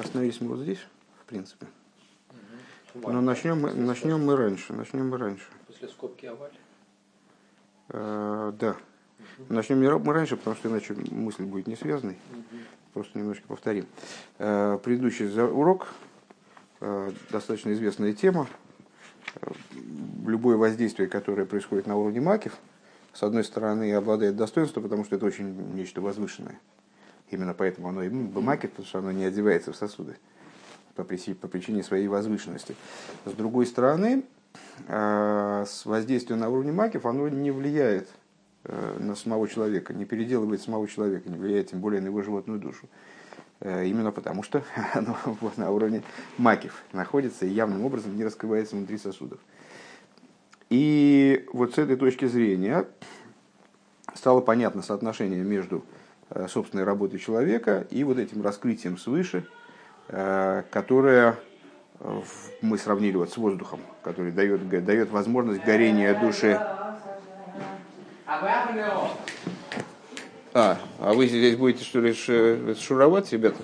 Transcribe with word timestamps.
Остановились 0.00 0.40
мы 0.40 0.48
вот 0.48 0.60
здесь, 0.60 0.80
в 1.22 1.24
принципе. 1.26 1.66
Но 2.94 3.20
начнем 3.20 3.60
мы, 3.60 3.72
начнем 3.72 4.24
мы 4.24 4.36
раньше. 4.36 4.72
Начнем 4.72 5.08
мы 5.08 5.18
раньше. 5.18 5.44
После 5.66 5.88
скобки 5.88 6.26
оваль. 6.26 6.52
Э, 7.90 8.52
да. 8.58 8.76
Начнем 9.48 9.78
мы 9.78 10.12
раньше, 10.12 10.36
потому 10.36 10.56
что 10.56 10.68
иначе 10.68 10.94
мысль 11.10 11.44
будет 11.44 11.66
не 11.66 11.76
связанной. 11.76 12.16
Просто 12.94 13.18
немножко 13.18 13.46
повторим. 13.46 13.86
Э, 14.38 14.78
предыдущий 14.82 15.26
урок, 15.42 15.88
э, 16.80 17.12
достаточно 17.30 17.72
известная 17.72 18.12
тема. 18.14 18.48
Э, 19.36 19.50
Любое 20.26 20.56
воздействие, 20.56 21.08
которое 21.08 21.44
происходит 21.44 21.86
на 21.86 21.96
уровне 21.96 22.20
макив, 22.20 22.56
с 23.12 23.22
одной 23.22 23.44
стороны, 23.44 23.92
обладает 23.94 24.36
достоинством, 24.36 24.84
потому 24.84 25.04
что 25.04 25.16
это 25.16 25.26
очень 25.26 25.74
нечто 25.74 26.00
возвышенное. 26.00 26.58
Именно 27.30 27.54
поэтому 27.54 27.88
оно 27.88 28.02
и 28.02 28.08
макет, 28.08 28.70
потому 28.72 28.86
что 28.86 28.98
оно 28.98 29.12
не 29.12 29.24
одевается 29.24 29.72
в 29.72 29.76
сосуды 29.76 30.16
по 30.94 31.04
причине, 31.04 31.36
по 31.36 31.48
причине 31.48 31.82
своей 31.82 32.08
возвышенности. 32.08 32.76
С 33.24 33.32
другой 33.32 33.66
стороны, 33.66 34.24
э, 34.88 35.64
с 35.66 35.86
воздействием 35.86 36.40
на 36.40 36.48
уровне 36.48 36.72
макив 36.72 37.06
оно 37.06 37.28
не 37.28 37.50
влияет 37.50 38.08
э, 38.64 38.96
на 38.98 39.14
самого 39.14 39.48
человека, 39.48 39.94
не 39.94 40.04
переделывает 40.04 40.60
самого 40.60 40.86
человека, 40.88 41.30
не 41.30 41.38
влияет 41.38 41.70
тем 41.70 41.80
более 41.80 42.00
на 42.00 42.06
его 42.06 42.22
животную 42.22 42.58
душу. 42.58 42.88
Э, 43.60 43.86
Именно 43.86 44.12
потому, 44.12 44.42
что 44.42 44.62
оно 44.94 45.16
вот 45.24 45.56
на 45.56 45.70
уровне 45.70 46.02
макив 46.36 46.82
находится 46.92 47.46
и 47.46 47.50
явным 47.50 47.84
образом 47.84 48.16
не 48.16 48.24
раскрывается 48.24 48.76
внутри 48.76 48.98
сосудов. 48.98 49.38
И 50.68 51.46
вот 51.52 51.74
с 51.74 51.78
этой 51.78 51.96
точки 51.96 52.26
зрения 52.26 52.86
стало 54.14 54.40
понятно 54.40 54.82
соотношение 54.82 55.42
между 55.42 55.84
собственной 56.48 56.84
работой 56.84 57.18
человека 57.18 57.86
и 57.90 58.04
вот 58.04 58.18
этим 58.18 58.42
раскрытием 58.42 58.98
свыше, 58.98 59.46
э, 60.08 60.62
которое 60.70 61.36
э, 61.98 62.22
мы 62.62 62.78
сравнили 62.78 63.16
вот 63.16 63.30
с 63.30 63.36
воздухом, 63.36 63.80
который 64.02 64.32
дает, 64.32 64.68
дает 64.84 65.10
возможность 65.10 65.64
горения 65.64 66.18
души. 66.18 66.60
А, 70.52 70.78
а 70.98 71.14
вы 71.14 71.26
здесь 71.26 71.56
будете 71.56 71.84
что 71.84 72.00
ли 72.00 72.12
шуровать, 72.12 73.32
ребята? 73.32 73.58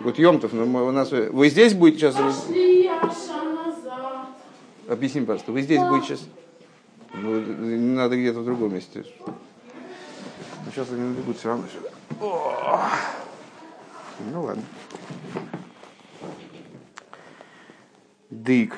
Вот 0.00 0.18
Емтов, 0.18 0.52
ну, 0.52 0.66
мы- 0.66 0.86
у 0.86 0.90
нас... 0.90 1.10
Вы 1.10 1.48
здесь 1.48 1.74
будете 1.74 1.98
сейчас... 1.98 2.14
Пошли. 2.16 2.90
Объясни, 4.88 5.20
пожалуйста, 5.22 5.52
вы 5.52 5.62
здесь 5.62 5.80
будете 5.80 6.16
сейчас... 6.16 6.28
Ну, 7.14 7.40
надо 7.94 8.16
где-то 8.16 8.40
в 8.40 8.44
другом 8.44 8.74
месте. 8.74 9.04
Ну, 10.76 10.82
сейчас 10.82 10.92
они 10.92 11.02
набегут 11.02 11.38
все 11.38 11.48
равно 11.50 11.68
сюда. 11.68 11.88
О! 12.20 12.90
Ну 14.32 14.42
ладно. 14.42 14.62
Дык. 18.30 18.76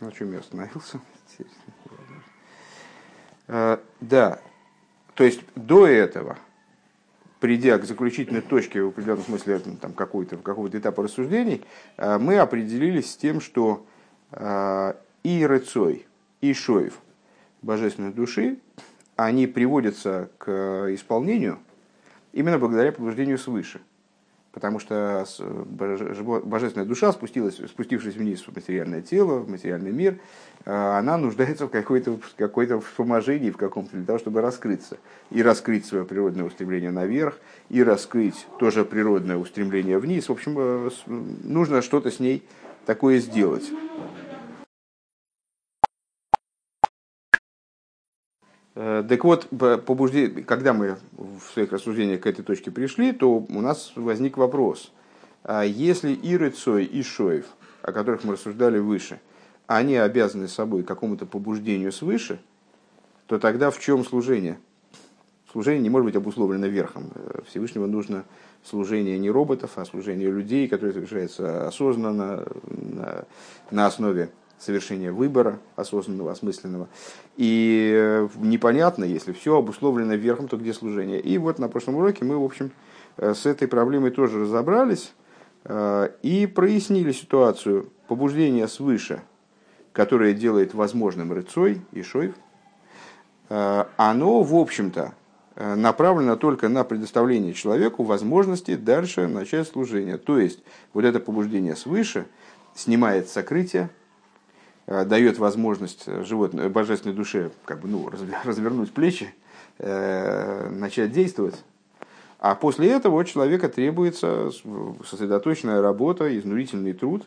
На 0.00 0.12
чем 0.12 0.32
я 0.32 0.40
остановился? 0.40 1.00
Э, 3.48 3.78
Да. 4.00 4.40
То 5.14 5.24
есть 5.24 5.40
до 5.54 5.86
этого, 5.86 6.36
придя 7.40 7.78
к 7.78 7.84
заключительной 7.84 8.42
точке 8.42 8.82
в 8.82 8.88
определенном 8.88 9.24
смысле 9.24 9.62
ну, 9.64 9.76
там, 9.76 9.94
какого-то, 9.94 10.36
какого-то 10.36 10.78
этапа 10.78 11.04
рассуждений, 11.04 11.64
э, 11.96 12.18
мы 12.18 12.38
определились 12.38 13.12
с 13.12 13.16
тем, 13.16 13.40
что 13.40 13.86
э, 14.32 14.94
и 15.22 15.46
Рыцой, 15.46 16.06
и 16.42 16.52
Шоев 16.52 17.00
божественной 17.62 18.12
души, 18.12 18.58
они 19.16 19.46
приводятся 19.46 20.30
к 20.38 20.88
исполнению 20.94 21.58
именно 22.32 22.58
благодаря 22.58 22.92
побуждению 22.92 23.38
свыше. 23.38 23.80
Потому 24.52 24.78
что 24.78 25.24
жбо- 25.38 26.44
божественная 26.44 26.86
душа, 26.86 27.10
спустилась, 27.12 27.56
спустившись 27.56 28.14
вниз 28.16 28.42
в 28.46 28.54
материальное 28.54 29.00
тело, 29.00 29.38
в 29.38 29.48
материальный 29.48 29.92
мир, 29.92 30.18
э, 30.66 30.70
она 30.70 31.16
нуждается 31.16 31.66
в 31.66 31.70
какой-то 31.70 32.18
в 32.18 32.34
какой-то 32.36 32.78
вспоможении, 32.80 33.50
в 33.50 33.56
каком-то 33.56 33.96
для 33.96 34.04
того, 34.04 34.18
чтобы 34.18 34.42
раскрыться. 34.42 34.98
И 35.30 35.42
раскрыть 35.42 35.86
свое 35.86 36.04
природное 36.04 36.44
устремление 36.44 36.90
наверх, 36.90 37.38
и 37.70 37.82
раскрыть 37.82 38.46
тоже 38.58 38.84
природное 38.84 39.38
устремление 39.38 39.98
вниз. 39.98 40.28
В 40.28 40.32
общем, 40.32 40.54
э, 40.58 40.90
нужно 41.06 41.80
что-то 41.80 42.10
с 42.10 42.20
ней 42.20 42.42
такое 42.84 43.20
сделать. 43.20 43.64
Так 48.74 49.24
вот, 49.24 49.48
по- 49.50 49.76
побужде- 49.76 50.28
когда 50.44 50.72
мы 50.72 50.96
в 51.12 51.52
своих 51.52 51.72
рассуждениях 51.72 52.20
к 52.20 52.26
этой 52.26 52.42
точке 52.42 52.70
пришли, 52.70 53.12
то 53.12 53.30
у 53.30 53.60
нас 53.60 53.92
возник 53.96 54.38
вопрос. 54.38 54.92
А 55.44 55.62
если 55.62 56.12
и 56.12 56.36
Рыцой, 56.36 56.84
и 56.84 57.02
Шоев, 57.02 57.46
о 57.82 57.92
которых 57.92 58.24
мы 58.24 58.34
рассуждали 58.34 58.78
выше, 58.78 59.20
они 59.66 59.96
обязаны 59.96 60.48
собой 60.48 60.84
какому-то 60.84 61.26
побуждению 61.26 61.92
свыше, 61.92 62.40
то 63.26 63.38
тогда 63.38 63.70
в 63.70 63.78
чем 63.78 64.04
служение? 64.04 64.58
Служение 65.50 65.82
не 65.82 65.90
может 65.90 66.06
быть 66.06 66.16
обусловлено 66.16 66.66
верхом. 66.66 67.10
Э, 67.14 67.40
Всевышнего 67.46 67.86
нужно 67.86 68.24
служение 68.64 69.18
не 69.18 69.30
роботов, 69.30 69.72
а 69.76 69.84
служение 69.84 70.30
людей, 70.30 70.66
которое 70.66 70.92
совершается 70.92 71.68
осознанно, 71.68 72.46
на, 72.64 73.24
на 73.70 73.86
основе 73.86 74.30
совершения 74.62 75.12
выбора 75.12 75.58
осознанного, 75.74 76.30
осмысленного. 76.30 76.88
И 77.36 77.92
э, 77.94 78.28
непонятно, 78.36 79.04
если 79.04 79.32
все 79.32 79.56
обусловлено 79.56 80.14
верхом, 80.14 80.46
то 80.46 80.56
где 80.56 80.72
служение? 80.72 81.20
И 81.20 81.36
вот 81.38 81.58
на 81.58 81.68
прошлом 81.68 81.96
уроке 81.96 82.24
мы, 82.24 82.38
в 82.38 82.44
общем, 82.44 82.70
э, 83.16 83.34
с 83.34 83.44
этой 83.44 83.66
проблемой 83.66 84.12
тоже 84.12 84.40
разобрались 84.40 85.12
э, 85.64 86.10
и 86.22 86.46
прояснили 86.46 87.10
ситуацию 87.10 87.90
побуждения 88.06 88.68
свыше, 88.68 89.22
которое 89.92 90.32
делает 90.32 90.74
возможным 90.74 91.32
рыцой 91.32 91.80
и 91.90 92.02
шойв, 92.02 92.34
э, 93.48 93.84
оно, 93.96 94.42
в 94.42 94.54
общем-то, 94.54 95.14
направлено 95.54 96.36
только 96.36 96.70
на 96.70 96.82
предоставление 96.82 97.52
человеку 97.52 98.04
возможности 98.04 98.74
дальше 98.74 99.28
начать 99.28 99.68
служение. 99.68 100.16
То 100.16 100.38
есть, 100.38 100.60
вот 100.94 101.04
это 101.04 101.20
побуждение 101.20 101.76
свыше 101.76 102.24
снимает 102.74 103.28
сокрытие, 103.28 103.90
дает 104.86 105.38
возможность 105.38 106.06
животной, 106.24 106.68
божественной 106.68 107.14
душе 107.14 107.50
как 107.64 107.80
бы, 107.80 107.88
ну, 107.88 108.08
разве- 108.08 108.36
развернуть 108.44 108.92
плечи, 108.92 109.32
э, 109.78 110.68
начать 110.70 111.12
действовать. 111.12 111.62
А 112.38 112.56
после 112.56 112.90
этого 112.90 113.20
от 113.20 113.28
человека 113.28 113.68
требуется 113.68 114.50
сосредоточенная 115.08 115.80
работа, 115.80 116.36
изнурительный 116.36 116.92
труд, 116.92 117.24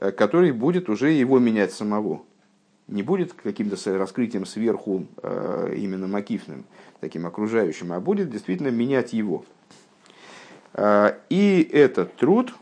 э, 0.00 0.10
который 0.10 0.50
будет 0.52 0.88
уже 0.88 1.10
его 1.12 1.38
менять 1.38 1.72
самого. 1.72 2.22
Не 2.88 3.02
будет 3.02 3.32
каким-то 3.32 3.76
раскрытием 3.98 4.44
сверху 4.44 5.06
э, 5.22 5.74
именно 5.76 6.08
макифным, 6.08 6.64
таким 7.00 7.26
окружающим, 7.26 7.92
а 7.92 8.00
будет 8.00 8.30
действительно 8.30 8.68
менять 8.68 9.12
его. 9.12 9.44
Э, 10.74 11.14
И 11.28 11.68
этот 11.72 12.16
труд 12.16 12.52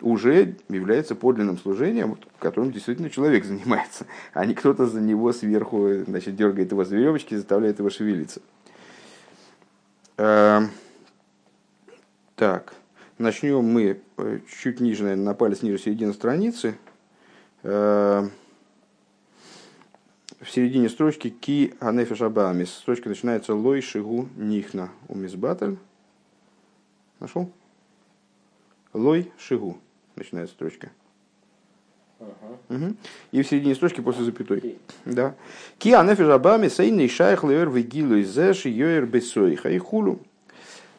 уже 0.00 0.56
является 0.68 1.14
подлинным 1.14 1.58
служением, 1.58 2.18
которым 2.38 2.72
действительно 2.72 3.10
человек 3.10 3.44
занимается, 3.46 4.06
а 4.32 4.44
не 4.44 4.54
кто-то 4.54 4.86
за 4.86 5.00
него 5.00 5.32
сверху 5.32 6.04
значит, 6.06 6.36
дергает 6.36 6.70
его 6.70 6.84
за 6.84 6.96
веревочки 6.96 7.34
и 7.34 7.36
заставляет 7.36 7.78
его 7.78 7.90
шевелиться. 7.90 8.40
Э, 10.16 10.62
Так, 12.36 12.74
начнем 13.18 13.64
мы 13.64 14.00
э, 14.16 14.38
чуть 14.62 14.80
ниже, 14.80 15.04
наверное, 15.04 15.24
на 15.24 15.34
палец 15.34 15.62
ниже 15.62 15.78
середины 15.78 16.12
страницы. 16.12 16.76
Э, 17.62 18.28
В 20.40 20.50
середине 20.50 20.88
строчки 20.88 21.30
ки 21.30 21.74
анефиш 21.80 22.20
абамис. 22.22 22.72
Строчка 22.72 23.08
начинается 23.08 23.54
лой 23.54 23.80
шигу 23.80 24.28
нихна 24.36 24.90
умизбатель. 25.08 25.78
Нашел? 27.18 27.50
Лой 28.92 29.32
шигу. 29.36 29.78
Начинается 30.18 30.54
строчка. 30.56 30.90
Мгм. 32.68 32.96
И 33.30 33.42
в 33.42 33.46
середине 33.46 33.76
строчки 33.76 34.00
после 34.00 34.24
запятой. 34.24 34.76
Да. 35.04 35.36
Ки 35.78 35.92
анефиш 35.92 36.26
абамис 36.26 36.74
сейный 36.74 37.08
шайх 37.08 37.44
левер 37.44 37.70
вигилу 37.70 38.20
изэш 38.20 38.66
йоер 38.66 39.06
бесой 39.06 39.54
хайхулу. 39.54 40.18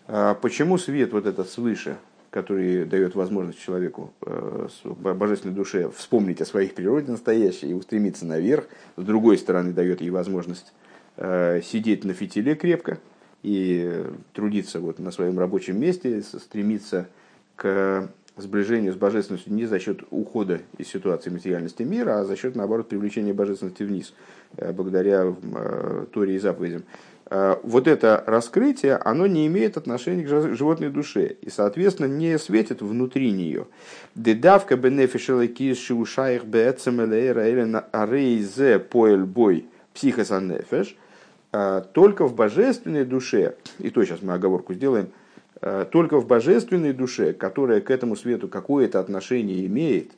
А 0.08 0.36
Почему 0.36 0.78
свет 0.78 1.12
вот 1.12 1.26
этот 1.26 1.50
свыше, 1.50 1.98
который 2.30 2.86
дает 2.86 3.14
возможность 3.16 3.60
человеку, 3.60 4.14
э, 4.22 4.68
божественной 4.86 5.54
душе, 5.54 5.92
вспомнить 5.92 6.40
о 6.40 6.46
своей 6.46 6.70
природе 6.70 7.12
настоящей 7.12 7.72
и 7.72 7.74
устремиться 7.74 8.26
наверх, 8.26 8.68
с 8.96 9.04
другой 9.04 9.38
стороны 9.38 9.74
дает 9.74 10.00
ей 10.00 10.12
возможность 10.12 10.72
э, 11.18 11.62
сидеть 11.62 12.06
на 12.06 12.14
фитиле 12.14 12.56
крепко 12.56 13.00
и 13.44 14.06
трудиться 14.32 14.80
вот 14.80 15.00
на 15.00 15.12
своем 15.12 15.38
рабочем 15.38 15.78
месте, 15.78 16.22
стремиться 16.22 17.10
к 17.58 18.10
сближению 18.42 18.94
с 18.94 18.96
божественностью 18.96 19.54
не 19.54 19.66
за 19.66 19.80
счет 19.80 20.02
ухода 20.12 20.62
из 20.78 20.88
ситуации 20.88 21.30
материальности 21.30 21.84
мира, 21.84 22.20
а 22.20 22.26
за 22.26 22.36
счет, 22.36 22.56
наоборот, 22.56 22.90
привлечения 22.90 23.34
божественности 23.34 23.84
вниз, 23.84 24.14
э, 24.58 24.72
благодаря 24.72 25.26
э, 25.26 26.06
Торе 26.12 26.36
и 26.36 26.40
заповедям. 26.40 26.84
Э, 27.30 27.58
вот 27.64 27.88
это 27.88 28.24
раскрытие, 28.26 28.96
оно 28.96 29.28
не 29.28 29.48
имеет 29.48 29.78
отношения 29.78 30.24
к 30.24 30.56
животной 30.56 30.90
душе 30.90 31.36
и, 31.42 31.50
соответственно, 31.50 32.08
не 32.08 32.38
светит 32.38 32.82
внутри 32.82 33.32
нее. 33.32 33.68
Дедавка 34.16 34.76
бенефишела 34.76 35.48
киши 35.48 35.94
ушаих 35.94 36.46
бецемелейра 36.46 37.48
или 37.48 37.84
арейзе 37.92 38.80
поэль 38.80 39.24
бой 39.24 39.66
психосанефеш, 39.94 40.96
только 41.94 42.28
в 42.28 42.36
божественной 42.36 43.06
душе, 43.06 43.56
и 43.80 43.90
то 43.90 44.06
сейчас 44.06 44.22
мы 44.22 44.34
оговорку 44.34 44.76
сделаем, 44.76 45.10
только 45.92 46.20
в 46.20 46.28
божественной 46.28 46.94
душе, 46.94 47.34
которая 47.34 47.82
к 47.82 47.92
этому 47.92 48.16
свету 48.16 48.48
какое-то 48.48 49.00
отношение 49.00 49.66
имеет, 49.66 50.12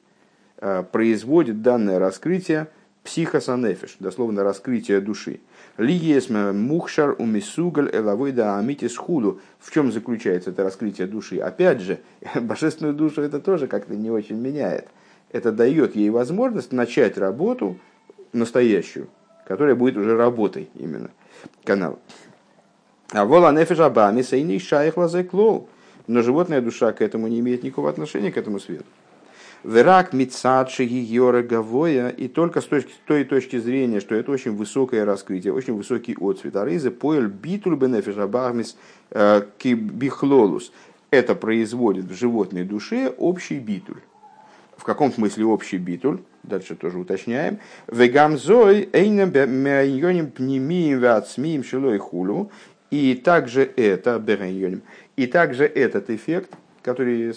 производит 0.92 1.62
данное 1.62 1.98
раскрытие 1.98 2.68
психосанефиш, 3.04 3.98
дословно 4.00 4.44
раскрытие 4.44 5.02
души. 5.02 5.40
Лиесма 5.78 6.54
мухшар 6.54 7.16
умисугаль 7.18 7.90
элавойда 7.92 8.58
амитис 8.58 8.96
худу. 8.96 9.40
В 9.60 9.72
чем 9.72 9.92
заключается 9.92 10.52
это 10.52 10.64
раскрытие 10.64 11.08
души? 11.08 11.40
Опять 11.40 11.82
же, 11.82 12.00
божественную 12.42 12.94
душу 12.94 13.22
это 13.22 13.40
тоже 13.40 13.68
как-то 13.68 13.96
не 13.96 14.12
очень 14.12 14.38
меняет. 14.38 14.88
Это 15.32 15.52
дает 15.52 15.96
ей 15.96 16.10
возможность 16.10 16.72
начать 16.72 17.18
работу 17.18 17.78
настоящую, 18.34 19.08
которая 19.48 19.76
будет 19.76 19.98
уже 19.98 20.16
работой 20.16 20.70
именно 20.76 21.10
канала. 21.64 21.98
А 23.12 23.26
вола 23.26 23.52
нефежабами 23.52 24.22
сейни 24.22 24.58
шайх 24.58 24.98
лазеклоу. 24.98 25.68
Но 26.08 26.22
животная 26.22 26.62
душа 26.62 26.92
к 26.94 27.02
этому 27.02 27.28
не 27.28 27.40
имеет 27.40 27.64
никакого 27.64 27.90
отношения, 27.90 28.32
к 28.32 28.38
этому 28.38 28.60
свету. 28.60 28.86
Верак 29.64 30.14
мицадши 30.14 30.86
гиора 30.86 31.44
гавоя, 31.44 32.10
и 32.10 32.28
только 32.28 32.62
с 32.62 32.66
точки, 32.66 32.92
той 33.06 33.26
точки 33.26 33.60
зрения, 33.60 34.00
что 34.00 34.16
это 34.16 34.32
очень 34.32 34.56
высокое 34.56 35.06
раскрытие, 35.06 35.54
очень 35.54 35.76
высокий 35.76 36.16
отцвет. 36.20 36.56
Ариза 36.56 36.90
поэль 36.90 37.28
битуль 37.28 37.76
бенефишабахмис 37.76 38.76
э, 39.12 39.44
кибихлолус. 39.60 40.72
Это 41.12 41.36
производит 41.36 42.06
в 42.06 42.16
животной 42.16 42.64
душе 42.64 43.14
общий 43.18 43.60
битуль. 43.60 44.02
В 44.78 44.84
каком 44.84 45.12
смысле 45.14 45.46
общий 45.46 45.78
битуль? 45.78 46.22
Дальше 46.42 46.76
тоже 46.76 46.98
уточняем. 46.98 47.60
Вегамзой 47.88 48.90
эйнем 48.94 50.32
пнемием 50.32 51.00
вацмием 51.02 51.64
шилой 51.64 52.00
хулу. 52.00 52.52
И 52.92 53.16
также 53.16 53.64
это, 53.64 54.22
и 55.16 55.28
также 55.28 55.66
этот 55.66 56.10
эффект 56.10 56.52
который 56.82 57.34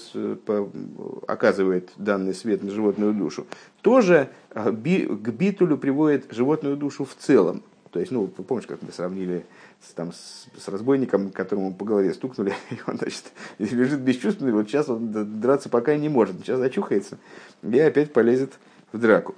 оказывает 1.26 1.90
данный 1.96 2.34
свет 2.34 2.62
на 2.62 2.70
животную 2.70 3.12
душу, 3.12 3.46
тоже 3.82 4.30
а, 4.50 4.70
к 4.70 5.28
битулю 5.28 5.76
приводит 5.76 6.32
животную 6.32 6.76
душу 6.76 7.04
в 7.04 7.14
целом. 7.14 7.62
То 7.90 8.00
есть, 8.00 8.10
ну, 8.10 8.26
помнишь, 8.26 8.66
как 8.66 8.82
мы 8.82 8.90
сравнили 8.90 9.44
с, 9.80 9.92
там, 9.92 10.12
с, 10.12 10.48
с 10.58 10.68
разбойником, 10.68 11.30
которому 11.30 11.72
по 11.72 11.84
голове 11.84 12.12
стукнули, 12.12 12.54
и 12.70 12.76
он, 12.86 12.96
значит, 12.96 13.24
лежит 13.58 14.00
бесчувственный, 14.00 14.52
вот 14.52 14.68
сейчас 14.68 14.88
он 14.88 15.40
драться 15.40 15.68
пока 15.68 15.96
не 15.96 16.08
может, 16.08 16.36
сейчас 16.40 16.60
очухается 16.60 17.18
и 17.62 17.78
опять 17.78 18.12
полезет 18.12 18.54
в 18.92 18.98
драку. 18.98 19.34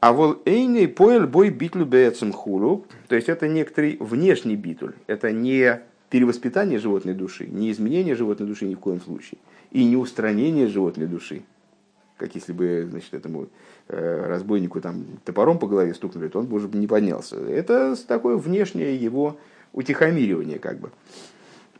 А 0.00 0.12
вол 0.12 0.36
эйней 0.44 0.86
поэль 0.86 1.26
бой 1.26 1.50
битлю 1.50 1.84
бэцем 1.84 2.32
хулу, 2.32 2.86
то 3.08 3.16
есть 3.16 3.28
это 3.28 3.48
некоторый 3.48 3.96
внешний 3.98 4.54
битуль, 4.54 4.94
это 5.08 5.32
не 5.32 5.80
перевоспитание 6.08 6.78
животной 6.78 7.14
души, 7.14 7.48
не 7.48 7.72
изменение 7.72 8.14
животной 8.14 8.46
души 8.46 8.66
ни 8.66 8.76
в 8.76 8.78
коем 8.78 9.00
случае, 9.00 9.38
и 9.72 9.84
не 9.84 9.96
устранение 9.96 10.68
животной 10.68 11.06
души, 11.06 11.42
как 12.16 12.36
если 12.36 12.52
бы 12.52 12.86
значит, 12.88 13.12
этому 13.12 13.48
э, 13.88 14.26
разбойнику 14.28 14.80
там, 14.80 15.04
топором 15.24 15.58
по 15.58 15.66
голове 15.66 15.94
стукнули, 15.94 16.28
то 16.28 16.38
он 16.38 16.46
бы 16.46 16.56
уже 16.56 16.68
не 16.68 16.86
поднялся. 16.86 17.36
Это 17.36 17.96
такое 18.06 18.36
внешнее 18.36 18.94
его 18.96 19.36
утихомиривание, 19.72 20.60
как 20.60 20.78
бы. 20.78 20.90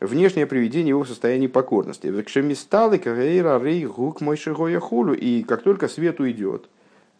Внешнее 0.00 0.46
приведение 0.46 0.90
его 0.90 1.02
в 1.02 1.08
состоянии 1.08 1.48
покорности. 1.48 2.06
И 5.12 5.42
как 5.42 5.62
только 5.62 5.88
свет 5.88 6.20
уйдет, 6.20 6.68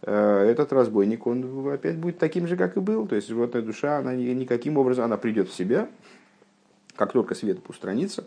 этот 0.03 0.73
разбойник, 0.73 1.27
он 1.27 1.69
опять 1.73 1.97
будет 1.97 2.19
таким 2.19 2.47
же, 2.47 2.57
как 2.57 2.77
и 2.77 2.81
был. 2.81 3.07
То 3.07 3.17
есть 3.17 3.29
животная 3.29 3.63
душа, 3.63 3.99
она 3.99 4.15
никаким 4.15 4.79
образом, 4.79 5.05
она 5.05 5.17
придет 5.17 5.49
в 5.49 5.55
себя, 5.55 5.89
как 6.97 7.13
только 7.13 7.35
свет 7.35 7.59
устранится, 7.69 8.25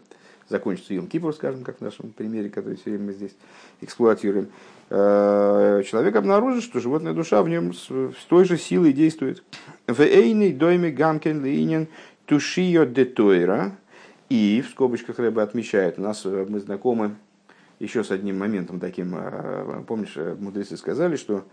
закончится 0.52 0.94
Йом 0.94 1.08
Кипр, 1.08 1.34
скажем, 1.34 1.64
как 1.64 1.78
в 1.78 1.82
нашем 1.82 2.12
примере, 2.12 2.50
который 2.50 2.76
все 2.76 2.92
время 2.92 3.08
мы 3.08 3.14
здесь 3.14 3.36
эксплуатируем, 3.82 4.50
э, 4.90 5.84
человек 5.86 6.16
обнаружит, 6.16 6.64
что 6.64 6.80
животная 6.80 7.14
душа 7.14 7.42
в 7.42 7.50
нем 7.50 7.74
с 7.74 7.88
той 8.30 8.46
же 8.46 8.58
силой 8.58 8.94
действует. 8.94 9.44
В 9.88 10.00
эйной 10.02 10.54
дойме 10.54 10.92
гамкен 10.92 11.44
линен 11.44 11.88
тушио 12.26 12.86
детойра. 12.86 13.76
И 14.30 14.64
в 14.66 14.70
скобочках 14.70 15.20
Рэба 15.20 15.44
отмечает, 15.44 16.00
у 16.00 16.02
нас 16.02 16.26
э, 16.26 16.46
мы 16.48 16.62
знакомы 16.62 17.16
еще 17.80 18.04
с 18.04 18.12
одним 18.12 18.40
моментом 18.40 18.80
таким. 18.80 19.14
Э, 19.16 19.84
помнишь, 19.86 20.16
мудрецы 20.40 20.78
сказали, 20.78 21.18
что 21.18 21.44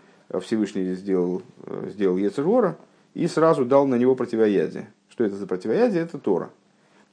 Всевышний 0.40 0.94
сделал, 0.94 1.42
сделал 1.86 2.16
Ецерора 2.16 2.76
и 3.14 3.26
сразу 3.26 3.64
дал 3.64 3.86
на 3.86 3.96
него 3.96 4.14
противоядие. 4.14 4.90
Что 5.08 5.25
это 5.25 5.36
за 5.36 5.46
противоядие? 5.46 6.02
Это 6.02 6.19
Тора 6.19 6.50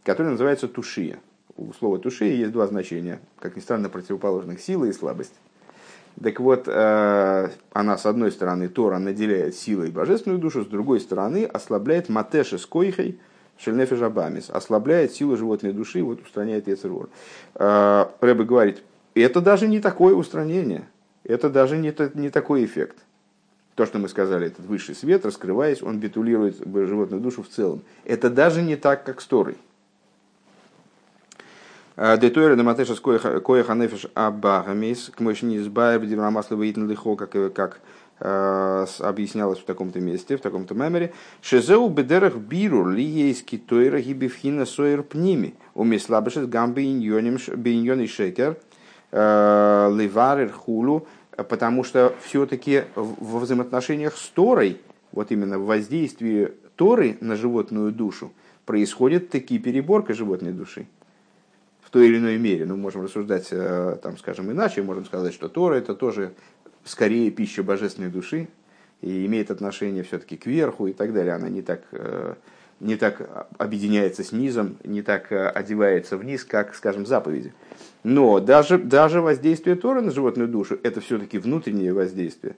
который 0.06 0.32
называется 0.32 0.68
тушия. 0.68 1.20
У 1.58 1.74
слова 1.74 1.98
тушия 1.98 2.34
есть 2.34 2.52
два 2.52 2.68
значения, 2.68 3.20
как 3.40 3.56
ни 3.56 3.60
странно, 3.60 3.90
противоположных 3.90 4.62
сила 4.62 4.86
и 4.86 4.94
слабость. 4.94 5.34
Так 6.22 6.40
вот, 6.40 6.66
э, 6.68 7.50
она 7.74 7.98
с 7.98 8.06
одной 8.06 8.32
стороны, 8.32 8.70
Тора 8.70 9.00
наделяет 9.00 9.56
силой 9.56 9.92
божественную 9.92 10.40
душу, 10.40 10.64
с 10.64 10.68
другой 10.68 11.02
стороны, 11.02 11.44
ослабляет 11.44 12.08
матеши 12.08 12.58
с 12.58 12.66
койхой, 12.66 13.20
шельнефи 13.58 13.96
жабамис, 13.96 14.50
ослабляет 14.50 15.12
силу 15.14 15.36
животной 15.36 15.74
души, 15.74 16.02
вот 16.04 16.22
устраняет 16.22 16.68
Ецерур. 16.68 17.10
Э, 17.56 18.06
Рэбе 18.22 18.46
говорит, 18.46 18.84
это 19.14 19.42
даже 19.42 19.68
не 19.68 19.82
такое 19.82 20.14
устранение, 20.14 20.88
это 21.24 21.50
даже 21.50 21.78
не, 21.78 21.94
не 22.14 22.30
такой 22.30 22.64
эффект. 22.64 22.98
То, 23.76 23.86
что 23.86 24.00
мы 24.00 24.08
сказали, 24.08 24.48
этот 24.48 24.66
высший 24.66 24.96
свет, 24.96 25.26
раскрываясь, 25.26 25.84
он 25.84 26.00
битулирует 26.00 26.58
животную 26.58 27.22
душу 27.22 27.44
в 27.44 27.50
целом. 27.50 27.82
Это 28.06 28.30
даже 28.30 28.62
не 28.62 28.78
так, 28.78 29.04
как 29.04 29.20
с 29.20 29.26
Торой. 29.26 29.58
Детойра 31.98 32.56
дематеша 32.56 32.96
кое 32.96 33.64
ханефиш 33.64 34.08
абагамис, 34.14 35.12
к 35.16 35.20
мощи 35.22 35.58
избавив 35.58 36.08
диврамасла 36.08 36.56
выитн 36.56 36.88
лихо, 36.88 37.16
как, 37.16 37.54
как 37.54 37.80
э, 38.20 38.86
объяснялось 39.00 39.60
в 39.60 39.66
таком-то 39.66 40.02
месте, 40.02 40.36
в 40.36 40.42
таком-то 40.42 40.74
мемере. 40.74 41.14
Шезеу 41.42 41.88
бедерах 41.88 42.36
биру 42.36 42.86
ли 42.90 43.04
есть 43.04 43.46
китойра 43.46 44.02
гибивхина 44.02 44.66
сойер 44.66 45.04
пними. 45.04 45.56
Умеслабышет 45.74 46.50
гамби 46.50 46.82
иньони 46.82 48.08
шекер 48.08 48.58
э, 49.12 49.92
ливарер 49.96 50.52
хулу, 50.52 51.08
потому 51.36 51.84
что 51.84 52.16
все-таки 52.24 52.84
во 52.96 53.40
взаимоотношениях 53.40 54.18
с 54.18 54.30
Торой, 54.30 54.82
вот 55.12 55.32
именно 55.32 55.60
в 55.60 55.66
воздействии 55.66 56.52
Торы 56.76 57.18
на 57.22 57.36
животную 57.36 57.92
душу, 57.92 58.34
происходит 58.66 59.30
таки 59.30 59.60
переборка 59.60 60.14
животной 60.14 60.52
души 60.52 60.88
той 61.96 62.10
или 62.10 62.18
иной 62.18 62.38
мере. 62.38 62.66
Ну, 62.66 62.76
можем 62.76 63.04
рассуждать, 63.04 63.48
э, 63.52 63.98
там, 64.04 64.18
скажем, 64.18 64.52
иначе. 64.52 64.82
Можем 64.82 65.06
сказать, 65.06 65.34
что 65.34 65.48
Тора 65.48 65.76
это 65.76 65.96
тоже 65.96 66.34
скорее 66.84 67.32
пища 67.32 67.64
божественной 67.64 68.10
души 68.10 68.50
и 69.00 69.26
имеет 69.26 69.50
отношение 69.50 70.04
все-таки 70.04 70.36
к 70.36 70.46
верху 70.46 70.88
и 70.88 70.94
так 70.94 71.14
далее. 71.14 71.34
Она 71.34 71.48
не 71.48 71.62
так, 71.62 71.84
э, 71.94 72.34
не 72.80 72.96
так 72.96 73.48
объединяется 73.58 74.24
с 74.24 74.32
низом, 74.32 74.78
не 74.84 75.02
так 75.02 75.32
э, 75.32 75.48
одевается 75.48 76.18
вниз, 76.18 76.44
как, 76.44 76.76
скажем, 76.76 77.06
заповеди. 77.06 77.54
Но 78.04 78.40
даже, 78.40 78.78
даже 78.78 79.22
воздействие 79.22 79.76
Тора 79.76 80.02
на 80.02 80.12
животную 80.12 80.48
душу– 80.48 80.78
это 80.84 81.02
все-таки 81.02 81.38
внутреннее 81.38 81.94
воздействие. 81.94 82.56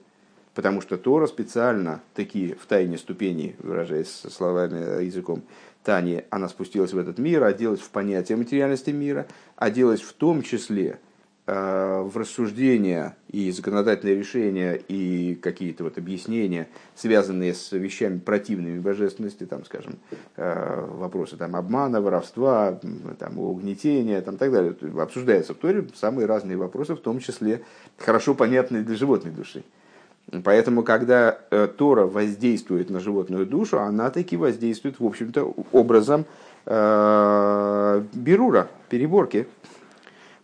Потому 0.54 0.80
что 0.80 0.96
Тора 0.96 1.26
специально 1.26 2.00
такие 2.14 2.56
в 2.56 2.66
тайне 2.66 2.98
ступени, 2.98 3.54
выражаясь 3.60 4.08
словами 4.08 5.04
языком, 5.04 5.44
Тани, 5.84 6.24
она 6.30 6.48
спустилась 6.48 6.92
в 6.92 6.98
этот 6.98 7.18
мир, 7.18 7.44
оделась 7.44 7.80
в 7.80 7.90
понятие 7.90 8.36
материальности 8.36 8.90
мира, 8.90 9.26
оделась 9.56 10.02
в 10.02 10.12
том 10.12 10.42
числе 10.42 10.86
э, 10.90 10.96
в 11.50 12.16
рассуждения 12.16 13.16
и 13.30 13.50
законодательные 13.50 14.16
решения 14.16 14.74
и 14.74 15.34
какие-то 15.34 15.84
вот 15.84 15.96
объяснения, 15.96 16.68
связанные 16.94 17.54
с 17.54 17.72
вещами 17.72 18.18
противными 18.18 18.78
божественности, 18.78 19.44
там, 19.46 19.64
скажем, 19.64 19.98
э, 20.36 20.86
вопросы 20.90 21.36
там, 21.36 21.56
обмана, 21.56 22.02
воровства, 22.02 22.78
там, 23.18 23.38
угнетения, 23.38 24.20
там, 24.20 24.36
так 24.36 24.52
далее. 24.52 24.76
Обсуждаются 25.00 25.54
в 25.54 25.56
Торе 25.56 25.86
самые 25.94 26.26
разные 26.26 26.58
вопросы, 26.58 26.94
в 26.94 27.00
том 27.00 27.18
числе 27.18 27.62
хорошо 27.96 28.34
понятные 28.34 28.82
для 28.82 28.96
животной 28.96 29.32
души. 29.32 29.64
Поэтому, 30.44 30.82
когда 30.82 31.38
э, 31.50 31.68
Тора 31.68 32.04
воздействует 32.04 32.90
на 32.90 33.00
животную 33.00 33.46
душу, 33.46 33.80
она 33.80 34.10
таки 34.10 34.36
воздействует, 34.36 35.00
в 35.00 35.06
общем-то, 35.06 35.54
образом 35.72 36.26
э, 36.66 38.02
берура, 38.12 38.68
переборки, 38.90 39.46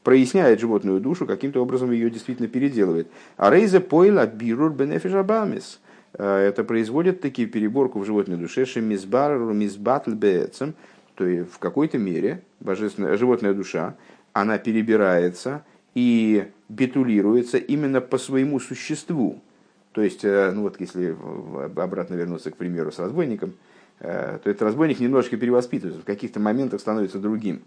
проясняет 0.04 0.60
животную 0.60 1.00
душу, 1.00 1.26
каким-то 1.26 1.60
образом 1.60 1.90
ее 1.90 2.10
действительно 2.10 2.46
переделывает. 2.46 3.08
А 3.36 3.50
рейза 3.50 3.80
пойла 3.80 4.26
бирур 4.26 4.72
бенефиш 4.72 5.14
абамис. 5.14 5.80
это 6.16 6.62
производит 6.64 7.20
такие 7.20 7.48
переборку 7.48 7.98
в 7.98 8.04
животной 8.04 8.36
душе, 8.36 8.64
шемизбар, 8.64 9.38
мизбатль 9.38 10.14
беэцем, 10.14 10.74
то 11.14 11.26
есть 11.26 11.50
в 11.52 11.58
какой-то 11.58 11.98
мере 11.98 12.42
божественная, 12.60 13.16
животная 13.16 13.54
душа, 13.54 13.96
она 14.32 14.58
перебирается 14.58 15.64
и 15.94 16.46
битулируется 16.68 17.58
именно 17.58 18.00
по 18.00 18.18
своему 18.18 18.60
существу. 18.60 19.40
То 19.92 20.02
есть, 20.02 20.24
ну 20.24 20.62
вот 20.62 20.80
если 20.80 21.16
обратно 21.76 22.14
вернуться 22.14 22.50
к 22.50 22.56
примеру 22.56 22.90
с 22.90 22.98
разбойником, 22.98 23.54
то 24.00 24.40
этот 24.44 24.62
разбойник 24.62 24.98
немножечко 24.98 25.36
перевоспитывается, 25.36 26.02
в 26.02 26.04
каких-то 26.04 26.40
моментах 26.40 26.80
становится 26.80 27.18
другим 27.18 27.62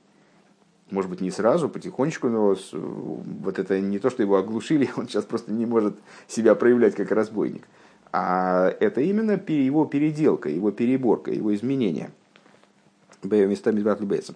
может 0.92 1.10
быть, 1.10 1.22
не 1.22 1.32
сразу, 1.32 1.70
потихонечку, 1.70 2.30
но 2.30 2.56
вот 2.72 3.60
это 3.60 3.80
не 3.80 4.00
то, 4.00 4.10
что 4.10 4.24
его 4.24 4.38
оглушили, 4.38 4.90
он 4.96 5.08
сейчас 5.08 5.26
просто 5.26 5.52
не 5.52 5.66
может 5.66 5.96
себя 6.28 6.56
проявлять 6.56 6.96
как 6.96 7.12
разбойник. 7.12 7.68
А 8.14 8.74
это 8.80 9.02
именно 9.02 9.40
его 9.48 9.86
переделка, 9.86 10.50
его 10.50 10.72
переборка, 10.72 11.32
его 11.32 11.54
изменение. 11.54 12.12
местами. 13.82 14.36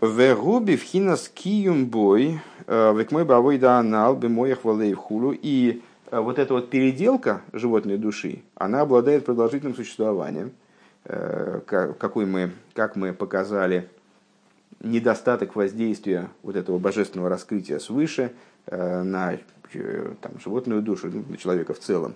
Вегуби 0.00 0.74
в 0.74 0.82
хинас 0.82 1.28
киюм 1.28 1.86
бой, 1.86 2.40
э, 2.66 2.94
век 2.96 3.12
мой 3.12 3.24
бавой 3.24 3.56
да 3.58 3.78
анал, 3.78 4.16
моих 4.16 4.64
в 4.64 4.94
хулу. 4.96 5.32
И 5.32 5.80
э, 6.10 6.18
вот 6.18 6.40
эта 6.40 6.54
вот 6.54 6.70
переделка 6.70 7.42
животной 7.52 7.98
души, 7.98 8.42
она 8.56 8.80
обладает 8.80 9.24
продолжительным 9.24 9.76
существованием, 9.76 10.50
э, 11.04 11.60
какой 11.64 12.26
мы, 12.26 12.50
как 12.74 12.96
мы 12.96 13.12
показали 13.12 13.88
недостаток 14.82 15.56
воздействия 15.56 16.28
вот 16.42 16.56
этого 16.56 16.78
божественного 16.78 17.28
раскрытия 17.28 17.78
свыше 17.78 18.32
э, 18.66 19.02
на 19.02 19.34
э, 19.74 20.14
там, 20.20 20.32
животную 20.42 20.82
душу, 20.82 21.08
ну, 21.12 21.24
на 21.28 21.36
человека 21.36 21.72
в 21.74 21.78
целом. 21.78 22.14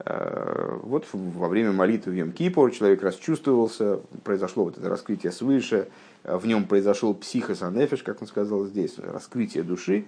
Э, 0.00 0.78
вот 0.82 1.06
во 1.12 1.48
время 1.48 1.72
молитвы 1.72 2.12
в 2.12 2.16
Йом-Кипур 2.16 2.70
человек 2.70 3.02
расчувствовался, 3.02 4.00
произошло 4.24 4.64
вот 4.64 4.78
это 4.78 4.88
раскрытие 4.88 5.32
свыше, 5.32 5.88
в 6.24 6.46
нем 6.46 6.64
произошел 6.64 7.14
психосанефиш, 7.14 8.02
как 8.02 8.20
он 8.20 8.26
сказал 8.26 8.64
здесь, 8.64 8.98
раскрытие 8.98 9.62
души. 9.62 10.06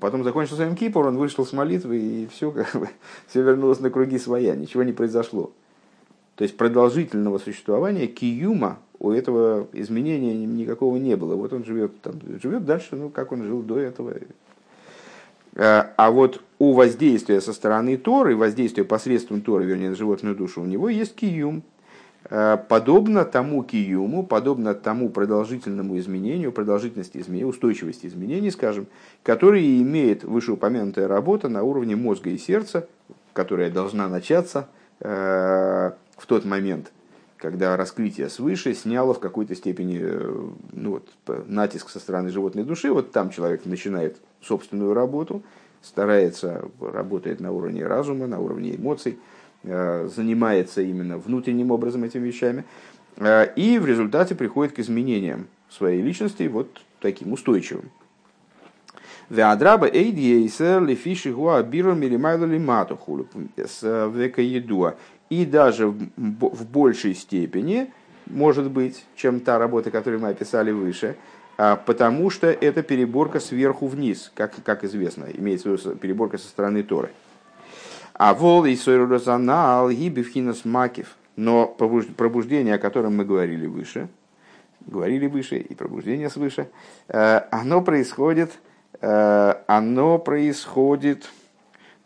Потом 0.00 0.24
закончился 0.24 0.64
Йом-Кипур, 0.64 1.06
он 1.06 1.16
вышел 1.16 1.46
с 1.46 1.52
молитвы, 1.52 1.98
и 1.98 2.26
все, 2.26 2.50
как 2.50 2.74
бы, 2.74 2.88
все 3.28 3.42
вернулось 3.42 3.80
на 3.80 3.90
круги 3.90 4.18
своя, 4.18 4.56
ничего 4.56 4.82
не 4.82 4.92
произошло. 4.92 5.52
То 6.36 6.44
есть 6.44 6.56
продолжительного 6.56 7.38
существования 7.38 8.06
киюма 8.06 8.78
у 8.98 9.10
этого 9.10 9.68
изменения 9.72 10.34
никакого 10.34 10.96
не 10.96 11.16
было. 11.16 11.34
Вот 11.34 11.52
он 11.52 11.64
живет, 11.64 12.00
там, 12.00 12.14
живет 12.42 12.64
дальше, 12.64 12.96
ну, 12.96 13.08
как 13.08 13.32
он 13.32 13.44
жил 13.44 13.62
до 13.62 13.78
этого. 13.78 14.14
А, 15.54 15.92
а 15.96 16.10
вот 16.10 16.42
у 16.58 16.72
воздействия 16.72 17.40
со 17.40 17.52
стороны 17.52 17.96
Торы, 17.96 18.36
воздействия 18.36 18.84
посредством 18.84 19.40
Торы, 19.40 19.64
вернее, 19.64 19.90
на 19.90 19.96
животную 19.96 20.34
душу, 20.34 20.62
у 20.62 20.66
него 20.66 20.88
есть 20.88 21.14
киюм. 21.14 21.62
А, 22.28 22.56
подобно 22.56 23.24
тому 23.24 23.62
киюму, 23.62 24.24
подобно 24.26 24.74
тому 24.74 25.10
продолжительному 25.10 25.98
изменению, 25.98 26.52
продолжительности 26.52 27.18
изменений, 27.18 27.48
устойчивости 27.48 28.06
изменений, 28.06 28.50
скажем, 28.50 28.86
который 29.22 29.80
имеет 29.82 30.24
вышеупомянутая 30.24 31.06
работа 31.06 31.48
на 31.48 31.62
уровне 31.62 31.96
мозга 31.96 32.30
и 32.30 32.38
сердца, 32.38 32.88
которая 33.32 33.70
должна 33.70 34.08
начаться 34.08 34.68
а, 35.00 35.94
в 36.16 36.26
тот 36.26 36.44
момент, 36.44 36.92
когда 37.46 37.76
раскрытие 37.76 38.28
свыше 38.28 38.74
сняло 38.74 39.14
в 39.14 39.20
какой-то 39.20 39.54
степени 39.54 40.00
э, 40.02 40.48
ну 40.72 40.90
вот, 40.90 41.46
натиск 41.46 41.90
со 41.90 42.00
стороны 42.00 42.30
животной 42.30 42.64
души, 42.64 42.90
вот 42.90 43.12
там 43.12 43.30
человек 43.30 43.66
начинает 43.66 44.16
собственную 44.42 44.94
работу, 44.94 45.44
старается, 45.80 46.68
работает 46.80 47.38
на 47.38 47.52
уровне 47.52 47.86
разума, 47.86 48.26
на 48.26 48.40
уровне 48.40 48.74
эмоций, 48.74 49.20
э, 49.62 50.08
занимается 50.12 50.82
именно 50.82 51.18
внутренним 51.18 51.70
образом 51.70 52.02
этими 52.02 52.26
вещами, 52.26 52.64
э, 53.16 53.54
и 53.54 53.78
в 53.78 53.86
результате 53.86 54.34
приходит 54.34 54.72
к 54.72 54.80
изменениям 54.80 55.46
своей 55.70 56.02
личности 56.02 56.48
вот 56.48 56.82
таким 57.00 57.32
устойчивым. 57.32 57.92
Веадраба 59.30 59.86
и 65.30 65.44
даже 65.44 65.88
в 65.88 66.66
большей 66.66 67.14
степени, 67.14 67.92
может 68.26 68.70
быть, 68.70 69.04
чем 69.16 69.40
та 69.40 69.58
работа, 69.58 69.90
которую 69.90 70.20
мы 70.20 70.28
описали 70.28 70.70
выше, 70.70 71.16
а, 71.58 71.76
потому 71.76 72.30
что 72.30 72.48
это 72.48 72.82
переборка 72.82 73.40
сверху 73.40 73.86
вниз, 73.86 74.30
как, 74.34 74.54
как 74.62 74.84
известно, 74.84 75.26
имеется 75.32 75.70
в 75.70 75.72
виду 75.72 75.96
переборка 75.96 76.38
со 76.38 76.48
стороны 76.48 76.82
Торы. 76.82 77.10
А 78.14 78.34
вол 78.34 78.64
и 78.64 78.76
сойрозанал 78.76 79.90
гибивхинас 79.90 80.64
макив, 80.64 81.16
но 81.36 81.66
пробуждение, 81.66 82.74
о 82.74 82.78
котором 82.78 83.16
мы 83.16 83.24
говорили 83.24 83.66
выше, 83.66 84.08
говорили 84.86 85.26
выше, 85.26 85.58
и 85.58 85.74
пробуждение 85.74 86.30
свыше, 86.30 86.68
э, 87.08 87.40
оно 87.50 87.82
происходит, 87.82 88.52
э, 89.00 89.54
оно 89.66 90.18
происходит 90.18 91.28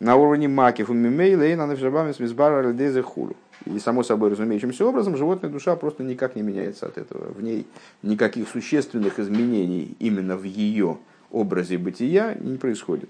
на 0.01 0.15
уровне 0.15 0.47
макив 0.47 0.89
у 0.89 0.93
на 0.93 1.67
навшабами 1.67 2.11
с 2.11 2.19
мизбара 2.19 2.63
хулу. 3.03 3.35
И 3.65 3.77
само 3.77 4.01
собой 4.01 4.31
разумеющимся 4.31 4.83
образом 4.83 5.15
животная 5.15 5.51
душа 5.51 5.75
просто 5.75 6.03
никак 6.03 6.35
не 6.35 6.41
меняется 6.41 6.87
от 6.87 6.97
этого. 6.97 7.31
В 7.31 7.43
ней 7.43 7.67
никаких 8.01 8.49
существенных 8.49 9.19
изменений 9.19 9.95
именно 9.99 10.35
в 10.35 10.43
ее 10.43 10.97
образе 11.29 11.77
бытия 11.77 12.35
не 12.39 12.57
происходит. 12.57 13.09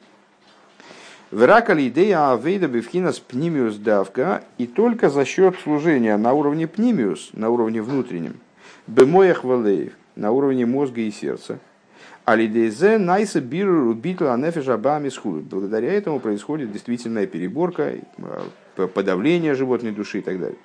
Вракали 1.32 1.88
идея 1.88 2.34
авейда 2.34 2.68
бифхинас 2.68 3.20
пнимиус 3.20 3.78
давка, 3.78 4.44
и 4.58 4.68
только 4.68 5.10
за 5.10 5.24
счет 5.24 5.56
служения 5.64 6.18
на 6.18 6.34
уровне 6.34 6.68
пнимиус, 6.68 7.30
на 7.32 7.50
уровне 7.50 7.82
внутреннем, 7.82 8.36
бемоях 8.88 9.46
валеев, 9.46 9.94
на 10.18 10.32
уровне 10.32 10.66
мозга 10.66 11.00
и 11.00 11.12
сердца– 11.12 11.58
Алидезе 12.32 12.98
найса 12.98 13.42
биру 13.42 13.84
рубитла 13.88 14.38
нефеша 14.38 14.78
бамисху. 14.78 15.42
Благодаря 15.42 15.92
этому 15.92 16.22
происходит 16.22 16.72
действительная 16.72 17.28
переборка, 17.28 17.96
э, 18.78 18.88
подавление 18.88 19.54
животной 19.54 19.92
души 19.92 20.20
и 20.20 20.22
так 20.22 20.40
далее. 20.40 20.58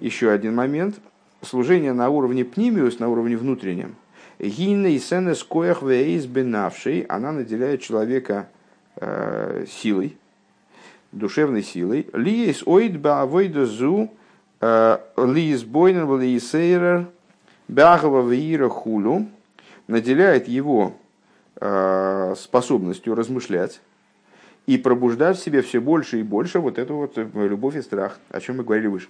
Еще 0.00 0.30
один 0.30 0.54
момент. 0.54 0.96
Служение 1.40 1.94
на 1.94 2.10
уровне 2.10 2.44
пнимиус, 2.44 2.98
на 2.98 3.08
уровне 3.08 3.38
внутреннем. 3.38 3.96
Гинна 4.38 4.88
и 4.88 4.98
сенес 4.98 5.42
коях 5.44 5.82
вейс 5.82 6.26
бенавший, 6.26 7.06
она 7.08 7.32
наделяет 7.32 7.80
человека 7.80 8.50
э, 8.96 9.64
силой, 9.66 10.18
душевной 11.10 11.62
силой. 11.62 12.06
Лиес 12.12 12.62
оид 12.66 13.00
ба 13.00 13.26
зу 13.64 14.10
Лиз 14.60 15.64
Бойнер, 15.64 16.18
Лиз 16.18 16.50
Сейрер, 16.50 17.08
Бягова 17.68 18.28
Виира 18.28 18.68
Хулю, 18.68 19.28
наделяет 19.86 20.48
его 20.48 20.96
э, 21.60 22.34
способностью 22.36 23.14
размышлять 23.14 23.80
и 24.66 24.78
пробуждать 24.78 25.38
в 25.38 25.42
себе 25.42 25.62
все 25.62 25.80
больше 25.80 26.20
и 26.20 26.22
больше 26.22 26.58
вот 26.58 26.78
эту 26.78 26.96
вот 26.96 27.18
э, 27.18 27.28
любовь 27.34 27.76
и 27.76 27.82
страх, 27.82 28.18
о 28.30 28.40
чем 28.40 28.58
мы 28.58 28.64
говорили 28.64 28.86
выше. 28.86 29.08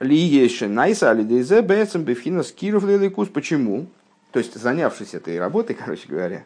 Ли 0.00 0.16
еще 0.16 0.66
найса 0.66 1.10
алидейзе 1.10 1.60
бэцем 1.60 2.04
бифхина 2.04 2.42
скиров 2.42 2.84
лиликус. 2.84 3.28
Почему? 3.28 3.86
То 4.32 4.38
есть, 4.38 4.54
занявшись 4.54 5.14
этой 5.14 5.38
работой, 5.38 5.74
короче 5.74 6.08
говоря, 6.08 6.44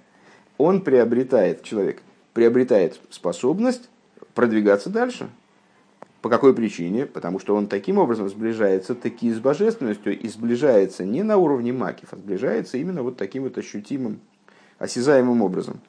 он 0.59 0.81
приобретает, 0.81 1.63
человек 1.63 2.03
приобретает 2.33 2.99
способность 3.11 3.89
продвигаться 4.35 4.91
дальше. 4.91 5.29
По 6.21 6.29
какой 6.29 6.55
причине? 6.55 7.07
Потому 7.07 7.39
что 7.39 7.55
он 7.55 7.67
таким 7.67 7.99
образом 7.99 8.29
сближается 8.29 8.95
таки 8.95 9.31
с 9.31 9.39
божественностью 9.41 10.19
и 10.19 10.29
сближается 10.29 11.05
не 11.05 11.23
на 11.23 11.37
уровне 11.37 11.73
макив, 11.73 12.13
а 12.13 12.17
сближается 12.17 12.79
именно 12.79 13.03
вот 13.03 13.17
таким 13.17 13.43
вот 13.43 13.59
ощутимым, 13.59 14.21
осязаемым 14.79 15.43
образом. 15.43 15.81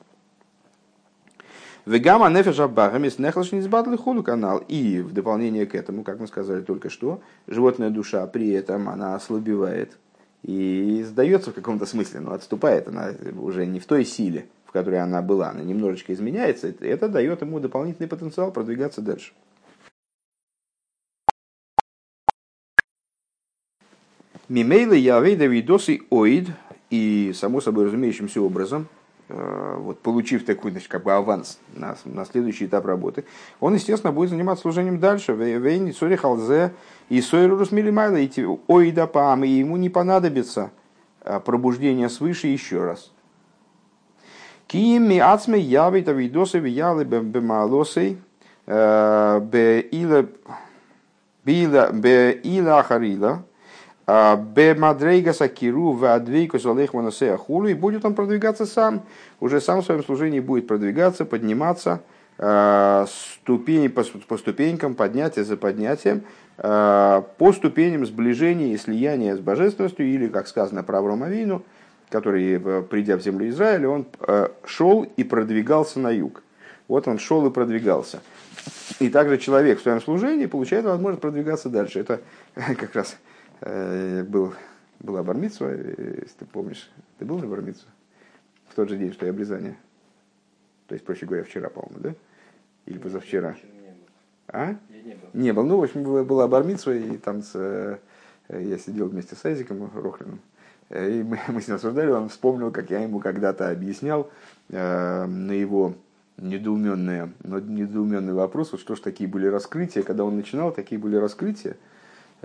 Вегама 1.86 2.30
нефеша 2.30 2.68
багамис 2.68 3.20
нехлашнизбатли 3.20 3.96
худу 3.96 4.24
канал. 4.24 4.64
И 4.68 5.02
в 5.02 5.14
дополнение 5.14 5.68
к 5.68 5.76
этому, 5.76 6.04
как 6.04 6.20
мы 6.20 6.28
сказали 6.28 6.62
только 6.62 6.90
что, 6.90 7.22
животная 7.48 7.92
душа 7.92 8.26
при 8.26 8.50
этом 8.50 8.90
она 8.90 9.16
ослабевает 9.16 9.96
и 10.42 11.04
сдается 11.08 11.52
в 11.52 11.54
каком-то 11.54 11.86
смысле, 11.86 12.20
но 12.20 12.34
отступает 12.34 12.88
она 12.88 13.12
уже 13.40 13.66
не 13.66 13.80
в 13.80 13.86
той 13.86 14.04
силе, 14.04 14.48
которой 14.76 15.00
она 15.00 15.22
была, 15.22 15.52
она 15.52 15.62
немножечко 15.62 16.14
изменяется, 16.14 16.68
это 16.82 17.08
дает 17.08 17.42
ему 17.42 17.62
дополнительный 17.62 18.10
потенциал 18.10 18.52
продвигаться 18.52 19.02
дальше. 19.02 19.32
Мимейла 24.50 24.92
Явейда 24.92 25.46
Видосы 25.46 26.02
Оид, 26.12 26.50
и 26.90 27.32
само 27.34 27.62
собой 27.62 27.86
разумеющимся 27.86 28.42
образом, 28.42 28.88
э, 29.30 29.76
вот 29.80 30.02
получив 30.02 30.46
такой 30.46 30.72
значит, 30.72 30.90
как 30.90 31.04
бы 31.04 31.14
аванс 31.14 31.58
на, 31.74 31.96
на 32.04 32.26
следующий 32.26 32.66
этап 32.66 32.86
работы, 32.86 33.24
он, 33.62 33.76
естественно, 33.76 34.12
будет 34.12 34.30
заниматься 34.30 34.64
служением 34.64 35.00
дальше. 35.00 35.32
Вейни 35.32 35.92
Сори 35.92 36.18
Халзе 36.18 36.74
и 37.08 37.22
Сойрус 37.22 37.72
Милимайла, 37.72 38.18
и 38.18 38.30
Оида 38.68 39.08
Пам, 39.08 39.46
и 39.46 39.50
ему 39.50 39.78
не 39.78 39.90
понадобится 39.90 40.72
пробуждение 41.46 42.10
свыше 42.10 42.48
еще 42.48 42.84
раз. 42.84 43.15
Кими 44.68 45.20
ацме 45.20 45.60
явит 45.60 46.10
авидосы 46.10 46.60
виялы 46.60 47.06
бемалосей 47.06 48.18
бе 48.66 49.82
ила 52.44 52.84
харила 52.84 53.44
Б 54.08 54.76
Мадрейга 54.76 55.34
Сакиру 55.34 55.92
в 55.94 56.06
Адвейку 56.06 56.60
Салех 56.60 56.94
Манасея 56.94 57.38
Хулу, 57.38 57.68
и 57.68 57.74
будет 57.74 58.06
он 58.06 58.14
продвигаться 58.14 58.68
сам, 58.68 59.02
уже 59.40 59.60
сам 59.60 59.82
в 59.82 59.86
своем 59.86 60.04
служении 60.04 60.40
будет 60.40 60.68
продвигаться, 60.68 61.26
подниматься 61.26 62.02
ступени 62.38 63.88
по, 63.88 64.04
по 64.28 64.38
ступенькам, 64.38 64.94
поднятие 64.94 65.44
за 65.46 65.58
поднятием, 65.58 66.24
по 66.58 67.54
ступеням 67.54 68.06
сближения 68.06 68.74
и 68.74 68.78
слияния 68.78 69.36
с 69.36 69.40
божественностью, 69.40 70.06
или, 70.06 70.28
как 70.28 70.48
сказано 70.48 70.84
про 70.84 71.00
Авраама 71.00 71.28
Вину, 71.28 71.64
который, 72.10 72.54
э, 72.54 72.82
придя 72.84 73.18
в 73.18 73.22
землю 73.22 73.50
Израиля, 73.50 73.90
он 73.90 74.06
шел 74.66 75.04
и 75.04 75.24
продвигался 75.24 76.00
на 76.00 76.12
юг. 76.12 76.44
Вот 76.88 77.08
он 77.08 77.18
шел 77.18 77.46
и 77.48 77.52
продвигался. 77.52 78.22
И 79.00 79.10
также 79.10 79.38
человек 79.38 79.80
в 79.80 79.82
своем 79.82 80.02
служении 80.02 80.46
получает 80.46 80.86
возможность 80.86 81.22
продвигаться 81.22 81.70
дальше. 81.70 82.00
Это 82.00 82.22
как 82.54 82.96
раз 82.96 83.18
Э, 83.62 84.24
был, 84.24 84.54
была 85.00 85.24
бармитсва, 85.24 85.68
э, 85.70 86.20
если 86.22 86.40
ты 86.40 86.46
помнишь. 86.46 86.90
Ты 87.18 87.26
был 87.26 87.40
на 87.40 87.48
бармитсу? 87.48 87.86
В 88.68 88.76
тот 88.76 88.90
же 88.90 88.98
день, 88.98 89.14
что 89.14 89.26
и 89.26 89.30
обрезание. 89.30 89.78
То 90.88 90.94
есть, 90.94 91.06
проще 91.06 91.26
говоря, 91.26 91.44
вчера, 91.44 91.70
по-моему, 91.70 92.00
да? 92.00 92.16
Или 92.86 92.98
позавчера? 92.98 93.56
А? 94.48 94.76
Я 94.90 95.02
не 95.02 95.16
был. 95.16 95.30
Не 95.34 95.54
был. 95.54 95.64
Ну, 95.64 95.78
в 95.78 95.84
общем, 95.84 96.04
была 96.04 96.48
бармитсва, 96.48 96.92
и 96.92 97.18
там 97.18 97.42
с, 97.42 97.52
э, 97.56 97.98
я 98.50 98.78
сидел 98.78 99.08
вместе 99.08 99.36
с 99.36 99.44
Айзиком 99.46 99.90
Рохлиным. 99.96 100.40
И 100.90 101.24
мы, 101.24 101.40
мы 101.48 101.62
с 101.62 101.68
ним 101.68 101.76
обсуждали, 101.76 102.10
он 102.10 102.30
вспомнил, 102.30 102.72
как 102.72 102.90
я 102.90 103.00
ему 103.00 103.20
когда-то 103.20 103.70
объяснял 103.70 104.30
э, 104.70 105.26
на 105.26 105.52
его 105.52 105.94
недоуменные, 106.38 107.32
недоуменный 107.44 108.34
вопрос, 108.34 108.74
вот 108.74 108.82
что 108.82 108.96
ж 108.96 109.00
такие 109.00 109.30
были 109.30 109.48
раскрытия, 109.48 110.04
когда 110.04 110.26
он 110.26 110.36
начинал, 110.36 110.72
такие 110.72 111.00
были 111.00 111.16
раскрытия, 111.16 111.78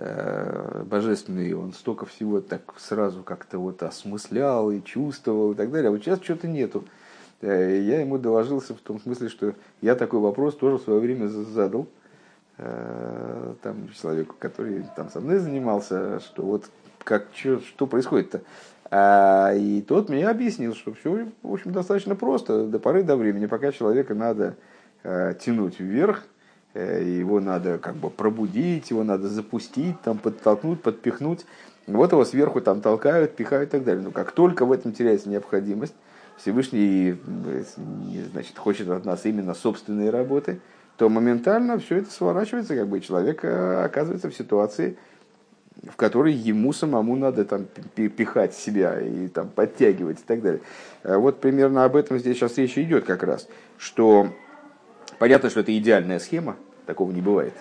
Э, 0.03 0.83
божественный, 0.87 1.53
он 1.53 1.75
столько 1.75 2.07
всего 2.07 2.41
так 2.41 2.63
сразу 2.79 3.23
как-то 3.23 3.59
вот 3.59 3.83
осмыслял 3.83 4.71
и 4.71 4.83
чувствовал 4.83 5.53
и 5.53 5.55
так 5.55 5.71
далее. 5.71 5.89
А 5.89 5.91
вот 5.91 6.01
сейчас 6.01 6.23
что-то 6.23 6.49
нету. 6.49 6.85
Э, 7.43 7.79
я 7.79 8.01
ему 8.01 8.17
доложился 8.17 8.75
в 8.75 8.79
том 8.79 8.99
смысле, 8.99 9.29
что 9.29 9.55
я 9.83 9.95
такой 9.95 10.21
вопрос 10.21 10.57
тоже 10.57 10.79
в 10.79 10.83
свое 10.83 11.01
время 11.01 11.27
задал 11.29 11.87
э, 12.57 13.55
там 13.63 13.91
человеку, 13.91 14.37
который 14.39 14.87
там 14.97 15.11
со 15.11 15.21
мной 15.21 15.39
занимался, 15.39 16.21
что 16.21 16.45
вот 16.45 16.71
как, 17.05 17.27
что, 17.35 17.61
что 17.61 17.87
происходит-то. 17.87 18.43
А, 18.91 19.53
и 19.55 19.83
тот 19.83 20.09
мне 20.09 20.29
объяснил, 20.29 20.75
что 20.75 20.95
все, 20.95 21.29
в 21.43 21.53
общем, 21.53 21.73
достаточно 21.73 22.17
просто, 22.17 22.67
до 22.67 22.79
поры 22.79 23.03
до 23.03 23.17
времени, 23.17 23.47
пока 23.47 23.73
человека 23.73 24.15
надо 24.15 24.57
тянуть 25.03 25.81
вверх, 25.81 26.27
Э, 26.73 27.03
его 27.03 27.41
надо 27.41 27.79
как 27.79 27.97
бы 27.97 28.11
пробудить, 28.11 28.91
его 28.91 29.03
надо 29.03 29.29
запустить, 29.29 30.01
там 30.03 30.19
подтолкнуть, 30.19 30.83
подпихнуть. 30.83 31.45
Вот 31.87 32.13
его 32.13 32.25
сверху 32.25 32.61
там 32.61 32.81
толкают, 32.81 33.35
пихают 33.35 33.71
и 33.71 33.73
так 33.73 33.85
далее. 33.85 34.05
Но 34.05 34.11
как 34.13 34.33
только 34.33 34.65
в 34.65 34.73
этом 34.73 34.93
теряется 34.93 35.29
необходимость, 35.29 35.95
Всевышний 36.37 37.17
э, 37.47 37.65
значит, 38.33 38.57
хочет 38.57 38.89
от 38.89 39.05
нас 39.05 39.27
именно 39.27 39.55
собственной 39.55 40.11
работы, 40.11 40.61
то 40.97 41.09
моментально 41.09 41.79
все 41.79 41.99
это 41.99 42.11
сворачивается, 42.11 42.77
как 42.77 42.89
бы 42.89 43.01
человек 43.01 43.45
э, 43.45 43.85
оказывается 43.85 44.31
в 44.31 44.35
ситуации, 44.35 44.97
в 45.89 45.97
которой 45.97 46.33
ему 46.33 46.73
самому 46.73 47.17
надо 47.17 47.45
там 47.45 47.67
пихать 47.95 48.55
себя 48.55 49.01
и 49.01 49.29
там 49.29 49.49
подтягивать 49.49 50.21
и 50.21 50.25
так 50.27 50.43
далее. 50.43 50.61
Вот 51.05 51.41
примерно 51.41 51.85
об 51.85 51.97
этом 51.97 52.19
здесь 52.19 52.37
сейчас 52.37 52.59
речь 52.59 52.77
идет 52.77 53.05
как 53.05 53.23
раз, 53.23 53.49
что 53.79 54.31
Понятно, 55.21 55.51
что 55.51 55.61
это 55.61 55.77
идеальная 55.77 56.19
схема, 56.19 56.57
такого 56.87 57.13
не 57.13 57.21
бывает. 57.21 57.53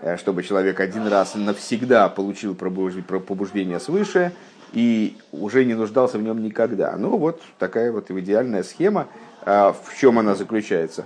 Э, 0.00 0.16
чтобы 0.16 0.42
человек 0.42 0.80
один 0.80 1.06
раз 1.06 1.34
навсегда 1.34 2.08
получил 2.08 2.54
пробуждение 2.54 3.78
свыше 3.78 4.32
и 4.72 5.18
уже 5.30 5.66
не 5.66 5.74
нуждался 5.74 6.16
в 6.16 6.22
нем 6.22 6.42
никогда. 6.42 6.96
Ну 6.96 7.18
вот 7.18 7.42
такая 7.58 7.92
вот 7.92 8.10
идеальная 8.10 8.62
схема. 8.62 9.08
А 9.42 9.72
в 9.74 9.94
чем 9.98 10.18
она 10.18 10.34
заключается? 10.34 11.04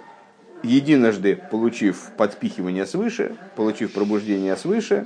Единожды 0.63 1.35
получив 1.51 2.13
подпихивание 2.17 2.87
свыше, 2.87 3.35
получив 3.57 3.93
пробуждение 3.93 4.57
свыше, 4.57 4.95
э, 4.95 5.05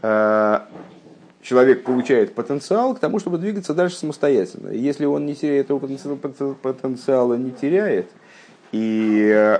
человек 0.00 1.84
получает 1.84 2.34
потенциал 2.34 2.94
к 2.94 3.00
тому, 3.00 3.18
чтобы 3.18 3.38
двигаться 3.38 3.74
дальше 3.74 3.96
самостоятельно. 3.96 4.70
если 4.70 5.04
он 5.04 5.26
не 5.26 5.34
теряет 5.34 5.66
этого 5.66 6.54
потенциала, 6.54 7.34
не 7.34 7.52
теряет, 7.52 8.10
и 8.72 9.30
э, 9.32 9.58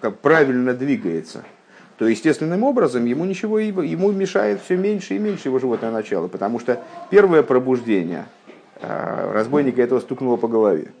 как 0.00 0.20
правильно 0.20 0.74
двигается, 0.74 1.44
то 1.98 2.06
естественным 2.06 2.62
образом 2.62 3.04
ему 3.04 3.24
ничего 3.24 3.58
ему 3.58 4.12
мешает 4.12 4.60
все 4.62 4.76
меньше 4.76 5.14
и 5.14 5.18
меньше 5.18 5.48
его 5.48 5.58
животное 5.58 5.90
начало, 5.90 6.28
потому 6.28 6.58
что 6.60 6.82
первое 7.10 7.42
пробуждение 7.42 8.26
а, 8.80 9.32
разбойника 9.32 9.80
этого 9.80 10.00
стукнуло 10.00 10.36
по 10.36 10.48
голове. 10.48 10.92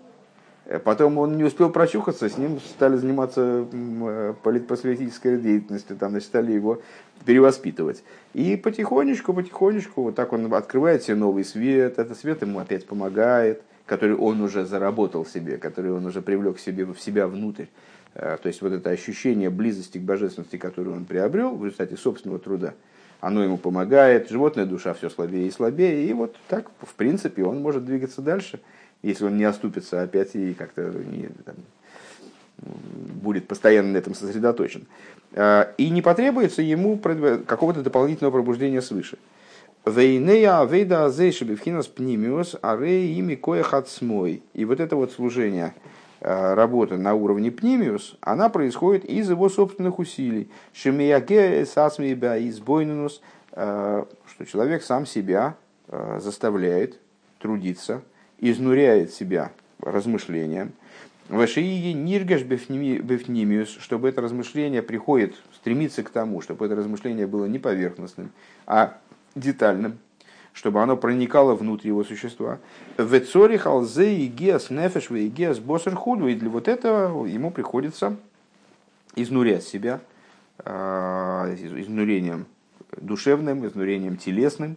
Э, 0.66 0.78
потом 0.78 1.18
он 1.18 1.36
не 1.36 1.44
успел 1.44 1.70
прочухаться, 1.70 2.28
с 2.28 2.38
ним 2.38 2.60
стали 2.60 2.96
заниматься 2.96 3.66
э, 3.70 4.34
политпросветительской 4.42 5.38
деятельностью, 5.38 5.96
там, 5.96 6.10
значит, 6.10 6.28
стали 6.28 6.52
его 6.52 6.80
перевоспитывать. 7.24 8.02
И 8.32 8.56
потихонечку, 8.56 9.34
потихонечку, 9.34 10.02
вот 10.02 10.14
так 10.14 10.32
он 10.32 10.52
открывает 10.52 11.02
себе 11.02 11.16
новый 11.16 11.44
свет, 11.44 11.98
этот 11.98 12.18
свет 12.18 12.42
ему 12.42 12.58
опять 12.58 12.86
помогает, 12.86 13.62
который 13.86 14.16
он 14.16 14.40
уже 14.40 14.64
заработал 14.64 15.26
себе, 15.26 15.58
который 15.58 15.92
он 15.92 16.06
уже 16.06 16.22
привлек 16.22 16.58
себе, 16.58 16.84
в 16.84 16.98
себя 16.98 17.26
внутрь. 17.26 17.66
Э, 18.14 18.38
то 18.42 18.48
есть 18.48 18.62
вот 18.62 18.72
это 18.72 18.90
ощущение 18.90 19.50
близости 19.50 19.98
к 19.98 20.02
божественности, 20.02 20.56
которое 20.56 20.90
он 20.90 21.04
приобрел 21.04 21.54
в 21.54 21.64
результате 21.64 21.96
собственного 21.96 22.40
труда, 22.40 22.74
оно 23.20 23.42
ему 23.42 23.56
помогает, 23.56 24.30
животная 24.30 24.66
душа 24.66 24.92
все 24.94 25.08
слабее 25.08 25.46
и 25.46 25.50
слабее, 25.50 26.06
и 26.06 26.12
вот 26.12 26.36
так, 26.48 26.70
в 26.80 26.94
принципе, 26.94 27.44
он 27.44 27.60
может 27.62 27.84
двигаться 27.84 28.20
дальше, 28.20 28.60
если 29.08 29.24
он 29.24 29.36
не 29.36 29.44
оступится 29.44 30.02
опять 30.02 30.34
и 30.34 30.54
как-то 30.54 30.82
не, 30.82 31.28
будет 32.58 33.46
постоянно 33.48 33.92
на 33.92 33.96
этом 33.98 34.14
сосредоточен. 34.14 34.86
Э, 35.32 35.66
и 35.78 35.90
не 35.90 36.02
потребуется 36.02 36.62
ему 36.62 36.98
какого-то 36.98 37.82
дополнительного 37.82 38.32
пробуждения 38.32 38.82
свыше. 38.82 39.18
Вейнея 39.84 40.64
вейда 40.64 41.06
азейшебевхинас 41.06 41.88
пнимиус 41.88 42.56
арей. 42.62 43.14
И 44.54 44.64
вот 44.64 44.80
это 44.80 44.96
вот 44.96 45.12
служение– 45.12 45.74
Э, 46.26 46.54
работа 46.54 46.96
на 46.96 47.12
уровне 47.12 47.50
пнимиус, 47.50 48.16
она 48.22 48.48
происходит 48.48 49.04
из 49.04 49.28
его 49.28 49.50
собственных 49.50 49.98
усилий. 49.98 50.48
Шемияке 50.72 51.60
э, 53.52 54.04
что 54.26 54.46
человек 54.46 54.82
сам 54.82 55.04
себя 55.04 55.54
заставляет 56.18 56.98
трудиться, 57.38 58.00
изнуряет 58.50 59.12
себя 59.12 59.52
размышлением. 59.80 60.72
Вашииги 61.28 61.92
ниргаш 61.92 62.42
бефнимиус, 62.42 63.78
чтобы 63.80 64.10
это 64.10 64.20
размышление 64.20 64.82
приходит, 64.82 65.34
стремится 65.54 66.02
к 66.02 66.10
тому, 66.10 66.42
чтобы 66.42 66.66
это 66.66 66.74
размышление 66.74 67.26
было 67.26 67.46
не 67.46 67.58
поверхностным, 67.58 68.30
а 68.66 68.98
детальным 69.34 69.98
чтобы 70.52 70.80
оно 70.80 70.96
проникало 70.96 71.56
внутрь 71.56 71.88
его 71.88 72.04
существа. 72.04 72.60
В 72.96 73.20
цоре 73.22 73.58
халзе 73.58 74.14
и 74.18 74.28
геас 74.28 74.70
нефеш 74.70 75.10
и 75.10 75.26
геас 75.26 75.58
босер 75.58 75.96
худу. 75.96 76.28
И 76.28 76.36
для 76.36 76.48
вот 76.48 76.68
этого 76.68 77.26
ему 77.26 77.50
приходится 77.50 78.16
изнурять 79.16 79.64
себя 79.64 80.00
а, 80.58 81.52
изнурением 81.56 82.46
душевным, 82.96 83.66
изнурением 83.66 84.16
телесным. 84.16 84.76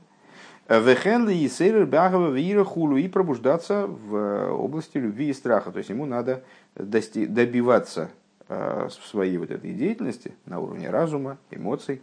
Вехенли 0.70 1.34
и 1.34 1.48
сейрер 1.48 1.86
бягава 1.86 2.30
вира 2.32 2.64
хулу 2.64 2.98
и 2.98 3.08
пробуждаться 3.08 3.88
в 3.88 4.52
области 4.52 4.98
любви 4.98 5.30
и 5.30 5.34
страха. 5.34 5.72
То 5.72 5.78
есть 5.78 5.90
ему 5.90 6.06
надо 6.06 6.44
дости- 6.76 7.26
добиваться 7.26 8.10
в 8.50 8.92
своей 9.04 9.38
вот 9.38 9.52
этой 9.52 9.74
деятельности 9.74 10.34
на 10.46 10.60
уровне 10.60 10.90
разума, 10.90 11.38
эмоций, 11.52 12.02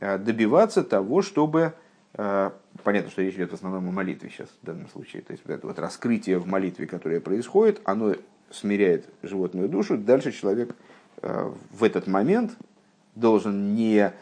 а, 0.00 0.16
добиваться 0.18 0.82
того, 0.82 1.20
чтобы 1.22 1.74
понятно, 2.14 3.10
что 3.10 3.22
речь 3.22 3.34
идет 3.36 3.50
в 3.50 3.54
основном 3.54 3.88
о 3.88 3.92
молитве 3.92 4.28
сейчас 4.28 4.48
в 4.62 4.66
данном 4.66 4.88
случае. 4.90 5.22
То 5.22 5.32
есть 5.32 5.42
вот 5.46 5.54
это 5.54 5.66
вот 5.66 5.78
раскрытие 5.78 6.38
в 6.38 6.46
молитве, 6.46 6.86
которое 6.86 7.20
происходит, 7.20 7.80
оно 7.84 8.14
смиряет 8.50 9.06
животную 9.22 9.68
душу. 9.70 9.96
Дальше 9.96 10.32
человек 10.32 10.74
в 11.22 11.82
этот 11.82 12.06
момент 12.06 12.52
должен 13.14 13.74
не 13.74 14.12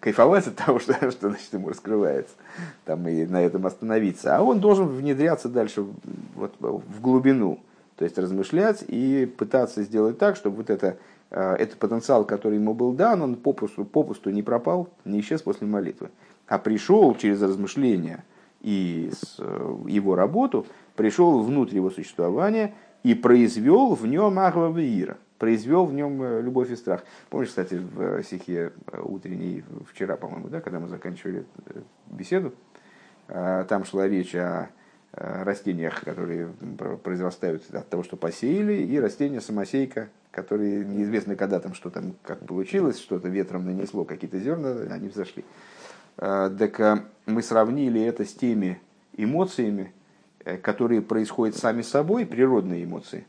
кайфовать 0.00 0.46
от 0.46 0.56
того, 0.56 0.78
что, 0.80 0.94
что 1.10 1.30
значит, 1.30 1.52
ему 1.52 1.68
раскрывается, 1.68 2.34
там, 2.84 3.06
и 3.08 3.26
на 3.26 3.42
этом 3.42 3.66
остановиться, 3.66 4.36
а 4.36 4.42
он 4.42 4.60
должен 4.60 4.88
внедряться 4.88 5.48
дальше 5.48 5.84
вот, 6.34 6.54
в 6.60 7.00
глубину, 7.00 7.60
то 7.96 8.04
есть 8.04 8.18
размышлять 8.18 8.84
и 8.88 9.26
пытаться 9.26 9.82
сделать 9.82 10.18
так, 10.18 10.36
чтобы 10.36 10.56
вот 10.56 10.70
это 10.70 10.96
этот 11.30 11.78
потенциал, 11.78 12.24
который 12.24 12.54
ему 12.54 12.72
был 12.72 12.92
дан, 12.92 13.20
он 13.20 13.34
попусту, 13.34 13.84
попусту 13.84 14.30
не 14.30 14.42
пропал, 14.42 14.88
не 15.04 15.20
исчез 15.20 15.42
после 15.42 15.66
молитвы, 15.66 16.10
а 16.46 16.58
пришел 16.58 17.14
через 17.16 17.42
размышления 17.42 18.24
и 18.60 19.10
его 19.86 20.14
работу, 20.14 20.66
пришел 20.94 21.42
внутрь 21.42 21.76
его 21.76 21.90
существования 21.90 22.74
и 23.02 23.14
произвел 23.14 23.94
в 23.94 24.06
нем 24.06 24.38
Ахвавиира, 24.38 25.18
произвел 25.38 25.84
в 25.86 25.92
нем 25.92 26.40
любовь 26.40 26.70
и 26.70 26.76
страх. 26.76 27.04
Помнишь, 27.30 27.50
кстати, 27.50 27.74
в 27.74 28.22
стихе 28.22 28.72
утренней, 29.02 29.64
вчера, 29.90 30.16
по-моему, 30.16 30.48
да, 30.48 30.60
когда 30.60 30.80
мы 30.80 30.88
заканчивали 30.88 31.44
беседу, 32.06 32.54
там 33.26 33.84
шла 33.84 34.06
речь 34.08 34.34
о 34.34 34.70
Э, 35.18 35.44
растениях, 35.44 36.02
которые 36.04 36.48
произрастают 37.02 37.62
от 37.74 37.88
того, 37.88 38.02
что 38.02 38.18
посеяли, 38.18 38.74
и 38.74 39.00
растения 39.00 39.40
самосейка, 39.40 40.10
которые 40.30 40.84
неизвестно 40.84 41.36
когда 41.36 41.58
там 41.58 41.72
что 41.72 41.88
там 41.88 42.16
как 42.22 42.40
получилось, 42.40 42.98
что-то 42.98 43.30
ветром 43.30 43.64
нанесло, 43.64 44.04
какие-то 44.04 44.38
зерна, 44.38 44.72
они 44.90 45.08
взошли. 45.08 45.46
Э, 46.18 46.54
так 46.58 46.78
э, 46.80 47.04
мы 47.24 47.42
сравнили 47.42 47.98
это 48.02 48.26
с 48.26 48.34
теми 48.34 48.78
эмоциями, 49.16 49.94
которые 50.60 51.00
происходят 51.00 51.56
сами 51.56 51.80
собой, 51.80 52.26
природные 52.26 52.84
эмоции, 52.84 53.26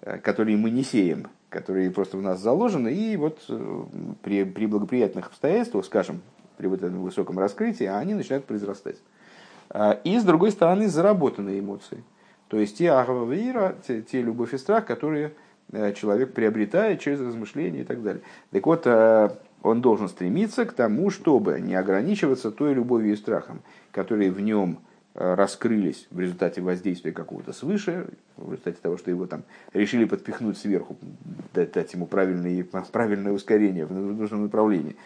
которые 0.00 0.56
мы 0.56 0.70
не 0.70 0.82
сеем, 0.82 1.28
которые 1.50 1.90
просто 1.90 2.16
в 2.16 2.22
нас 2.22 2.40
заложены, 2.40 2.92
и 2.92 3.16
вот 3.16 3.38
при, 4.22 4.44
при 4.44 4.66
благоприятных 4.66 5.28
обстоятельствах, 5.28 5.84
скажем, 5.84 6.20
при 6.56 6.66
вот 6.66 6.82
этом 6.82 7.00
высоком 7.00 7.38
раскрытии, 7.38 7.86
они 7.86 8.14
начинают 8.14 8.44
произрастать. 8.44 8.96
А, 9.70 9.92
и, 10.04 10.18
с 10.18 10.24
другой 10.24 10.50
стороны, 10.50 10.88
заработанные 10.88 11.60
эмоции. 11.60 12.02
То 12.48 12.58
есть 12.58 12.78
те 12.78 12.90
агава 12.90 13.74
те, 13.86 14.02
те 14.02 14.22
любовь 14.22 14.54
и 14.54 14.58
страх, 14.58 14.86
которые 14.86 15.34
э, 15.72 15.92
человек 15.92 16.32
приобретает 16.32 17.00
через 17.00 17.20
размышления 17.20 17.82
и 17.82 17.84
так 17.84 18.02
далее. 18.02 18.22
Так 18.50 18.66
вот, 18.66 18.82
э, 18.86 19.30
он 19.62 19.80
должен 19.80 20.08
стремиться 20.08 20.64
к 20.64 20.72
тому, 20.72 21.10
чтобы 21.10 21.60
не 21.60 21.74
ограничиваться 21.74 22.50
той 22.50 22.74
любовью 22.74 23.12
и 23.12 23.16
страхом, 23.16 23.60
которые 23.92 24.30
в 24.30 24.40
нем 24.40 24.78
э, 24.78 24.97
раскрылись 25.18 26.06
в 26.12 26.20
результате 26.20 26.60
воздействия 26.60 27.12
какого-то 27.12 27.52
свыше, 27.52 28.06
в 28.36 28.52
результате 28.52 28.78
того, 28.80 28.96
что 28.96 29.10
его 29.10 29.26
там 29.26 29.42
решили 29.72 30.04
подпихнуть 30.04 30.56
сверху, 30.56 30.96
дать, 31.52 31.72
дать 31.72 31.92
ему 31.92 32.06
правильное, 32.06 32.64
правильное 32.92 33.32
ускорение 33.32 33.84
в 33.84 33.92
нужном 33.92 34.44
направлении. 34.44 34.96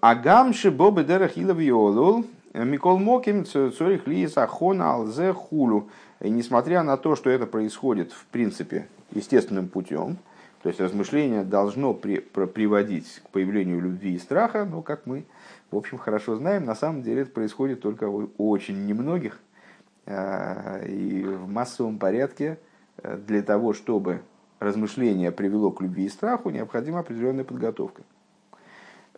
Агамши 0.00 0.70
бобы 0.70 1.04
дерах 1.04 1.36
илов 1.36 2.24
Микол 2.54 2.98
Моким 2.98 3.44
Цорих 3.44 4.06
Лиес 4.06 4.38
Ахона 4.38 4.94
Алзе 4.94 5.34
Хулю. 5.34 5.90
И 6.20 6.30
несмотря 6.30 6.82
на 6.82 6.96
то, 6.96 7.14
что 7.14 7.28
это 7.28 7.46
происходит 7.46 8.12
в 8.12 8.24
принципе 8.26 8.88
естественным 9.10 9.68
путем, 9.68 10.16
то 10.62 10.70
есть 10.70 10.80
размышление 10.80 11.44
должно 11.44 11.92
при, 11.92 12.20
про, 12.20 12.46
приводить 12.46 13.20
к 13.22 13.28
появлению 13.28 13.82
любви 13.82 14.14
и 14.14 14.18
страха, 14.18 14.64
но 14.64 14.80
как 14.80 15.06
мы, 15.06 15.24
в 15.70 15.76
общем, 15.76 15.98
хорошо 15.98 16.36
знаем, 16.36 16.64
на 16.64 16.74
самом 16.74 17.02
деле 17.02 17.22
это 17.22 17.30
происходит 17.30 17.80
только 17.80 18.08
у 18.08 18.30
очень 18.36 18.86
немногих. 18.86 19.38
А, 20.06 20.80
и 20.86 21.22
в 21.22 21.48
массовом 21.48 21.98
порядке 21.98 22.58
э, 23.02 23.18
для 23.18 23.42
того, 23.42 23.74
чтобы 23.74 24.22
размышление 24.58 25.30
привело 25.30 25.70
к 25.70 25.82
любви 25.82 26.06
и 26.06 26.08
страху, 26.08 26.50
необходима 26.50 27.00
определенная 27.00 27.44
подготовка. 27.44 28.02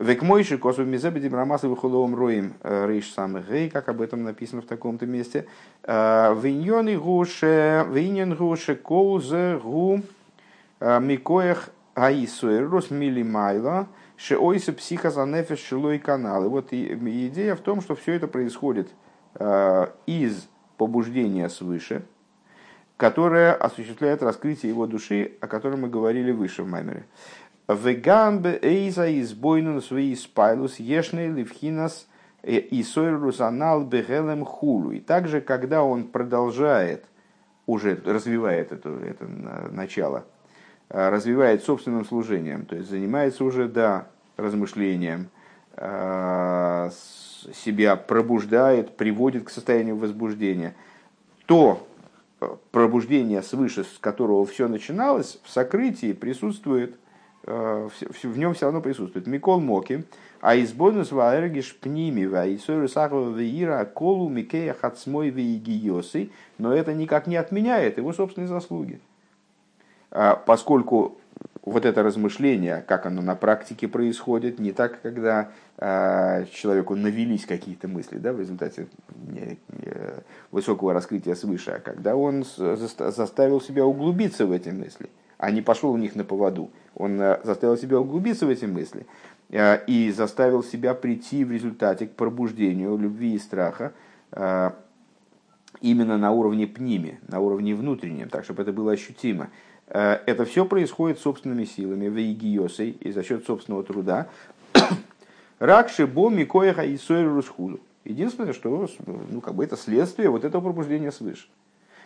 Век 0.01 0.23
мойши 0.23 0.57
косу 0.57 0.85
мизебеди 0.85 1.29
брамасы 1.29 1.69
выхоловым 1.69 2.15
роем 2.15 2.55
э, 2.63 2.87
рейш 2.89 3.13
самых 3.13 3.51
гей, 3.51 3.69
как 3.69 3.91
об 3.91 4.01
этом 4.01 4.25
написано 4.25 4.63
в 4.63 4.67
таком-то 4.67 5.05
месте. 5.05 5.47
Э, 5.83 6.35
Виньоны 6.35 6.99
гуше, 6.99 7.87
виньон 7.91 8.35
гуше 8.35 8.77
коузе 8.77 9.61
гу 9.63 10.01
э, 10.81 11.01
микоях 11.01 11.69
аисуэрус 11.95 12.91
милимайла, 12.91 13.89
шеойсы 14.21 14.73
психозанефеш 14.73 15.59
шилой 15.61 15.99
канал. 15.99 16.45
И 16.45 16.49
вот 16.49 16.73
идея 16.73 17.55
в 17.55 17.61
том, 17.61 17.81
что 17.81 17.95
все 17.95 18.13
это 18.13 18.29
происходит 18.29 18.91
из 20.07 20.49
побуждения 20.77 21.49
свыше, 21.49 22.03
которое 22.97 23.55
осуществляет 23.55 24.23
раскрытие 24.23 24.71
его 24.71 24.87
души, 24.87 25.33
о 25.41 25.47
котором 25.47 25.83
мы 25.83 25.89
говорили 25.89 26.33
выше 26.33 26.65
в 26.65 26.69
Маймере. 26.69 27.07
Веганбе 27.67 28.59
эйза 28.61 29.21
избойнун 29.21 29.81
свои 29.81 30.15
спайлус 30.15 30.81
ешный 30.81 31.29
ливхинас 31.29 32.09
и 32.43 32.83
сойрус 32.83 33.41
анал 33.41 33.85
бегелем 33.85 34.45
хулу. 34.45 34.93
И 34.93 35.01
также, 35.01 35.41
когда 35.41 35.83
он 35.83 36.09
продолжает, 36.09 37.05
уже 37.67 37.95
развивает 38.05 38.73
это, 38.73 38.89
это 38.89 39.27
начало, 39.71 40.25
развивает 40.91 41.65
собственным 41.65 42.05
служением, 42.05 42.67
то 42.67 42.77
есть 42.77 42.91
занимается 42.91 43.45
уже, 43.45 43.69
да, 43.69 44.09
размышлением, 44.37 45.29
себя 47.55 47.97
пробуждает, 47.97 48.97
приводит 48.97 49.45
к 49.45 49.51
состоянию 49.51 49.97
возбуждения, 49.97 50.75
то 51.47 51.87
пробуждение 52.71 53.43
свыше, 53.43 53.85
с 53.85 53.99
которого 53.99 54.45
все 54.45 54.69
начиналось, 54.69 55.39
в 55.45 55.51
сокрытии 55.51 56.13
присутствует– 56.13 56.97
Э, 57.45 57.89
в 58.23 58.39
нем 58.39 58.55
все 58.55 58.67
равно 58.67 58.81
присутствует. 58.81 59.27
Микол 59.27 59.61
Моки, 59.61 60.05
а 60.41 60.59
избонус 60.59 61.11
ваэргиш 61.11 61.77
пними 61.77 62.27
ваисойру 62.27 62.89
сахова 62.89 63.35
веира 63.35 63.85
колу 63.85 64.29
микея 64.29 64.75
хацмой 64.75 65.31
веигиосы, 65.31 66.31
но 66.59 66.75
это 66.75 66.93
никак 66.93 67.27
не 67.27 67.37
отменяет 67.37 67.99
его 67.99 68.13
собственные 68.13 68.49
заслуги. 68.49 69.01
А 70.11 70.37
поскольку 70.37 71.19
вот 71.63 71.85
это 71.85 72.03
размышление, 72.03 72.83
как 72.87 73.07
оно 73.07 73.23
на 73.23 73.35
практике 73.35 73.87
происходит, 73.87 74.59
не 74.59 74.73
так, 74.73 75.01
когда 75.03 75.51
э, 75.79 76.47
человеку 76.53 76.97
навелись 76.97 77.47
какие-то 77.47 77.87
мысли 77.87 78.19
да, 78.19 78.33
в 78.33 78.41
результате 78.41 78.89
высокого 80.51 80.93
раскрытия 80.93 81.35
свыше, 81.35 81.73
а 81.73 81.81
когда 81.81 82.17
он 82.17 82.45
заставил 82.45 83.61
себя 83.61 83.85
углубиться 83.85 84.47
в 84.47 84.53
эти 84.53 84.71
мысли– 84.71 85.11
а 85.41 85.51
не 85.51 85.63
пошел 85.63 85.91
у 85.91 85.97
них 85.97 86.15
на 86.15 86.23
поводу. 86.23 86.71
Он 86.95 87.21
э, 87.21 87.41
заставил 87.45 87.79
себя 87.79 87.99
углубиться 87.99 88.47
в 88.47 88.51
эти 88.51 88.67
мысли 88.67 89.07
и 89.89 90.13
заставил 90.15 90.63
себя 90.63 90.95
прийти 90.95 91.45
в 91.45 91.51
результате 91.51 92.07
к 92.07 92.13
пробуждению 92.13 92.97
любви 92.97 93.35
и 93.35 93.39
страха 93.41 93.93
именно 95.81 96.19
на 96.19 96.31
уровне 96.31 96.69
пними, 96.69 97.19
на 97.27 97.41
уровне 97.41 97.75
внутреннем, 97.75 98.29
так 98.29 98.45
чтобы 98.45 98.63
это 98.63 98.73
было 98.73 98.93
ощутимо. 98.93 99.49
Это 99.91 100.45
все 100.45 100.65
происходит 100.65 101.19
собственными 101.19 101.65
силами, 101.65 102.07
в 102.09 102.13
вейгиосой 102.13 102.91
и 102.91 103.11
за 103.11 103.23
счет 103.25 103.45
собственного 103.45 103.83
труда. 103.83 104.29
Ракши 105.59 106.07
бо 106.07 106.31
микоеха 106.31 106.83
и 106.83 106.97
русхуду. 107.09 107.81
Единственное, 108.05 108.53
что 108.53 108.89
ну, 109.07 109.41
как 109.41 109.55
бы 109.55 109.65
это 109.65 109.77
следствие 109.77 110.31
вот 110.31 110.45
этого 110.45 110.63
пробуждения 110.63 111.13
свыше. 111.13 111.49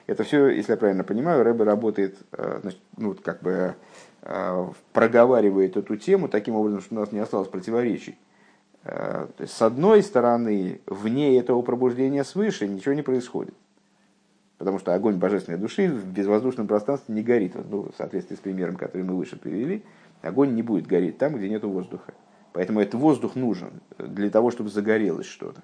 Это 0.06 0.22
все, 0.24 0.48
если 0.48 0.72
я 0.72 0.76
правильно 0.76 1.04
понимаю, 1.04 1.44
Рэбе 1.44 1.64
работает, 1.64 2.18
э, 2.32 2.60
ну, 2.96 3.14
как 3.22 3.42
бы 3.42 3.74
э, 4.22 4.66
проговаривает 4.92 5.76
эту 5.76 5.96
тему 5.96 6.28
таким 6.28 6.56
образом, 6.56 6.82
что 6.82 6.94
у 6.94 6.98
нас 6.98 7.12
не 7.12 7.20
осталось 7.20 7.48
противоречий. 7.48 8.18
Э, 8.82 9.28
то 9.34 9.42
есть, 9.42 9.54
с 9.54 9.62
одной 9.62 10.02
стороны, 10.02 10.80
вне 10.86 11.38
этого 11.38 11.62
пробуждения 11.62 12.22
свыше 12.24 12.68
ничего 12.68 12.94
не 12.94 13.02
происходит. 13.02 13.54
Потому 14.58 14.78
что 14.78 14.94
огонь 14.94 15.16
божественной 15.16 15.58
души 15.58 15.88
в 15.88 16.06
безвоздушном 16.06 16.66
пространстве 16.66 17.14
не 17.14 17.22
горит. 17.22 17.54
Ну, 17.70 17.90
в 17.92 17.96
соответствии 17.96 18.36
с 18.36 18.40
примером, 18.40 18.76
который 18.76 19.02
мы 19.02 19.16
выше 19.16 19.36
привели, 19.36 19.82
огонь 20.22 20.54
не 20.54 20.62
будет 20.62 20.86
гореть 20.86 21.18
там, 21.18 21.36
где 21.36 21.48
нет 21.48 21.64
воздуха. 21.64 22.14
Поэтому 22.52 22.80
этот 22.80 22.94
воздух 22.94 23.34
нужен 23.34 23.70
для 23.98 24.30
того, 24.30 24.50
чтобы 24.50 24.70
загорелось 24.70 25.26
что-то. 25.26 25.62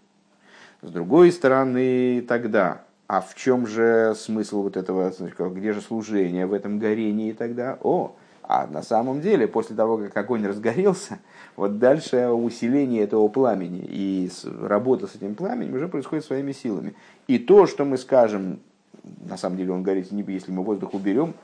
С 0.82 0.90
другой 0.90 1.30
стороны, 1.30 2.22
тогда 2.22 2.82
а 3.10 3.20
в 3.20 3.34
чем 3.34 3.66
же 3.66 4.14
смысл 4.14 4.62
вот 4.62 4.76
этого, 4.76 5.12
где 5.50 5.72
же 5.72 5.80
служение 5.80 6.46
в 6.46 6.52
этом 6.52 6.78
горении 6.78 7.32
тогда? 7.32 7.76
О, 7.82 8.14
а 8.44 8.68
на 8.68 8.82
самом 8.82 9.20
деле, 9.20 9.48
после 9.48 9.74
того, 9.74 9.98
как 9.98 10.16
огонь 10.16 10.46
разгорелся, 10.46 11.18
вот 11.56 11.80
дальше 11.80 12.28
усиление 12.28 13.02
этого 13.02 13.26
пламени 13.26 13.80
и 13.84 14.30
работа 14.44 15.08
с 15.08 15.16
этим 15.16 15.34
пламенем 15.34 15.74
уже 15.74 15.88
происходит 15.88 16.24
своими 16.24 16.52
силами. 16.52 16.94
И 17.26 17.40
то, 17.40 17.66
что 17.66 17.84
мы 17.84 17.98
скажем, 17.98 18.60
на 19.02 19.36
самом 19.36 19.56
деле 19.56 19.72
он 19.72 19.82
горит, 19.82 20.10
если 20.10 20.52
мы 20.52 20.62
воздух 20.62 20.94
уберем, 20.94 21.34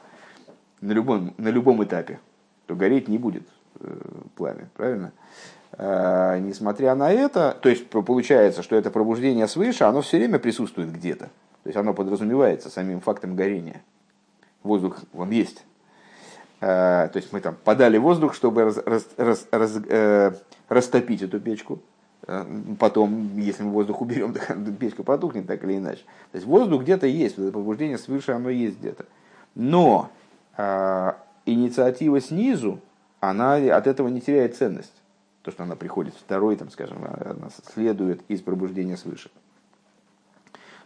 на 0.80 0.92
любом, 0.92 1.34
на 1.38 1.48
любом 1.48 1.82
этапе, 1.84 2.20
то 2.66 2.74
гореть 2.74 3.08
не 3.08 3.18
будет 3.18 3.48
э, 3.80 3.98
пламя, 4.34 4.68
правильно? 4.74 5.12
А, 5.72 6.38
несмотря 6.38 6.94
на 6.94 7.12
это, 7.12 7.56
то 7.60 7.68
есть 7.68 7.88
получается, 7.88 8.62
что 8.62 8.76
это 8.76 8.90
пробуждение 8.90 9.46
свыше, 9.46 9.84
оно 9.84 10.00
все 10.00 10.18
время 10.18 10.38
присутствует 10.38 10.92
где-то. 10.92 11.26
То 11.26 11.68
есть 11.68 11.76
оно 11.76 11.94
подразумевается 11.94 12.70
самим 12.70 13.00
фактом 13.00 13.34
горения. 13.34 13.82
Воздух, 14.62 14.98
он 15.12 15.30
есть. 15.30 15.64
Э, 16.60 17.08
то 17.12 17.16
есть 17.16 17.32
мы 17.32 17.40
там 17.40 17.56
подали 17.64 17.98
воздух, 17.98 18.34
чтобы 18.34 18.64
раз, 18.64 18.78
раз, 18.86 19.06
раз, 19.16 19.46
раз, 19.50 19.76
э, 19.88 20.32
растопить 20.68 21.22
эту 21.22 21.40
печку. 21.40 21.80
Э, 22.26 22.44
потом, 22.78 23.38
если 23.38 23.62
мы 23.62 23.70
воздух 23.70 24.00
уберем, 24.00 24.34
печка 24.80 25.02
потухнет 25.02 25.46
так 25.46 25.62
или 25.64 25.76
иначе. 25.76 26.02
То 26.32 26.36
есть 26.36 26.46
воздух 26.46 26.82
где-то 26.82 27.06
есть, 27.06 27.38
это 27.38 27.52
побуждение 27.52 27.98
свыше, 27.98 28.32
оно 28.32 28.50
есть 28.50 28.78
где-то. 28.78 29.06
Но 29.54 30.10
инициатива 31.44 32.18
снизу, 32.20 32.80
она 33.20 33.54
от 33.56 33.86
этого 33.86 34.08
не 34.08 34.22
теряет 34.22 34.56
ценность. 34.56 34.92
То, 35.42 35.50
что 35.50 35.64
она 35.64 35.76
приходит 35.76 36.14
второй, 36.14 36.56
там, 36.56 36.70
скажем, 36.70 36.98
она 37.04 37.50
следует 37.74 38.22
из 38.28 38.40
пробуждения 38.40 38.96
свыше 38.96 39.30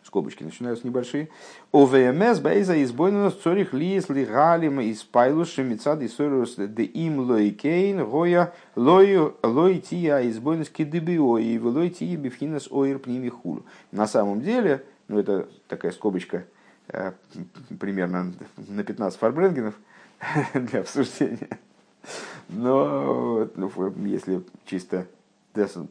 скобочки 0.04 0.42
начинаются 0.42 0.86
небольшие. 0.86 1.28
ОВМС 1.72 2.38
бейза 2.40 2.82
избойнус 2.82 3.34
цорих 3.34 3.72
лиес 3.72 4.08
лигалим 4.08 4.80
из 4.80 5.02
пайлуши 5.02 5.62
мецад 5.62 6.02
исорус 6.02 6.56
де 6.56 6.84
им 6.84 7.20
лойкейн 7.20 8.04
гоя 8.04 8.52
лой 8.76 9.78
тия 9.78 10.28
избойнус 10.28 10.68
кидебио 10.70 11.38
и 11.38 11.58
лой 11.58 11.90
тия 11.90 12.16
бифхинас 12.16 12.68
оир 12.70 12.98
пними 12.98 13.28
хулу. 13.28 13.64
На 13.92 14.06
самом 14.06 14.40
деле, 14.40 14.84
ну 15.08 15.18
это 15.18 15.48
такая 15.68 15.92
скобочка 15.92 16.44
э, 16.88 17.12
примерно 17.78 18.32
на 18.56 18.84
15 18.84 19.18
фарбренгенов 19.18 19.74
для 20.54 20.80
обсуждения. 20.80 21.58
Но 22.48 23.48
ну, 23.54 23.70
если 24.04 24.42
чисто 24.64 25.06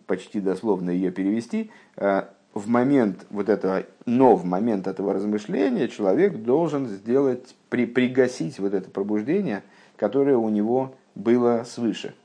почти 0.07 0.39
дословно 0.39 0.89
ее 0.89 1.11
перевести, 1.11 1.71
э, 1.95 2.23
в 2.53 2.67
момент 2.67 3.25
вот 3.29 3.49
этого, 3.49 3.83
но 4.05 4.35
в 4.35 4.45
момент 4.45 4.87
этого 4.87 5.13
размышления 5.13 5.87
человек 5.87 6.37
должен 6.37 6.87
сделать, 6.87 7.55
при, 7.69 7.85
пригасить 7.85 8.59
вот 8.59 8.73
это 8.73 8.89
пробуждение, 8.89 9.63
которое 9.95 10.37
у 10.37 10.49
него 10.49 10.95
было 11.15 11.63
свыше. 11.65 12.15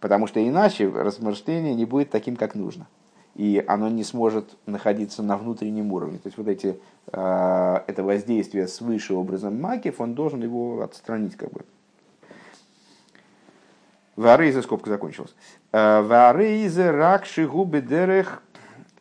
Потому 0.00 0.26
что 0.26 0.46
иначе 0.46 0.88
размышление 0.88 1.74
не 1.74 1.84
будет 1.84 2.10
таким, 2.10 2.34
как 2.36 2.54
нужно. 2.54 2.88
И 3.36 3.64
оно 3.66 3.88
не 3.88 4.04
сможет 4.04 4.56
находиться 4.66 5.22
на 5.22 5.36
внутреннем 5.36 5.92
уровне. 5.92 6.18
То 6.18 6.26
есть 6.26 6.36
вот 6.36 6.48
эти, 6.48 6.78
э, 7.12 7.76
это 7.86 8.02
воздействие 8.02 8.66
свыше 8.68 9.14
образом 9.14 9.60
макев, 9.60 10.00
он 10.00 10.14
должен 10.14 10.42
его 10.42 10.82
отстранить 10.82 11.36
как 11.36 11.50
бы. 11.52 11.60
Варейза 14.16 14.60
скобка 14.60 14.90
закончилась. 14.90 15.34
«Э, 15.70 16.02
Варейза 16.02 16.92
ракши 16.92 17.46
губы 17.46 17.80
дерех 17.80 18.42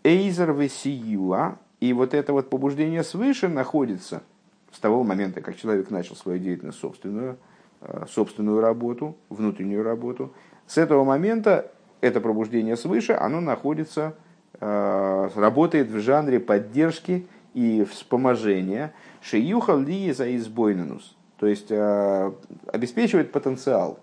Эйзер 0.03 0.53
Весиюа, 0.53 1.57
и 1.79 1.93
вот 1.93 2.13
это 2.13 2.33
вот 2.33 2.49
побуждение 2.49 3.03
свыше 3.03 3.47
находится 3.47 4.23
с 4.71 4.79
того 4.79 5.03
момента, 5.03 5.41
как 5.41 5.57
человек 5.57 5.89
начал 5.91 6.15
свою 6.15 6.39
деятельность 6.39 6.79
собственную, 6.79 7.37
э, 7.81 8.05
собственную 8.09 8.61
работу, 8.61 9.15
внутреннюю 9.29 9.83
работу. 9.83 10.33
С 10.65 10.77
этого 10.77 11.03
момента 11.03 11.71
это 11.99 12.21
пробуждение 12.21 12.77
свыше, 12.77 13.13
оно 13.13 13.41
находится, 13.41 14.15
э, 14.59 15.29
работает 15.35 15.89
в 15.89 15.99
жанре 15.99 16.39
поддержки 16.39 17.27
и 17.53 17.83
вспоможения. 17.83 18.93
Шиюха 19.21 19.75
ли 19.75 20.11
за 20.13 20.35
избойненус, 20.35 21.15
то 21.37 21.45
есть 21.45 21.67
э, 21.69 22.31
обеспечивает 22.67 23.31
потенциал, 23.31 23.99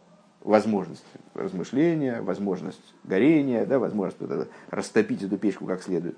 возможность 0.49 1.05
размышления, 1.35 2.23
возможность 2.23 2.95
горения, 3.05 3.67
да, 3.67 3.79
возможность 3.79 4.21
вот 4.21 4.49
растопить 4.71 5.23
эту 5.23 5.37
печку 5.37 5.67
как 5.67 5.83
следует. 5.83 6.17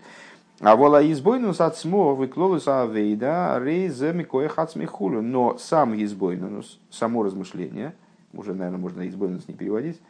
А 0.61 0.77
вола 0.77 1.03
избойнус 1.11 1.61
от 1.61 1.77
смо 1.77 2.15
выклолус 2.15 2.69
авейда 2.69 3.59
рейзе 3.61 4.13
микоя 4.13 4.49
хацмихулю. 4.49 5.21
Но 5.21 5.59
сам 5.59 6.01
избойнус, 6.01 6.79
само 6.91 7.25
размышление, 7.25 7.95
уже, 8.33 8.55
наверное, 8.55 8.79
можно 8.79 9.09
избойнус 9.09 9.49
не 9.49 9.55
переводить, 9.55 10.01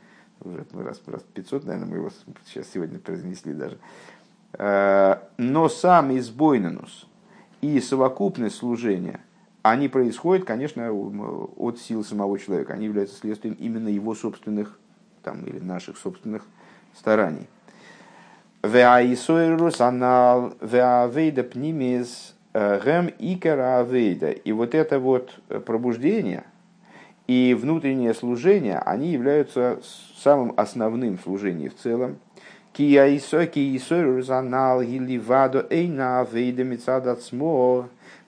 уже 0.41 0.67
раз, 0.75 1.01
раз 1.07 1.23
500, 1.33 1.65
наверное, 1.65 1.89
мы 1.89 1.97
его 1.97 2.11
сейчас 2.45 2.69
сегодня 2.73 2.99
произнесли 2.99 3.55
даже. 3.55 3.79
Э, 4.53 5.17
но 5.39 5.69
сам 5.71 6.17
избойнус 6.19 7.07
и 7.63 7.81
совокупность 7.81 8.57
служения– 8.57 9.21
они 9.63 9.89
происходят, 9.89 10.47
конечно, 10.47 10.91
от 10.93 11.79
сил 11.79 12.05
самого 12.05 12.39
человека. 12.39 12.73
Они 12.73 12.87
являются 12.87 13.19
следствием 13.19 13.55
именно 13.59 13.89
его 13.89 14.15
собственных 14.15 14.79
там, 15.23 15.45
или 15.45 15.59
наших 15.59 15.99
собственных 15.99 16.45
стараний. 16.97 17.47
Э, 18.63 18.69
и 24.33 24.53
вот 24.53 24.75
это 24.75 24.99
вот 24.99 25.41
пробуждение 25.65 26.45
и 27.31 27.55
внутреннее 27.55 28.13
служение, 28.13 28.79
они 28.79 29.13
являются 29.13 29.79
самым 30.17 30.53
основным 30.57 31.17
служением 31.19 31.71
в 31.71 31.77
целом. 31.77 32.19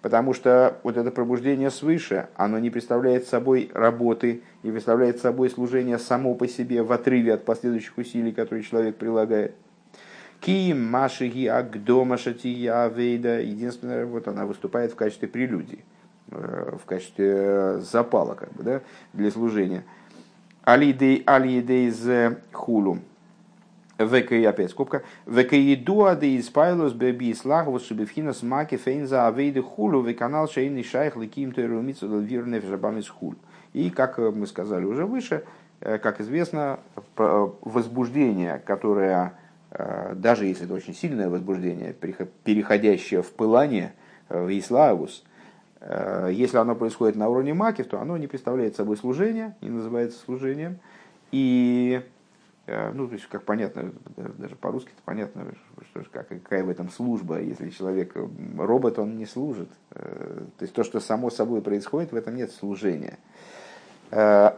Потому 0.03 0.35
что 0.35 0.79
вот 0.83 0.97
это 0.97 1.13
пробуждение 1.13 1.71
свыше, 1.71 2.27
оно 2.35 2.59
не 2.59 2.71
представляет 2.71 3.29
собой 3.29 3.71
работы, 3.73 4.43
не 4.65 4.73
представляет 4.73 5.21
собой 5.21 5.49
служение 5.49 5.97
само 5.99 6.35
по 6.35 6.49
себе 6.49 6.83
в 6.83 6.91
отрыве 6.91 7.35
от 7.35 7.45
последующих 7.45 7.97
усилий, 7.97 8.33
которые 8.33 8.65
человек 8.65 8.97
прилагает. 8.97 9.55
Ким 10.41 10.85
Машиги 10.91 11.47
Агдома 11.47 12.19
Шатия 12.19 12.89
Вейда. 12.89 13.41
Единственное, 13.43 14.05
вот 14.05 14.27
она 14.27 14.45
выступает 14.45 14.91
в 14.91 14.97
качестве 14.97 15.29
прелюдии, 15.29 15.85
э, 16.33 16.77
в 16.83 16.85
качестве 16.85 17.79
запала 17.79 18.35
как 18.35 18.53
бы, 18.55 18.65
да, 18.65 18.81
для 19.13 19.31
служения. 19.31 19.85
Алидей 20.65 21.23
Алидей 21.27 21.93
Хулум. 22.51 23.03
ВК, 24.07 24.33
опять 24.47 24.71
скобка, 24.71 25.03
ВК 25.27 25.53
едуа 25.53 26.15
де 26.15 26.39
испайлос 26.39 26.93
беби 26.93 27.35
слахвус 27.35 27.87
шубевхина 27.87 28.33
смаки 28.33 28.77
фейнза 28.77 29.27
авейды 29.27 29.63
хулу 29.63 30.01
в 30.01 30.15
канал 30.15 30.49
шейный 30.49 30.83
шайх 30.83 31.17
ликим 31.17 31.53
терумицу 31.53 32.19
вирне 32.19 32.61
в 32.61 33.09
хул. 33.09 33.35
И, 33.73 33.91
как 33.91 34.19
мы 34.19 34.47
сказали 34.47 34.85
уже 34.85 35.07
выше, 35.07 35.45
э, 35.81 35.99
как 35.99 36.21
известно, 36.21 36.81
э, 37.17 37.49
возбуждение, 37.63 38.63
которое, 38.65 39.35
э, 39.71 40.15
даже 40.15 40.47
если 40.47 40.67
это 40.67 40.75
очень 40.75 40.95
сильное 40.95 41.29
возбуждение, 41.29 41.95
переходящее 42.45 43.23
в 43.23 43.33
пылание, 43.33 43.95
в 44.29 44.49
иславус, 44.59 45.25
если 46.31 46.57
оно 46.57 46.75
происходит 46.75 47.17
на 47.17 47.29
уровне 47.29 47.53
макив, 47.53 47.89
то 47.89 48.01
оно 48.01 48.17
не 48.17 48.27
представляет 48.27 48.77
собой 48.77 48.97
служение, 48.97 49.57
не 49.61 49.69
называется 49.69 50.19
служением, 50.25 50.79
и 51.33 52.01
Э, 52.01 52.22
ну, 52.67 53.09
то 53.09 53.15
есть, 53.15 53.27
как 53.27 53.43
понятно, 53.43 53.93
даже 54.17 54.55
по-русски 54.55 54.91
это 54.93 55.03
понятно, 55.05 55.47
что, 55.91 56.05
как, 56.13 56.29
какая 56.29 56.63
в 56.63 56.71
этом 56.71 56.91
служба, 56.91 57.41
если 57.41 57.71
человек 57.71 58.15
робот, 58.57 59.01
он 59.01 59.19
не 59.19 59.27
служит. 59.27 59.69
Э, 59.91 60.45
то 60.59 60.63
есть, 60.63 60.73
то, 60.73 60.85
что 60.85 61.01
само 61.01 61.31
собой 61.31 61.61
происходит, 61.61 62.13
в 62.13 62.17
этом 62.17 62.37
нет 62.37 62.53
служения. 62.53 63.19
Э, 64.13 64.53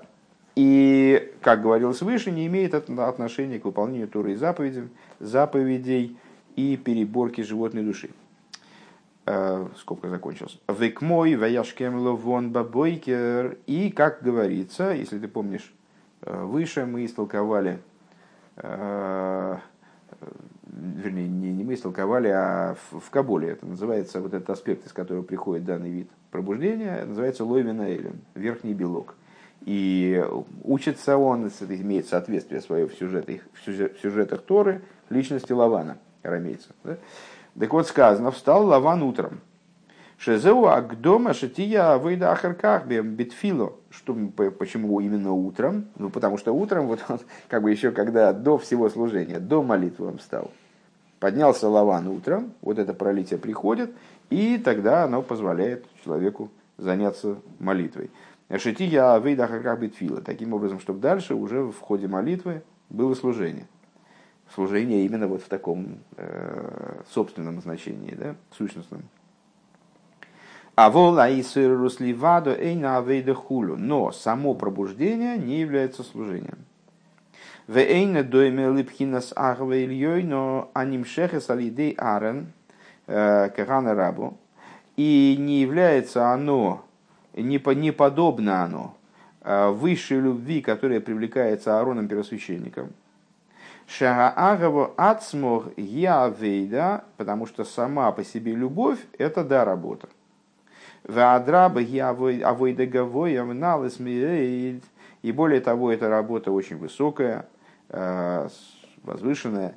и, 0.55 1.33
как 1.41 1.63
говорилось 1.63 2.03
выше, 2.03 2.31
не 2.31 2.47
имеет 2.47 2.75
отношения 2.75 3.59
к 3.59 3.65
выполнению 3.65 4.07
Туры 4.07 4.33
и 4.33 4.37
заповедей, 4.37 4.91
заповедей 5.19 6.19
и 6.57 6.77
переборки 6.77 7.41
животной 7.41 7.83
души. 7.83 8.11
Скобка 9.79 10.11
закончилась. 10.11 10.61
Век 10.69 11.01
мой, 11.01 11.35
ваяшкем 11.35 11.97
ловон 11.97 12.53
бабойкер. 12.53 13.57
И, 13.67 13.91
как 13.91 14.23
говорится, 14.23 14.93
если 14.93 15.19
ты 15.19 15.27
помнишь, 15.27 15.75
выше 16.21 16.85
мы 16.85 17.07
истолковали 17.07 17.81
Э, 17.81 17.94
вернее, 20.71 21.29
не, 21.29 21.53
не 21.53 21.65
мы 21.65 21.75
истолковали, 21.75 22.29
а 22.29 22.77
в, 22.91 23.01
в 23.01 23.11
Кабуле 23.11 23.49
это 23.51 23.67
называется, 23.67 24.21
вот 24.21 24.35
этот 24.35 24.51
аспект, 24.51 24.87
из 24.87 24.93
которого 24.93 25.23
приходит 25.23 25.65
данный 25.65 25.91
вид 25.91 26.11
пробуждения, 26.31 27.05
называется 27.05 27.45
лойвина 27.45 27.95
элен, 27.95 28.21
верхний 28.35 28.75
белок. 28.75 29.15
И 29.65 30.23
учится 30.63 31.17
он, 31.17 31.47
имеет 31.47 32.07
соответствие 32.07 32.61
свое 32.61 32.87
в, 32.87 32.95
сюжетах, 32.95 33.41
в 33.65 34.03
сюжетах 34.03 34.43
Торы 34.43 34.83
личности 35.09 35.53
Лавана, 35.53 35.97
арамейца. 36.23 36.69
Да? 36.83 36.99
Так 37.59 37.73
вот 37.73 37.87
сказано, 37.87 38.31
встал 38.31 38.67
Лаван 38.67 39.03
утром, 39.03 39.41
Шезеу 40.25 40.65
Агдома 40.69 41.35
Шатия 41.35 41.99
Выйда 41.99 42.33
Ахарках 42.33 42.87
Битфило. 42.87 43.75
Что, 43.91 44.15
почему 44.59 44.99
именно 45.01 45.33
утром? 45.33 45.89
Ну, 45.99 46.09
потому 46.09 46.39
что 46.39 46.55
утром, 46.55 46.87
вот 46.87 47.05
он, 47.11 47.21
как 47.49 47.63
бы 47.63 47.71
еще 47.71 47.91
когда 47.91 48.33
до 48.33 48.57
всего 48.57 48.89
служения, 48.89 49.39
до 49.39 49.63
молитвы 49.63 50.07
он 50.07 50.17
встал. 50.17 50.51
Поднялся 51.21 51.69
Лаван 51.69 52.09
утром, 52.09 52.55
вот 52.63 52.79
это 52.79 52.95
пролитие 52.95 53.39
приходит, 53.39 53.95
и 54.31 54.57
тогда 54.57 55.05
оно 55.05 55.21
позволяет 55.21 55.85
человеку 56.03 56.51
заняться 56.79 57.37
молитвой. 57.59 58.11
Шатия 58.57 59.19
Выйда 59.19 59.45
Ахарках 59.45 59.79
Битфило. 59.79 60.23
Таким 60.23 60.55
образом, 60.55 60.81
чтобы 60.81 61.01
дальше 61.01 61.35
уже 61.35 61.65
в 61.65 61.79
ходе 61.81 62.09
молитвы 62.09 62.63
было 62.89 63.13
служение. 63.13 63.67
Служение 64.55 65.05
именно 65.05 65.27
вот 65.27 65.43
в 65.43 65.49
таком 65.51 65.99
э, 66.17 67.03
собственном 67.13 67.61
значении, 67.61 68.15
да, 68.15 68.37
сущностном. 68.57 69.03
А 70.77 70.91
вола 70.91 71.29
и 71.29 71.43
сырусливадо 71.43 72.55
эйна 72.55 72.99
авейда 72.99 73.35
хулю. 73.35 73.77
Но 73.77 74.11
само 74.13 74.55
пробуждение 74.55 75.39
не 75.39 75.61
является 75.61 76.03
служением. 76.03 76.59
В 77.67 77.79
эйна 77.79 78.23
дойме 78.25 78.71
липхинас 78.71 79.33
ахве 79.37 79.85
ильей, 79.85 80.23
но 80.23 80.71
анимшехес 80.75 81.49
алидей 81.49 81.93
арен 81.93 82.53
э, 83.07 83.51
кагана 83.51 83.95
рабу. 83.95 84.37
И 84.97 85.37
не 85.39 85.61
является 85.61 86.33
оно, 86.33 86.85
не, 87.35 87.61
не 87.75 87.91
подобно 87.91 88.65
оно 88.65 88.95
высшей 89.45 90.21
любви, 90.21 90.63
которая 90.63 91.01
привлекается 91.01 91.79
Аароном 91.79 92.09
первосвященником. 92.09 92.93
Шагаагово 93.87 94.93
ацмох 94.97 95.69
явейда, 95.77 97.05
потому 97.19 97.47
что 97.47 97.65
сама 97.65 98.11
по 98.13 98.25
себе 98.25 98.55
любовь– 98.55 98.99
это 99.19 99.45
да, 99.45 99.67
работа. 99.67 100.09
И 105.23 105.33
более 105.33 105.61
того, 105.61 105.93
эта 105.93 106.09
работа 106.09 106.51
очень 106.51 106.79
высокая, 106.79 107.47
возвышенная. 109.03 109.77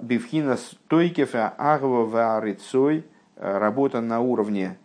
Бифхина 0.00 0.56
стойкефа 0.56 1.54
агва 1.56 2.04
ваарицой, 2.04 3.04
работа 3.36 4.00
на 4.00 4.20
уровне 4.20 4.76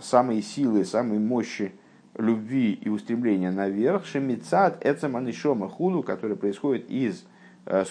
самой 0.00 0.42
силы, 0.42 0.84
самой 0.84 1.18
мощи 1.18 1.72
любви 2.16 2.72
и 2.72 2.88
устремления 2.88 3.50
наверх, 3.50 4.06
шемицат 4.06 4.86
эцеманишома 4.86 5.68
худу, 5.68 6.02
который 6.02 6.36
происходит 6.36 6.88
из 6.88 7.26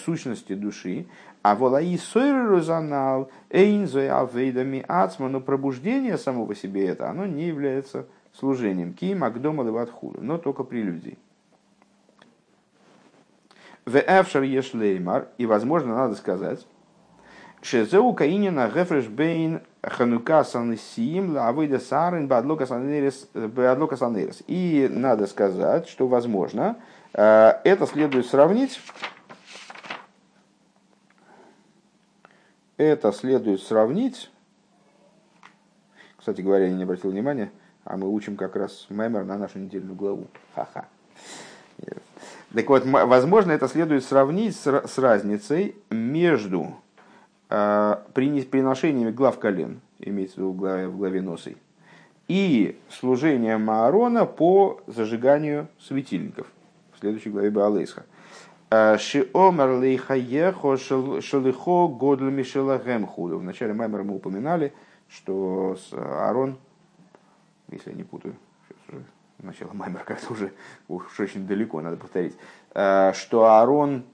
сущности 0.04 0.54
души, 0.54 1.06
а 1.46 1.54
волаи 1.54 1.96
сойрузанал 1.96 3.30
эйнзой 3.50 4.10
авейдами 4.10 4.84
ацма, 4.88 5.28
но 5.28 5.40
пробуждение 5.40 6.18
само 6.18 6.44
по 6.44 6.56
себе 6.56 6.88
это, 6.88 7.08
оно 7.08 7.24
не 7.24 7.44
является 7.44 8.06
служением. 8.32 8.92
Ки 8.92 9.14
макдома 9.14 9.62
леватхулу, 9.62 10.16
но 10.20 10.38
только 10.38 10.64
прелюдий. 10.64 11.18
В 13.84 13.94
эфшар 13.96 14.42
ешлеймар, 14.42 15.28
и 15.38 15.46
возможно 15.46 15.94
надо 15.94 16.16
сказать, 16.16 16.66
Шезеу 17.62 18.12
каинина 18.12 18.68
гефреш 18.68 19.06
бейн 19.06 19.60
ханука 19.82 20.42
санесиим 20.42 21.32
лавыда 21.36 21.78
сарин 21.78 22.26
бадлока 22.26 22.66
санерис. 22.66 23.28
И 24.48 24.88
надо 24.90 25.28
сказать, 25.28 25.88
что 25.88 26.08
возможно, 26.08 26.76
это 27.12 27.86
следует 27.86 28.26
сравнить 28.26 28.80
это 32.76 33.12
следует 33.12 33.62
сравнить. 33.62 34.30
Кстати 36.16 36.40
говоря, 36.40 36.66
я 36.66 36.72
не 36.72 36.82
обратил 36.82 37.10
внимания, 37.10 37.50
а 37.84 37.96
мы 37.96 38.08
учим 38.08 38.36
как 38.36 38.56
раз 38.56 38.86
Маймер 38.90 39.24
на 39.24 39.38
нашу 39.38 39.58
недельную 39.58 39.94
главу. 39.94 40.26
Ха-ха. 40.54 40.86
Так 42.54 42.68
вот, 42.68 42.84
возможно, 42.86 43.52
это 43.52 43.68
следует 43.68 44.02
сравнить 44.04 44.56
с, 44.56 44.66
с 44.66 44.98
разницей 44.98 45.76
между 45.90 46.74
э, 47.50 47.96
приношениями 48.14 49.10
глав 49.10 49.38
колен, 49.38 49.80
имеется 49.98 50.36
в 50.36 50.38
виду 50.38 50.52
в 50.52 50.56
главе, 50.56 50.88
в 50.88 50.96
главе 50.96 51.20
носой, 51.20 51.56
и 52.28 52.78
служением 52.88 53.68
Аарона 53.68 54.24
по 54.24 54.80
зажиганию 54.86 55.68
светильников 55.78 56.46
в 56.94 57.00
следующей 57.00 57.30
главе 57.30 57.50
Баалейсха. 57.50 58.04
Шиомер 58.70 59.78
лейхаехо 59.78 60.76
шалихо 60.76 61.88
годль 61.88 62.30
мишелагем 62.30 63.06
худу. 63.06 63.38
В 63.38 63.42
начале 63.42 63.72
Маймера 63.72 64.02
мы 64.02 64.16
упоминали, 64.16 64.72
что 65.08 65.76
Аарон, 65.92 66.58
если 67.70 67.90
я 67.90 67.96
не 67.96 68.02
путаю, 68.02 68.34
сейчас 68.68 68.88
уже 68.88 69.04
начало 69.38 69.72
Маймер 69.72 70.02
как-то 70.04 70.32
уже 70.32 70.52
уж 70.88 71.20
очень 71.20 71.46
далеко, 71.46 71.80
надо 71.80 71.96
повторить, 71.96 72.34
что 72.72 73.44
Аарон 73.44 74.04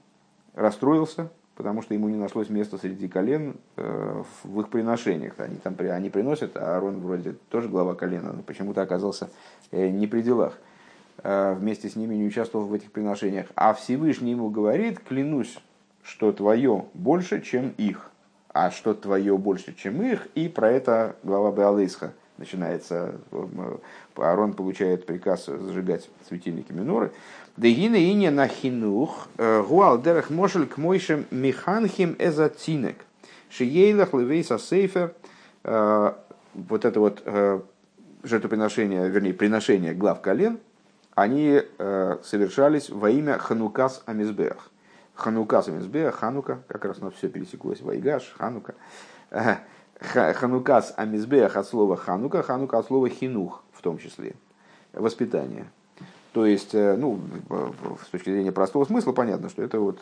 расстроился, 0.53 1.31
потому 1.55 1.81
что 1.81 1.95
ему 1.95 2.09
не 2.09 2.17
нашлось 2.17 2.49
места 2.49 2.77
среди 2.77 3.07
колен 3.07 3.57
в 3.75 4.59
их 4.59 4.69
приношениях. 4.69 5.39
Они 5.39 5.55
там 5.55 5.75
они 5.79 6.11
приносят, 6.11 6.57
а 6.57 6.75
Аарон 6.75 6.99
вроде 6.99 7.33
тоже 7.49 7.69
глава 7.69 7.95
колена, 7.95 8.33
но 8.33 8.43
почему-то 8.43 8.83
оказался 8.83 9.31
не 9.71 10.05
при 10.05 10.21
делах. 10.21 10.59
Э, 11.23 11.55
вместе 11.57 11.89
с 11.89 11.95
ними 11.95 12.15
не 12.15 12.27
участвовал 12.27 12.65
в 12.65 12.73
этих 12.73 12.91
приношениях. 12.91 13.47
А 13.55 13.73
Всевышний 13.73 14.31
ему 14.31 14.49
говорит, 14.49 14.99
клянусь, 14.99 15.57
что 16.03 16.33
твое 16.33 16.85
больше, 16.93 17.41
чем 17.41 17.73
их. 17.77 18.11
А 18.49 18.71
что 18.71 18.93
твое 18.93 19.37
больше, 19.37 19.73
чем 19.73 20.03
их, 20.03 20.27
и 20.35 20.47
про 20.49 20.69
это 20.69 21.15
глава 21.23 21.51
Беалейсха 21.51 22.11
начинается. 22.37 23.15
Аарон 24.15 24.53
получает 24.53 25.05
приказ 25.05 25.45
зажигать 25.45 26.09
светильники 26.27 26.73
миноры. 26.73 27.13
Дегина 27.55 27.95
ине 27.95 28.29
на 28.29 28.47
хинух, 28.49 29.29
э, 29.37 29.63
гуал 29.63 30.01
дерах 30.01 30.29
мошель 30.29 30.67
к 30.67 30.77
мойшем 30.77 31.25
механхим 31.31 32.17
эзатинек. 32.19 32.97
Шиейлах 33.49 34.13
левейса 34.13 34.57
сейфер. 34.57 35.13
Э, 35.63 36.13
вот 36.53 36.85
это 36.85 36.99
вот 36.99 37.23
жертвоприношение, 38.23 39.09
вернее, 39.09 39.33
приношение 39.33 39.93
глав 39.93 40.21
колен– 40.21 40.59
они 41.15 41.61
э, 41.77 42.17
совершались 42.23 42.89
во 42.89 43.09
имя 43.09 43.37
Ханукас 43.37 44.03
Амизбех. 44.05 44.69
Ханукас 45.13 45.67
Амизбех, 45.67 46.15
Ханука, 46.15 46.63
как 46.67 46.85
раз 46.85 46.97
у 46.99 47.05
нас 47.05 47.13
все 47.13 47.29
пересеклось, 47.29 47.81
Вайгаш, 47.81 48.33
Ханука. 48.37 48.73
Э, 49.29 49.57
Ханукас 49.99 50.93
Амизбех 50.97 51.55
от 51.55 51.67
слова 51.67 51.95
Ханука, 51.97 52.41
Ханука 52.41 52.79
от 52.79 52.87
слова 52.87 53.09
Хинух 53.09 53.63
в 53.73 53.81
том 53.81 53.99
числе, 53.99 54.33
воспитание. 54.91 55.67
То 56.31 56.47
есть, 56.47 56.73
э, 56.73 56.95
ну, 56.97 57.19
с 58.03 58.09
точки 58.09 58.31
зрения 58.31 58.51
простого 58.51 58.85
смысла, 58.85 59.11
понятно, 59.11 59.49
что 59.49 59.61
это 59.61 59.79
вот 59.79 59.99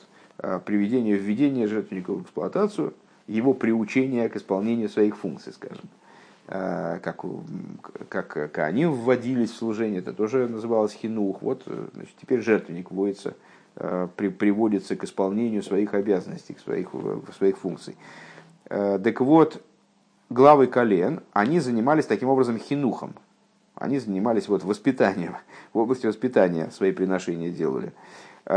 приведение, 0.65 1.17
введение 1.17 1.67
жертвенника 1.67 2.13
в 2.13 2.23
эксплуатацию, 2.23 2.95
его 3.27 3.53
приучение 3.53 4.27
к 4.29 4.37
исполнению 4.37 4.89
своих 4.89 5.17
функций, 5.17 5.53
скажем. 5.53 5.87
Э, 6.47 6.99
как, 7.01 7.23
как, 8.09 8.57
они 8.59 8.85
вводились 8.85 9.51
в 9.51 9.55
служение, 9.55 9.99
это 9.99 10.13
тоже 10.13 10.47
называлось 10.47 10.93
хинух. 10.93 11.41
Вот 11.41 11.63
э, 11.65 11.87
значит, 11.93 12.13
теперь 12.21 12.41
жертвенник 12.41 12.91
вводится, 12.91 13.35
э, 13.75 14.07
при, 14.15 14.29
приводится 14.29 14.95
к 14.95 15.03
исполнению 15.03 15.63
своих 15.63 15.93
обязанностей, 15.93 16.53
к 16.53 16.59
своих, 16.59 16.89
своих 17.37 17.57
функций. 17.57 17.95
Так 18.67 19.19
вот, 19.19 19.61
главы 20.29 20.67
колен, 20.67 21.21
они 21.33 21.59
занимались 21.59 22.05
таким 22.05 22.29
образом 22.29 22.57
хинухом. 22.57 23.13
Они 23.75 23.99
занимались 23.99 24.47
вот 24.47 24.63
воспитанием, 24.63 25.35
в 25.73 25.79
области 25.79 26.07
воспитания 26.07 26.69
свои 26.71 26.93
приношения 26.93 27.49
делали. 27.49 27.91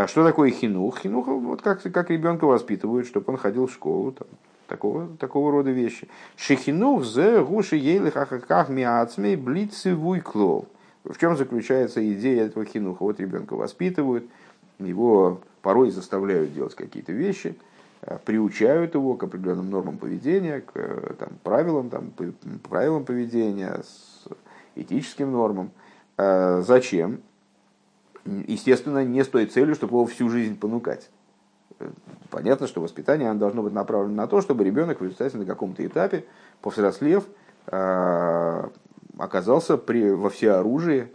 Что 0.07 0.25
такое 0.25 0.51
хинух? 0.51 1.01
Хинух, 1.01 1.27
вот 1.27 1.62
как, 1.62 1.83
как 1.83 2.11
ребенка 2.11 2.44
воспитывают, 2.44 3.09
чтобы 3.09 3.33
он 3.33 3.38
ходил 3.38 3.66
в 3.66 3.73
школу, 3.73 4.12
там, 4.12 4.29
такого, 4.66 5.09
такого 5.18 5.53
рода 5.53 5.70
вещи. 5.70 6.09
Шехинух 6.37 7.05
зе 7.05 7.42
гуши 7.42 7.77
ейлых 7.77 8.16
ахаках 8.16 8.68
миацмей 8.68 9.37
блицы 9.37 9.94
вуйклов. 9.94 10.66
В 11.05 11.18
чем 11.18 11.37
заключается 11.37 12.00
идея 12.12 12.46
этого 12.46 12.64
хинуха? 12.64 13.03
Вот 13.03 13.20
ребенка 13.20 13.55
воспитывают, 13.55 14.24
его 14.79 15.40
порой 15.61 15.90
заставляют 15.90 16.55
делать 16.55 16.74
какие-то 16.74 17.12
вещи, 17.12 17.57
э, 18.03 18.18
приучают 18.24 18.94
его 18.94 19.14
к 19.14 19.22
определенным 19.22 19.70
нормам 19.70 19.98
поведения, 19.98 20.61
к 20.61 20.72
э, 20.74 21.14
там, 21.18 21.31
правилам, 21.42 21.90
там, 21.90 22.12
правилам 22.68 23.05
поведения, 23.05 23.83
с 23.83 24.27
этическим 24.74 25.31
нормам. 25.33 25.70
Э, 26.16 26.62
зачем? 26.66 27.20
Естественно, 28.24 29.05
не 29.05 29.22
с 29.22 29.29
той 29.29 29.44
целью, 29.44 29.74
чтобы 29.74 29.94
его 29.94 30.07
всю 30.07 30.31
жизнь 30.31 30.59
понукать 30.59 31.11
понятно, 32.31 32.66
что 32.66 32.81
воспитание 32.81 33.31
оно 33.31 33.38
должно 33.38 33.62
быть 33.62 33.73
направлено 33.73 34.14
на 34.14 34.27
то, 34.27 34.40
чтобы 34.40 34.64
ребенок 34.64 35.01
в 35.01 35.05
результате 35.05 35.37
на 35.38 35.44
каком-то 35.44 35.85
этапе, 35.87 36.25
повзрослев, 36.61 37.25
а, 37.66 38.70
оказался 39.18 39.77
при, 39.77 40.11
во 40.11 40.31
всеоружии, 40.31 41.09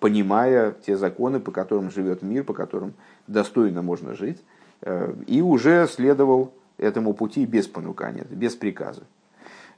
понимая 0.00 0.72
те 0.84 0.96
законы, 0.96 1.40
по 1.40 1.50
которым 1.50 1.90
живет 1.90 2.22
мир, 2.22 2.44
по 2.44 2.52
которым 2.52 2.94
достойно 3.26 3.82
можно 3.82 4.14
жить, 4.14 4.42
э, 4.82 5.12
и 5.26 5.40
уже 5.40 5.86
следовал 5.88 6.52
этому 6.78 7.14
пути 7.14 7.46
без 7.46 7.66
понукания, 7.66 8.24
без 8.30 8.54
приказа. 8.54 9.02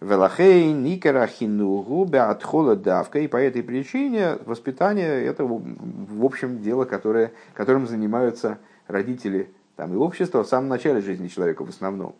Велахей 0.00 0.72
никера 0.72 1.26
хинугу 1.26 2.04
беатхола 2.04 2.76
давка. 2.76 3.18
И 3.18 3.26
по 3.26 3.37
этой 3.37 3.62
причине 3.62 4.38
воспитание 4.44 5.24
это, 5.24 5.44
в 5.44 6.24
общем, 6.24 6.62
дело, 6.62 6.85
которое, 6.85 7.33
которым 7.54 7.88
занимаются 7.88 8.59
родители 8.87 9.50
там, 9.78 9.94
и 9.94 9.96
общество 9.96 10.42
в 10.42 10.48
самом 10.48 10.68
начале 10.68 11.00
жизни 11.00 11.28
человека 11.28 11.64
в 11.64 11.68
основном. 11.68 12.16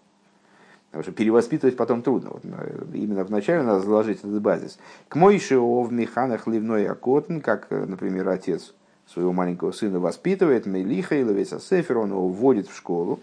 Потому 0.86 1.02
что 1.02 1.12
перевоспитывать 1.12 1.76
потом 1.76 2.02
трудно. 2.02 2.30
Вот, 2.30 2.42
э, 2.44 2.84
именно 2.94 3.24
в 3.24 3.30
начале 3.32 3.64
надо 3.64 3.80
заложить 3.80 4.18
этот 4.18 4.40
базис. 4.40 4.78
К 5.09 5.16
Мойше 5.16 5.59
в 5.59 5.92
механах 5.92 6.46
ливной 6.46 6.86
акотн, 6.86 7.40
как, 7.40 7.66
э, 7.70 7.84
например, 7.84 8.28
отец 8.28 8.74
своего 9.09 9.32
маленького 9.32 9.72
сына 9.72 9.98
воспитывает, 9.98 10.66
Мелиха 10.66 11.16
и 11.16 11.24
Левеса 11.24 11.59
Сефер, 11.59 11.98
он 11.98 12.11
его 12.11 12.28
вводит 12.28 12.68
в 12.68 12.76
школу. 12.76 13.18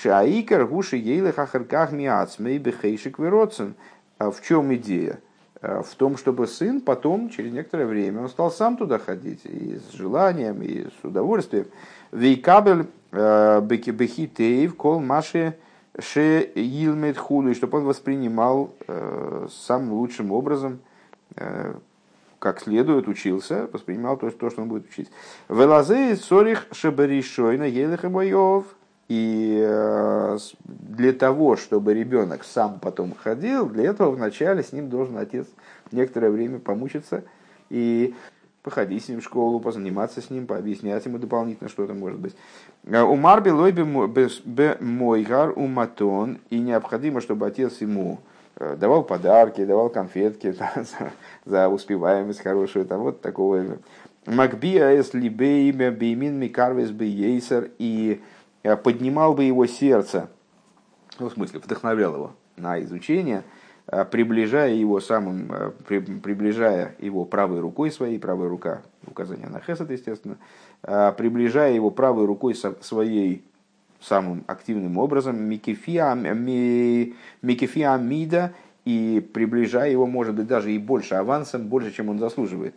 Шаикар 0.00 0.66
гуши 0.66 0.96
ейлых 0.96 1.40
ахарках 1.40 1.90
миацмей 1.90 2.58
бехейшик 2.58 3.18
вероцен. 3.18 3.74
А 4.18 4.30
в 4.30 4.40
чем 4.40 4.72
идея? 4.76 5.18
Э, 5.60 5.82
в 5.82 5.92
том, 5.96 6.16
чтобы 6.16 6.46
сын 6.46 6.80
потом, 6.80 7.28
через 7.28 7.52
некоторое 7.52 7.86
время, 7.86 8.22
он 8.22 8.28
стал 8.28 8.52
сам 8.52 8.76
туда 8.76 9.00
ходить, 9.00 9.40
и 9.44 9.78
с 9.78 9.94
желанием, 9.94 10.62
и 10.62 10.84
с 10.84 11.04
удовольствием. 11.04 11.66
Вейкабель 12.12 12.86
бехитеев 13.14 14.76
кол 14.76 15.00
маши 15.00 15.56
ше 15.98 16.50
илмет 16.54 17.16
худу, 17.16 17.50
и 17.50 17.54
чтобы 17.54 17.78
он 17.78 17.84
воспринимал 17.84 18.74
э, 18.86 19.46
самым 19.50 19.92
лучшим 19.92 20.32
образом 20.32 20.80
как 22.44 22.60
следует 22.60 23.08
учился, 23.08 23.68
воспринимал 23.72 24.18
то, 24.18 24.30
то 24.30 24.50
что 24.50 24.60
он 24.60 24.68
будет 24.68 24.86
учить. 24.86 25.10
Велазей 25.48 26.14
сорих 26.14 26.66
шабаришойна 26.72 27.64
елех 27.64 28.04
и 28.04 28.08
боев. 28.08 28.64
И 29.08 29.62
э, 29.66 30.38
для 30.64 31.12
того, 31.14 31.56
чтобы 31.56 31.94
ребенок 31.94 32.44
сам 32.44 32.80
потом 32.80 33.14
ходил, 33.14 33.66
для 33.66 33.84
этого 33.84 34.10
вначале 34.10 34.62
с 34.62 34.72
ним 34.72 34.90
должен 34.90 35.16
отец 35.16 35.46
некоторое 35.90 36.30
время 36.30 36.58
помучиться 36.58 37.24
и 37.70 38.14
походить 38.64 39.04
с 39.04 39.08
ним 39.08 39.20
в 39.20 39.24
школу, 39.24 39.60
позаниматься 39.60 40.22
с 40.22 40.30
ним, 40.30 40.46
пообъяснять 40.46 41.04
ему 41.04 41.18
дополнительно 41.18 41.68
что-то 41.68 41.92
может 41.92 42.18
быть. 42.18 42.34
У 42.84 43.14
Марби 43.14 43.50
лойби 43.50 43.82
мойгар 44.82 45.52
у 45.54 45.66
матон, 45.66 46.38
и 46.48 46.58
необходимо, 46.58 47.20
чтобы 47.20 47.46
отец 47.46 47.82
ему 47.82 48.20
э, 48.56 48.76
давал 48.76 49.04
подарки, 49.04 49.64
давал 49.66 49.90
конфетки 49.90 50.52
за, 50.76 51.12
за 51.44 51.68
успеваемость 51.68 52.40
хорошую, 52.40 52.86
там 52.86 53.02
вот 53.02 53.20
такого. 53.20 53.62
Макбия 54.24 54.98
эс 54.98 55.12
либеймя 55.12 55.90
беймин 55.90 56.38
микарвес 56.40 56.90
бейсер, 56.90 57.70
и 57.78 58.22
э, 58.62 58.76
поднимал 58.76 59.34
бы 59.34 59.44
его 59.44 59.66
сердце, 59.66 60.30
ну, 61.18 61.28
в 61.28 61.34
смысле, 61.34 61.60
вдохновлял 61.60 62.14
его 62.14 62.32
на 62.56 62.82
изучение– 62.82 63.44
Э, 63.53 63.53
приближая 63.86 64.72
его 64.72 65.00
самым, 65.00 65.52
э, 65.52 65.70
приближая 66.22 66.94
его 66.98 67.24
правой 67.24 67.60
рукой 67.60 67.90
своей, 67.90 68.18
правая 68.18 68.48
рука, 68.48 68.82
указание 69.06 69.48
на 69.48 69.60
хесед, 69.60 69.90
естественно, 69.90 70.36
э, 70.82 71.12
приближая 71.16 71.74
его 71.74 71.90
правой 71.90 72.24
рукой 72.24 72.54
своей 72.54 73.44
самым 74.00 74.44
активным 74.46 74.98
образом, 74.98 75.36
микефия, 75.42 76.14
микефия 76.14 77.96
мида, 77.98 78.52
и 78.84 79.26
приближая 79.32 79.90
его, 79.90 80.06
может 80.06 80.34
быть, 80.34 80.46
даже 80.46 80.72
и 80.72 80.78
больше 80.78 81.14
авансом, 81.14 81.68
больше, 81.68 81.90
чем 81.90 82.10
он 82.10 82.18
заслуживает. 82.18 82.74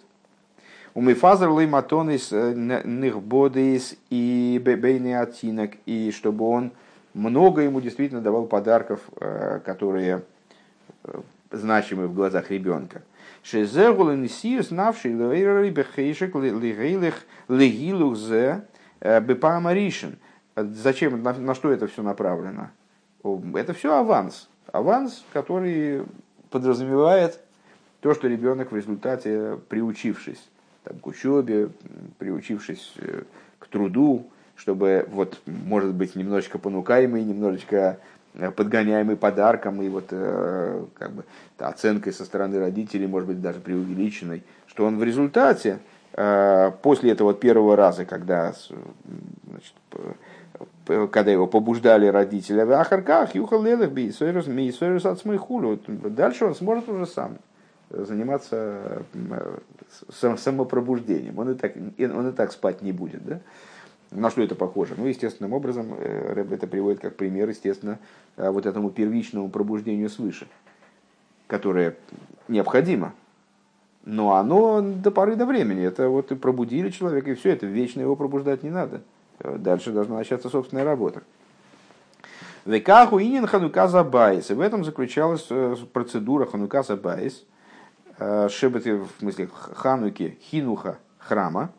У 0.94 1.02
Мифазер 1.02 1.50
лейматонис 1.50 2.32
нихбодис 2.32 3.98
и 4.10 4.62
бейный 4.64 5.20
оттинок, 5.20 5.72
и 5.86 6.12
чтобы 6.12 6.46
он 6.46 6.72
много 7.14 7.62
ему 7.62 7.82
действительно 7.82 8.22
давал 8.22 8.46
подарков, 8.46 9.02
которые 9.66 10.24
Э, 11.08 11.22
значимый 11.50 12.08
в 12.08 12.14
глазах 12.14 12.52
ребенка. 12.52 13.04
Шезегулен 13.42 14.28
сиус 14.28 14.70
навший 14.70 15.14
бехейшек 15.70 16.36
легилух 16.36 18.18
зе 18.18 18.66
э, 19.00 19.22
бепамаришин. 19.22 20.18
Зачем, 20.56 21.24
на, 21.24 21.34
на 21.34 21.56
что 21.56 21.72
это 21.72 21.88
все 21.88 22.04
направлено? 22.04 22.72
Это 23.56 23.74
все 23.74 23.96
аванс. 23.96 24.50
Аванс, 24.74 25.24
который 25.32 26.04
подразумевает 26.50 27.40
то, 28.02 28.14
что 28.14 28.28
ребенок 28.28 28.72
в 28.72 28.76
результате, 28.76 29.58
приучившись 29.70 30.50
там, 30.84 31.00
к 31.00 31.08
учебе, 31.08 31.70
приучившись 32.18 32.94
э, 32.98 33.24
к 33.60 33.68
труду, 33.68 34.28
чтобы, 34.58 35.08
вот, 35.12 35.40
может 35.46 35.94
быть, 35.94 36.16
немножечко 36.16 36.58
понукаемый, 36.58 37.24
немножечко 37.24 37.78
Э, 37.78 37.96
подгоняемый 38.56 39.16
подарком 39.16 39.82
и 39.82 39.90
вот 39.90 40.08
э, 40.12 40.86
как 40.96 41.12
бы 41.12 41.24
оценкой 41.58 42.14
со 42.14 42.26
стороны 42.26 42.60
родителей, 42.60 43.08
может 43.08 43.28
быть, 43.28 43.42
даже 43.42 43.60
преувеличенной, 43.60 44.44
что 44.68 44.86
он 44.86 44.98
в 44.98 45.04
результате 45.04 45.80
э, 46.14 46.72
после 46.82 47.12
этого 47.12 47.34
первого 47.34 47.76
раза, 47.76 48.06
когда, 48.06 48.54
значит, 49.48 49.74
когда 50.86 51.32
его 51.32 51.48
побуждали 51.48 52.08
родители, 52.08 52.62
в 52.64 52.72
Ахарках, 52.72 53.36
Юхалелых, 53.36 53.92
Мейсойрус 53.92 55.06
от 55.06 55.22
хулю, 55.40 55.80
дальше 55.88 56.46
он 56.46 56.56
сможет 56.56 56.90
уже 56.90 57.06
сам 57.06 57.38
заниматься 57.90 59.04
самопробуждением. 60.10 61.40
Он 61.40 61.52
и 61.52 61.56
так, 61.56 61.74
он 61.76 62.30
и 62.30 62.32
так 62.34 62.52
спать 62.52 62.82
не 62.82 62.92
будет. 62.92 63.26
Да? 63.26 63.40
На 64.12 64.30
что 64.30 64.42
это 64.42 64.56
похоже? 64.56 64.96
Ну, 64.98 65.06
естественным 65.06 65.54
образом, 65.54 65.94
э, 65.98 66.34
Рэб 66.34 66.54
это 66.54 66.68
приводит 66.68 67.02
как 67.02 67.16
пример, 67.16 67.50
естественно, 67.50 68.00
э, 68.38 68.50
вот 68.50 68.66
этому 68.66 68.90
первичному 68.90 69.50
пробуждению 69.50 70.10
свыше, 70.10 70.48
которое 71.48 71.98
необходимо. 72.48 73.14
Но 74.06 74.36
оно 74.36 74.82
до 74.82 75.12
поры 75.12 75.36
до 75.36 75.46
времени. 75.46 75.84
Это 75.84 76.08
вот 76.08 76.32
и 76.32 76.36
пробудили 76.36 76.90
человека, 76.90 77.32
и 77.32 77.36
все, 77.36 77.50
это 77.50 77.66
вечно 77.66 78.00
его 78.00 78.16
пробуждать 78.16 78.64
не 78.64 78.70
надо. 78.70 79.02
Э, 79.40 79.58
дальше 79.58 79.92
должна 79.92 80.16
начаться 80.16 80.50
собственная 80.50 80.86
работа. 80.86 81.24
Векаху 82.64 83.20
инин 83.20 83.46
ханука 83.46 83.90
забайс. 83.90 84.50
И 84.50 84.54
в 84.54 84.62
этом 84.62 84.86
заключалась 84.86 85.48
процедура 85.92 86.46
ханука 86.46 86.84
забайс. 86.84 87.46
Шебеты, 88.50 88.96
в 88.96 89.10
смысле, 89.20 89.48
хануки, 89.54 90.38
хинуха 90.42 90.98
храма, 91.20 91.72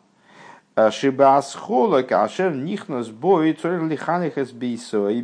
Шибас 0.91 1.55
хола 1.55 2.01
кашер 2.03 2.53
нихнос 2.55 3.09
бой 3.09 3.53
цорь 3.53 3.83
лиханих 3.87 4.37
эс 4.37 4.51
бейсой 4.51 5.21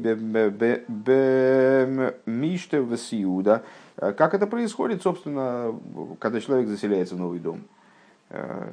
миште 2.25 2.81
васиуда. 2.81 3.63
Как 3.95 4.33
это 4.33 4.47
происходит, 4.47 5.03
собственно, 5.03 5.73
когда 6.19 6.41
человек 6.41 6.67
заселяется 6.67 7.15
в 7.15 7.19
новый 7.19 7.39
дом? 7.39 7.63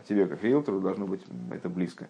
Тебе, 0.08 0.26
как 0.26 0.42
риэлтору, 0.42 0.80
должно 0.80 1.06
быть 1.06 1.20
это 1.52 1.68
близко. 1.68 2.08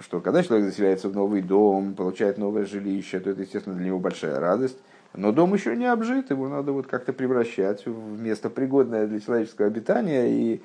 Что 0.00 0.20
когда 0.20 0.42
человек 0.42 0.66
заселяется 0.66 1.08
в 1.08 1.14
новый 1.14 1.40
дом, 1.40 1.94
получает 1.94 2.36
новое 2.38 2.64
жилище, 2.64 3.20
то 3.20 3.30
это, 3.30 3.42
естественно, 3.42 3.76
для 3.76 3.86
него 3.86 3.98
большая 3.98 4.40
радость. 4.40 4.78
Но 5.14 5.32
дом 5.32 5.54
еще 5.54 5.74
не 5.76 5.86
обжит, 5.86 6.30
его 6.30 6.48
надо 6.48 6.72
вот 6.72 6.86
как-то 6.86 7.12
превращать 7.14 7.86
в 7.86 8.20
место 8.20 8.50
пригодное 8.50 9.06
для 9.06 9.20
человеческого 9.20 9.68
обитания 9.68 10.28
и 10.28 10.60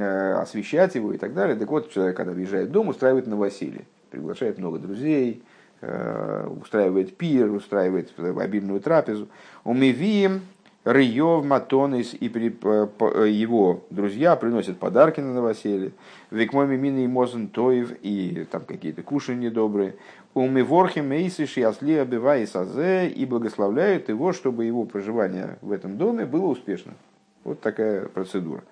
освещать 0.00 0.94
его 0.94 1.12
и 1.12 1.18
так 1.18 1.34
далее. 1.34 1.56
Так 1.56 1.70
вот, 1.70 1.90
человек, 1.90 2.16
когда 2.16 2.32
въезжает 2.32 2.68
в 2.68 2.72
дом, 2.72 2.88
устраивает 2.88 3.26
новоселье, 3.26 3.86
приглашает 4.10 4.58
много 4.58 4.78
друзей, 4.78 5.42
э, 5.80 6.48
устраивает 6.60 7.16
пир, 7.16 7.50
устраивает 7.50 8.12
обильную 8.18 8.80
трапезу. 8.80 9.28
Умивием, 9.64 10.42
Рыев, 10.84 11.44
Матонис 11.44 12.12
и 12.12 12.26
его 12.26 13.84
друзья 13.90 14.34
приносят 14.34 14.78
подарки 14.78 15.20
на 15.20 15.32
новоселье. 15.32 15.92
Викмоми 16.32 16.76
мины 16.76 17.04
и 17.04 17.06
мозен 17.06 17.46
тоев 17.48 17.92
и 18.02 18.46
там 18.50 18.62
какие-то 18.62 19.02
кушанья 19.02 19.50
добрые. 19.50 19.94
Умиворхи 20.34 20.98
мейсы 20.98 21.46
шиасли 21.46 21.94
обивай 21.94 22.46
сазе 22.48 23.08
и 23.08 23.24
благословляют 23.26 24.08
его, 24.08 24.32
чтобы 24.32 24.64
его 24.64 24.84
проживание 24.84 25.58
в 25.60 25.70
этом 25.70 25.98
доме 25.98 26.24
было 26.24 26.46
успешным. 26.46 26.96
Вот 27.44 27.60
такая 27.60 28.06
процедура. 28.06 28.62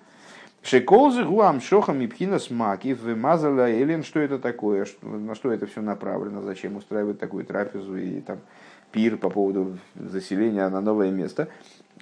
Шеколзы 0.63 1.23
гуам 1.23 1.59
шохам 1.59 2.01
и 2.01 2.07
пхинас 2.07 2.51
маки 2.51 2.93
вымазала 2.93 3.71
Элен, 3.71 4.03
что 4.03 4.19
это 4.19 4.37
такое, 4.37 4.85
на 5.01 5.33
что 5.33 5.51
это 5.51 5.65
все 5.65 5.81
направлено, 5.81 6.41
зачем 6.43 6.75
устраивать 6.75 7.19
такую 7.19 7.45
трапезу 7.45 7.97
и 7.97 8.21
там 8.21 8.39
пир 8.91 9.17
по 9.17 9.29
поводу 9.29 9.79
заселения 9.95 10.69
на 10.69 10.81
новое 10.81 11.09
место. 11.09 11.47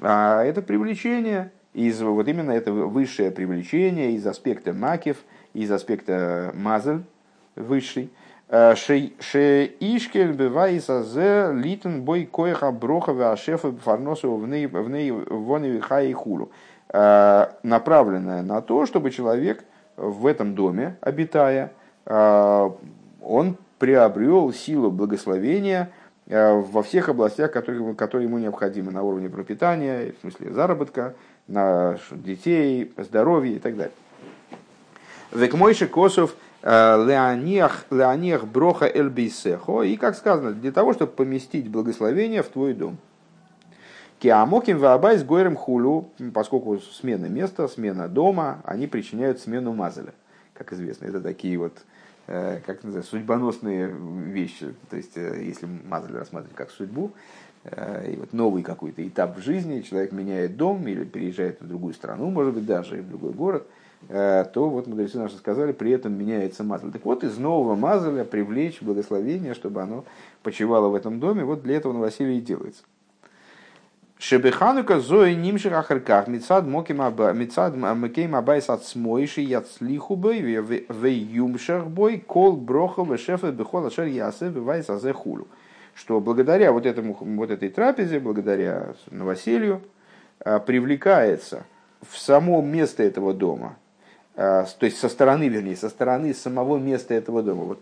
А 0.02 0.44
это 0.44 0.62
привлечение, 0.62 1.52
из, 1.74 2.02
вот 2.02 2.28
именно 2.28 2.52
это 2.52 2.74
высшее 2.74 3.32
привлечение 3.32 4.14
из 4.14 4.28
аспекта 4.28 4.74
макив, 4.74 5.18
из 5.54 5.72
аспекта 5.72 6.52
мазаль 6.54 7.04
высший. 7.56 8.10
А, 8.50 8.76
Шеишкель 8.76 10.34
бывает 10.34 10.90
азе 10.90 11.52
литен 11.54 12.02
бой 12.02 12.26
коеха 12.26 12.72
брохова 12.72 13.32
ашефа 13.32 13.72
фарносу 13.72 14.36
в 14.36 14.48
ней 14.48 14.66
вон 14.68 15.82
хай 15.82 16.12
хулу. 16.14 16.52
Э, 16.92 17.50
направленная 17.62 18.42
на 18.42 18.62
то, 18.62 18.88
чтобы 18.88 19.12
человек 19.12 19.64
в 19.96 20.26
этом 20.26 20.56
доме, 20.56 20.98
обитая, 21.02 21.72
э, 22.06 22.70
он 23.22 23.58
приобрел 23.78 24.52
силу 24.52 24.90
благословения 24.90 25.92
э, 26.28 26.52
во 26.52 26.82
всех 26.82 27.10
областях, 27.10 27.52
которые, 27.52 27.94
которые 27.94 28.28
ему 28.28 28.40
необходимы, 28.40 28.92
на 28.92 29.04
уровне 29.04 29.30
пропитания, 29.30 30.14
в 30.18 30.22
смысле 30.22 30.52
заработка, 30.52 31.14
на 31.48 32.00
детей, 32.10 32.92
здоровья 32.98 33.56
и 33.56 33.60
так 33.60 33.76
далее. 33.76 33.94
Векмойши 35.32 35.88
Косов 35.88 36.36
Леониях 36.64 37.86
Броха 38.46 38.86
Эльбейсехо. 38.86 39.84
И, 39.84 39.96
как 39.96 40.16
сказано, 40.16 40.54
для 40.54 40.72
того, 40.72 40.94
чтобы 40.94 41.12
поместить 41.12 41.70
благословение 41.70 42.42
в 42.42 42.48
твой 42.48 42.74
дом. 42.74 42.98
Киамоким 44.20 44.80
ваабай 44.80 45.18
с 45.18 45.24
горем 45.24 45.56
хулю, 45.56 46.10
поскольку 46.34 46.78
смена 46.80 47.28
места, 47.28 47.70
смена 47.70 48.10
дома, 48.10 48.62
они 48.66 48.86
причиняют 48.86 49.40
смену 49.40 49.72
мазаля. 49.72 50.14
Как 50.54 50.74
известно, 50.74 51.06
это 51.06 51.22
такие 51.22 51.58
вот 51.58 51.78
э, 52.28 52.60
как 52.66 52.84
называется, 52.84 53.12
судьбоносные 53.12 53.88
вещи. 53.88 54.76
То 54.90 54.98
есть, 54.98 55.16
э, 55.16 55.42
если 55.42 55.70
мазаль 55.86 56.12
рассматривать 56.12 56.54
как 56.54 56.70
судьбу, 56.70 57.12
э, 57.64 58.12
и 58.12 58.18
вот 58.18 58.34
новый 58.34 58.62
какой-то 58.62 59.08
этап 59.08 59.38
в 59.38 59.42
жизни, 59.42 59.80
человек 59.80 60.12
меняет 60.12 60.58
дом 60.58 60.86
или 60.86 61.06
переезжает 61.06 61.62
в 61.62 61.68
другую 61.68 61.94
страну, 61.94 62.30
может 62.30 62.54
быть, 62.54 62.66
даже 62.66 62.98
в 62.98 63.10
другой 63.10 63.32
город, 63.32 63.68
то 64.08 64.70
вот 64.70 64.88
мудрецы 64.88 65.18
наши 65.18 65.36
сказали, 65.36 65.74
при 65.74 65.92
этом 65.92 66.14
меняется 66.18 66.64
мазаль. 66.64 66.92
Так 66.92 67.04
вот, 67.04 67.26
из 67.26 67.38
нового 67.38 67.76
мазаля 67.76 68.24
привлечь 68.24 68.82
благословение, 68.82 69.54
чтобы 69.54 69.82
оно 69.82 70.06
почивало 70.42 70.88
в 70.88 70.96
этом 70.96 71.20
доме, 71.20 71.44
вот 71.44 71.64
для 71.64 71.76
этого 71.76 71.92
новоселье 71.92 72.38
и 72.38 72.42
делается. 72.42 72.84
Шебеханука 74.22 75.00
зои 75.00 75.34
нимших 75.34 75.72
ахарках 75.72 76.28
мецад 76.28 76.68
макейм 76.68 78.36
абайс 78.36 78.70
от 78.70 78.84
смойши 78.84 79.40
яцлиху 79.40 80.18
бой 80.18 80.42
в 80.60 81.06
юмшах 81.06 81.88
бой 81.88 82.20
кол 82.20 82.58
брохо 82.58 83.04
вешефа 83.04 83.54
бехол 83.54 83.86
ашер 83.86 84.08
ясе 84.08 84.50
бывайс 84.50 84.90
азе 84.90 85.14
хулу. 85.14 85.48
Что 85.96 86.20
благодаря 86.20 86.74
вот, 86.74 86.86
этому, 86.86 87.18
вот 87.22 87.50
этой 87.50 87.70
трапезе, 87.70 88.20
благодаря 88.20 88.94
новоселью, 89.10 89.82
а, 90.42 90.60
привлекается 90.60 91.64
в 92.06 92.18
само 92.18 92.62
место 92.62 93.04
этого 93.04 93.34
дома, 93.34 93.78
а, 94.36 94.66
то 94.66 94.86
есть 94.86 94.98
со 94.98 95.08
стороны, 95.08 95.48
вернее, 95.48 95.78
со 95.78 95.88
стороны 95.88 96.34
самого 96.34 96.78
места 96.78 97.14
этого 97.14 97.42
дома. 97.42 97.64
Вот 97.64 97.80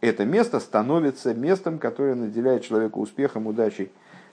это 0.00 0.24
место 0.24 0.60
становится 0.60 1.34
местом, 1.34 1.78
которое 1.80 2.14
наделяет 2.14 2.62
человека 2.62 2.98
успехом, 2.98 3.48
удачей, 3.48 3.90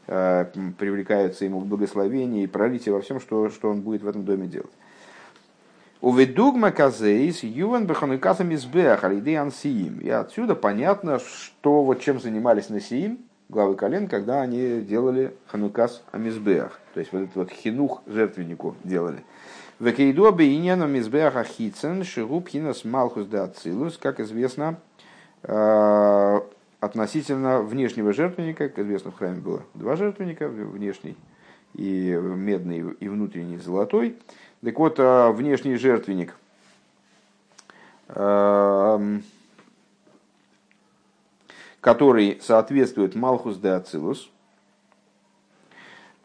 привлекаются 0.10 1.45
ему 1.45 1.62
благословения 1.62 2.43
и 2.43 2.47
пролитие 2.47 2.93
во 2.93 3.01
всем, 3.01 3.20
что, 3.20 3.49
что 3.49 3.70
он 3.70 3.82
будет 3.82 4.01
в 4.01 4.07
этом 4.07 4.26
доме 4.26 4.47
делать. 4.47 4.72
Уведугма 6.01 6.72
казейс 6.72 7.43
юван 7.43 7.86
баханукасам 7.86 8.53
избех 8.55 9.03
алиды 9.03 9.36
ансиим. 9.36 9.99
И 9.99 10.10
отсюда 10.10 10.55
понятно, 10.55 11.20
что 11.20 11.84
вот 11.84 11.99
чем 11.99 12.22
занимались 12.22 12.70
насиим, 12.70 13.20
главы 13.49 13.76
колен, 13.76 14.07
когда 14.07 14.41
они 14.41 14.80
делали 14.80 15.36
ханукас 15.47 16.01
амизбеах. 16.12 16.80
То 16.93 17.01
есть 17.01 17.12
вот 17.12 17.24
этот 17.24 17.36
вот 17.36 17.51
хинух 17.51 18.01
жертвеннику 18.07 18.76
делали. 18.86 19.24
Векейду 19.80 20.26
абейняну 20.26 20.88
мизбеах 20.88 21.36
ахицен 21.36 22.03
шигуб 22.03 22.47
хинас 22.47 22.86
малхус 22.86 23.26
да 23.26 23.43
ацилус. 23.43 23.97
Как 23.97 24.22
известно, 24.22 24.78
э, 25.43 26.41
относительно 26.80 27.61
внешнего 27.61 28.13
жертвенника, 28.13 28.69
как 28.69 28.80
известно, 28.80 29.11
в 29.11 29.17
храме 29.17 29.39
было 29.39 29.63
два 29.73 29.95
жертвенника, 29.95 30.47
внешний 30.47 31.17
и 31.73 32.11
медный, 32.11 32.93
и 32.99 33.07
внутренний 33.07 33.57
золотой. 33.57 34.17
Так 34.63 34.77
вот, 34.80 34.95
а, 34.99 35.32
внешний 35.32 35.75
жертвенник, 35.75 36.36
который 41.80 42.39
соответствует 42.41 43.13
Малхус 43.13 43.57
де 43.57 43.69
Ацилус, 43.69 44.32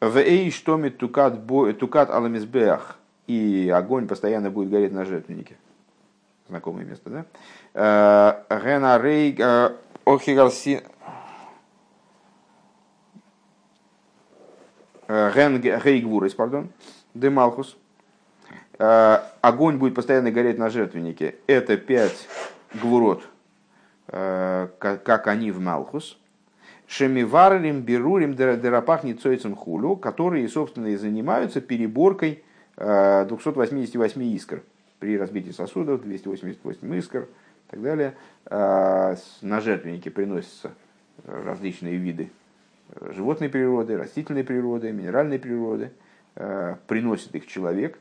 в 0.00 0.16
эй 0.16 0.50
штомит 0.50 0.98
тукат, 0.98 1.46
тукат 1.78 2.11
аламизбеах, 2.11 2.98
и 3.26 3.70
огонь 3.74 4.07
постоянно 4.07 4.50
будет 4.50 4.70
гореть 4.70 4.92
на 4.92 5.05
жертвеннике. 5.05 5.57
Знакомое 6.48 6.84
место, 6.84 7.11
да? 7.11 7.24
Э, 8.50 8.61
Генарей 8.62 9.34
Охигалси... 10.05 10.82
Гейгвурис, 15.07 16.32
э, 16.32 16.36
пардон, 16.36 16.70
Демалхус. 17.14 17.76
Э, 18.78 19.18
огонь 19.40 19.76
будет 19.76 19.94
постоянно 19.94 20.30
гореть 20.30 20.59
на 20.59 20.70
жертвеннике. 20.70 21.36
Это 21.46 21.76
пять 21.76 22.26
гвурот, 22.74 23.22
э, 24.09 24.68
как 24.78 25.28
они 25.28 25.50
в 25.50 25.61
Малхус. 25.61 26.18
Шемиварлим, 26.86 27.80
Берурим, 27.80 28.34
Дерапах, 28.34 29.05
Ницойцем 29.05 29.57
Хулю, 29.57 29.96
которые, 29.96 30.48
собственно, 30.48 30.88
и 30.88 30.96
занимаются 30.96 31.62
переборкой 31.62 32.44
288 32.76 34.22
искр 34.34 34.62
при 34.98 35.16
разбитии 35.16 35.50
сосудов, 35.50 36.02
288 36.02 36.94
искр, 36.96 37.28
так 37.71 37.83
далее, 37.83 38.15
а, 38.47 39.17
на 39.43 39.61
жертвенники 39.61 40.09
приносятся 40.09 40.73
различные 41.27 41.97
виды 41.97 42.31
животной 43.01 43.49
природы, 43.49 43.97
растительной 43.97 44.45
природы, 44.45 44.93
минеральной 44.93 45.39
природы, 45.39 45.91
а, 46.37 46.79
приносит 46.87 47.35
их 47.35 47.47
человек. 47.47 47.99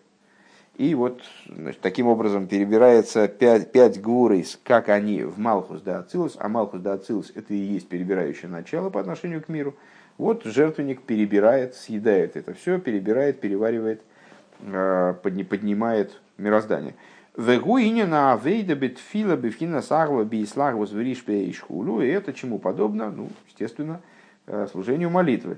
И 0.76 0.96
вот 0.96 1.22
значит, 1.48 1.82
таким 1.82 2.08
образом 2.08 2.48
перебирается 2.48 3.28
пять, 3.28 3.72
пять 3.72 4.02
гурейс, 4.02 4.60
как 4.64 4.90
они 4.90 5.24
в 5.24 5.38
Малхус 5.38 5.82
да 5.82 6.00
Ацилус, 6.00 6.36
а 6.40 6.50
Малхус 6.50 6.82
да 6.82 6.94
Ацилус 6.94 7.32
это 7.36 7.54
и 7.54 7.58
есть 7.58 7.88
перебирающее 7.88 8.50
начало 8.50 8.90
по 8.90 9.00
отношению 9.00 9.44
к 9.44 9.50
миру. 9.50 9.76
Вот 10.18 10.44
жертвенник 10.46 11.04
перебирает, 11.04 11.76
съедает 11.76 12.36
это 12.36 12.54
все, 12.56 12.80
перебирает, 12.80 13.40
переваривает, 13.40 14.02
поднимает 14.60 16.20
мироздание. 16.38 16.96
Вегуине 17.36 18.06
на 18.06 18.34
авейда 18.34 18.76
бетфила 18.76 19.36
бифхина 19.36 19.82
сарва 19.82 20.24
бейсларвус 20.24 20.92
вришпе 20.92 21.46
и 21.46 21.54
шхулу. 21.54 22.02
И 22.02 22.08
это 22.08 22.32
чему 22.32 22.60
подобно? 22.60 23.10
Ну, 23.10 23.30
естественно, 23.48 24.02
э, 24.46 24.68
служению 24.72 25.10
молитвы. 25.10 25.58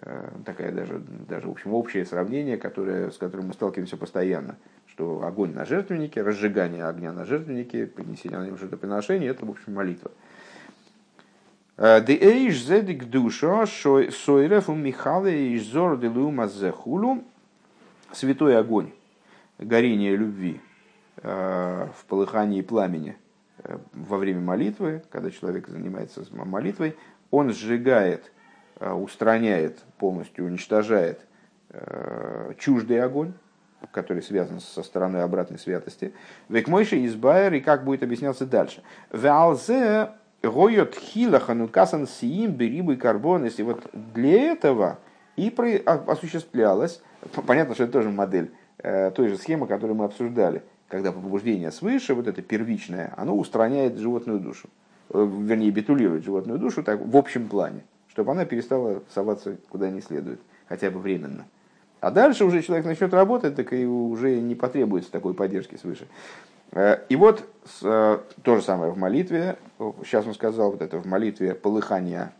Э, 0.00 0.30
такая 0.44 0.72
даже, 0.72 1.00
даже 1.28 1.46
в 1.46 1.52
общем, 1.52 1.74
общее 1.74 2.04
сравнение, 2.04 2.56
которое, 2.56 3.12
с 3.12 3.18
которым 3.18 3.48
мы 3.48 3.52
сталкиваемся 3.52 3.96
постоянно. 3.96 4.56
Что 4.86 5.22
огонь 5.24 5.54
на 5.54 5.64
жертвеннике, 5.64 6.22
разжигание 6.22 6.84
огня 6.86 7.12
на 7.12 7.24
жертвеннике, 7.24 7.86
принесение 7.86 8.40
на 8.40 8.46
нем 8.46 8.58
жертвоприношения, 8.58 9.30
это, 9.30 9.46
в 9.46 9.50
общем, 9.50 9.74
молитва. 9.74 10.10
Э, 11.76 12.00
де 12.04 12.14
эйш 12.14 12.64
зедик 12.64 13.04
душа 13.04 13.66
сойреф 13.66 14.68
у 14.68 14.74
Михалы 14.74 15.54
иш 15.54 15.66
зор 15.66 15.98
де 15.98 16.08
лума 16.08 16.48
зехулу. 16.48 17.22
Святой 18.12 18.58
огонь, 18.58 18.90
горение 19.58 20.14
любви, 20.16 20.60
в 21.22 22.04
полыхании 22.08 22.62
пламени 22.62 23.16
э, 23.62 23.78
во 23.92 24.18
время 24.18 24.40
молитвы, 24.40 25.02
когда 25.10 25.30
человек 25.30 25.68
занимается 25.68 26.24
молитвой, 26.32 26.96
он 27.30 27.52
сжигает, 27.52 28.32
э, 28.80 28.92
устраняет, 28.92 29.78
полностью 29.98 30.44
уничтожает 30.44 31.20
чуждый 32.58 33.02
огонь, 33.02 33.32
который 33.92 34.22
связан 34.22 34.60
со 34.60 34.82
стороной 34.82 35.24
обратной 35.24 35.58
святости. 35.58 36.12
Век 36.50 36.68
мойши 36.68 37.06
избайер, 37.06 37.54
и 37.54 37.60
как 37.60 37.84
будет 37.84 38.02
объясняться 38.02 38.44
дальше. 38.44 38.82
Валзе 39.08 40.10
гойот 40.42 40.94
хила 40.94 41.40
ханукасан 41.40 42.06
сиим 42.06 42.52
берибы 42.52 42.96
карбон. 42.96 43.44
Если 43.44 43.62
вот 43.62 43.88
для 43.94 44.52
этого 44.52 44.98
и 45.36 45.48
осуществлялась, 45.86 47.00
понятно, 47.46 47.72
что 47.72 47.84
это 47.84 47.94
тоже 47.94 48.10
модель 48.10 48.52
той 48.76 49.28
же 49.28 49.38
схемы, 49.38 49.66
которую 49.66 49.96
мы 49.96 50.04
обсуждали– 50.04 50.62
когда 50.92 51.10
побуждение 51.10 51.72
свыше, 51.72 52.12
вот 52.12 52.28
это 52.28 52.42
первичное, 52.42 53.14
оно 53.16 53.34
устраняет 53.34 53.96
животную 53.96 54.38
душу, 54.38 54.68
э, 55.08 55.26
вернее, 55.40 55.70
битулирует 55.70 56.22
животную 56.22 56.58
душу 56.58 56.82
так, 56.82 57.00
в 57.00 57.16
общем 57.16 57.48
плане, 57.48 57.82
чтобы 58.08 58.32
она 58.32 58.44
перестала 58.44 59.02
соваться 59.08 59.56
куда 59.70 59.88
не 59.88 60.02
следует, 60.02 60.38
хотя 60.68 60.90
бы 60.90 60.98
временно. 60.98 61.46
А 62.00 62.10
дальше 62.10 62.44
уже 62.44 62.60
человек 62.60 62.84
начнет 62.84 63.14
работать, 63.14 63.56
так 63.56 63.72
и 63.72 63.86
уже 63.86 64.38
не 64.38 64.54
потребуется 64.54 65.10
такой 65.10 65.32
поддержки 65.32 65.76
свыше. 65.76 66.08
Э, 66.72 66.98
и 67.08 67.16
вот 67.16 67.42
э, 67.82 68.18
то 68.42 68.56
же 68.56 68.60
самое 68.60 68.92
в 68.92 68.98
молитве. 68.98 69.56
Сейчас 70.04 70.26
он 70.26 70.34
сказал 70.34 70.72
вот 70.72 70.82
это 70.82 70.98
в 70.98 71.06
молитве 71.06 71.54
полыхания 71.54 72.34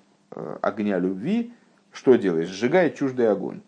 огня 0.60 0.98
любви. 0.98 1.54
Что 1.90 2.16
делает? 2.16 2.48
Сжигает 2.48 2.96
чуждый 2.96 3.30
огонь. 3.30 3.62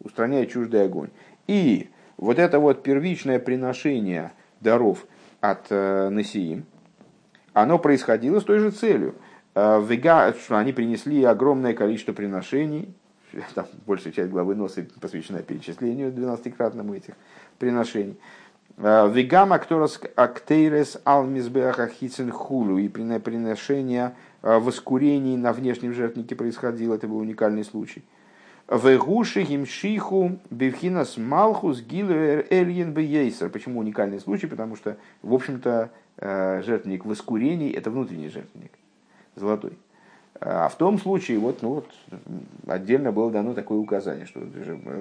Устраняет 0.00 0.50
чуждый 0.50 0.82
огонь. 0.82 1.10
И 1.46 1.90
вот 2.16 2.38
это 2.38 2.58
вот 2.58 2.82
первичное 2.82 3.38
приношение 3.38 4.32
даров 4.60 5.06
от 5.40 5.66
э, 5.70 6.08
Насиим, 6.08 6.64
оно 7.52 7.78
происходило 7.78 8.40
с 8.40 8.44
той 8.44 8.58
же 8.58 8.70
целью. 8.70 9.14
Э, 9.54 9.82
Вега, 9.86 10.34
что 10.34 10.56
они 10.56 10.72
принесли 10.72 11.22
огромное 11.24 11.74
количество 11.74 12.12
приношений, 12.12 12.94
там 13.54 13.66
большая 13.86 14.12
часть 14.12 14.30
главы 14.30 14.54
носа 14.54 14.86
посвящена 15.00 15.42
перечислению 15.42 16.10
12-кратному 16.10 16.96
этих 16.96 17.14
приношений. 17.58 18.18
Э, 18.78 19.10
Вегама 19.12 19.56
акторос 19.56 20.00
актейрес 20.14 20.98
алмизбеаха 21.04 21.88
хицен 21.88 22.30
хулу 22.30 22.78
и 22.78 22.88
приношение 22.88 24.14
воскурений 24.42 25.36
на 25.36 25.52
внешнем 25.52 25.92
жертвнике 25.92 26.36
происходило, 26.36 26.94
это 26.94 27.08
был 27.08 27.18
уникальный 27.18 27.64
случай. 27.64 28.04
Вегуши 28.68 29.42
гимшиху 29.42 30.40
бивхинас 30.50 31.16
малхус 31.16 31.80
гилер 31.82 32.46
эльен 32.50 32.92
бейсер. 32.92 33.48
Почему 33.48 33.78
уникальный 33.78 34.18
случай? 34.18 34.48
Потому 34.48 34.74
что, 34.74 34.96
в 35.22 35.32
общем-то, 35.32 35.90
э, 36.16 36.62
жертвенник 36.64 37.04
воскурений– 37.04 37.70
это 37.72 37.90
внутренний 37.90 38.28
жертвенник, 38.28 38.72
золотой. 39.36 39.78
А 40.40 40.68
в 40.68 40.76
том 40.76 40.98
случае 40.98 41.38
вот, 41.38 41.62
ну 41.62 41.74
вот, 41.74 41.90
отдельно 42.66 43.12
было 43.12 43.30
дано 43.30 43.54
такое 43.54 43.78
указание, 43.78 44.26
что 44.26 44.40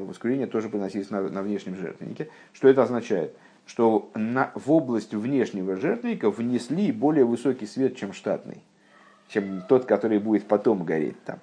воскурение 0.06 0.46
тоже 0.46 0.70
приносилось 0.70 1.10
на, 1.10 1.22
на 1.24 1.42
внешнем 1.42 1.76
жертвеннике. 1.76 2.30
Что 2.54 2.68
это 2.68 2.84
означает? 2.84 3.36
Что 3.66 4.12
на, 4.14 4.52
в 4.54 4.72
область 4.72 5.14
внешнего 5.16 5.76
жертвенника 5.76 6.30
внесли 6.30 6.92
более 6.92 7.26
высокий 7.26 7.66
свет, 7.66 7.98
чем 7.98 8.14
штатный, 8.14 8.62
чем 9.28 9.64
тот, 9.68 9.86
который 9.86 10.20
будет 10.20 10.48
потом 10.48 10.84
гореть 10.84 11.22
там. 11.26 11.40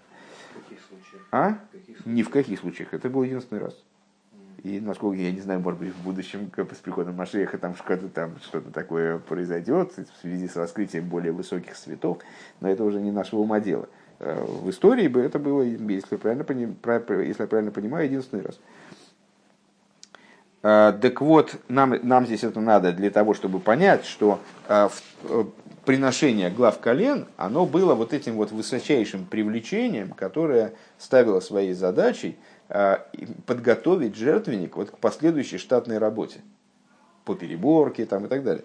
А? 1.32 1.58
Ни 2.04 2.22
в 2.22 2.30
каких 2.30 2.60
случаях. 2.60 2.94
Это 2.94 3.08
был 3.08 3.22
единственный 3.22 3.60
раз. 3.60 3.76
И 4.62 4.78
насколько 4.80 5.20
я 5.20 5.32
не 5.32 5.40
знаю, 5.40 5.60
может 5.60 5.80
быть, 5.80 5.92
в 5.92 6.02
будущем 6.04 6.50
с 6.56 6.76
приходом 6.76 7.16
Машеха 7.16 7.58
там 7.58 7.74
что-то 7.74 8.08
там 8.08 8.38
что-то 8.40 8.70
такое 8.70 9.18
произойдет 9.18 9.92
в 9.92 10.20
связи 10.20 10.46
с 10.46 10.54
раскрытием 10.54 11.08
более 11.08 11.32
высоких 11.32 11.74
цветов, 11.76 12.18
но 12.60 12.68
это 12.68 12.84
уже 12.84 13.00
не 13.00 13.10
нашего 13.10 13.40
ума 13.40 13.58
дело. 13.58 13.88
в 14.22 14.70
истории 14.70 15.08
бы 15.08 15.20
это 15.20 15.38
было, 15.38 15.62
если, 15.62 16.16
правильно, 16.16 16.44
если 17.22 17.42
я 17.42 17.48
правильно 17.48 17.72
понимаю, 17.72 18.06
единственный 18.06 18.44
раз. 18.44 18.60
Так 20.62 21.20
вот, 21.20 21.56
нам, 21.68 21.96
нам 22.06 22.26
здесь 22.26 22.44
это 22.44 22.60
надо 22.60 22.92
для 22.92 23.10
того, 23.10 23.34
чтобы 23.34 23.58
понять, 23.58 24.04
что 24.04 24.38
приношение 25.84 26.50
глав 26.50 26.78
колен, 26.80 27.26
оно 27.36 27.66
было 27.66 27.94
вот 27.94 28.12
этим 28.12 28.36
вот 28.36 28.52
высочайшим 28.52 29.26
привлечением, 29.26 30.12
которое 30.12 30.74
ставило 30.98 31.40
своей 31.40 31.72
задачей 31.72 32.36
подготовить 33.46 34.16
жертвенник 34.16 34.76
вот 34.76 34.90
к 34.90 34.98
последующей 34.98 35.58
штатной 35.58 35.98
работе 35.98 36.40
по 37.24 37.34
переборке 37.34 38.06
там, 38.06 38.26
и 38.26 38.28
так 38.28 38.42
далее. 38.42 38.64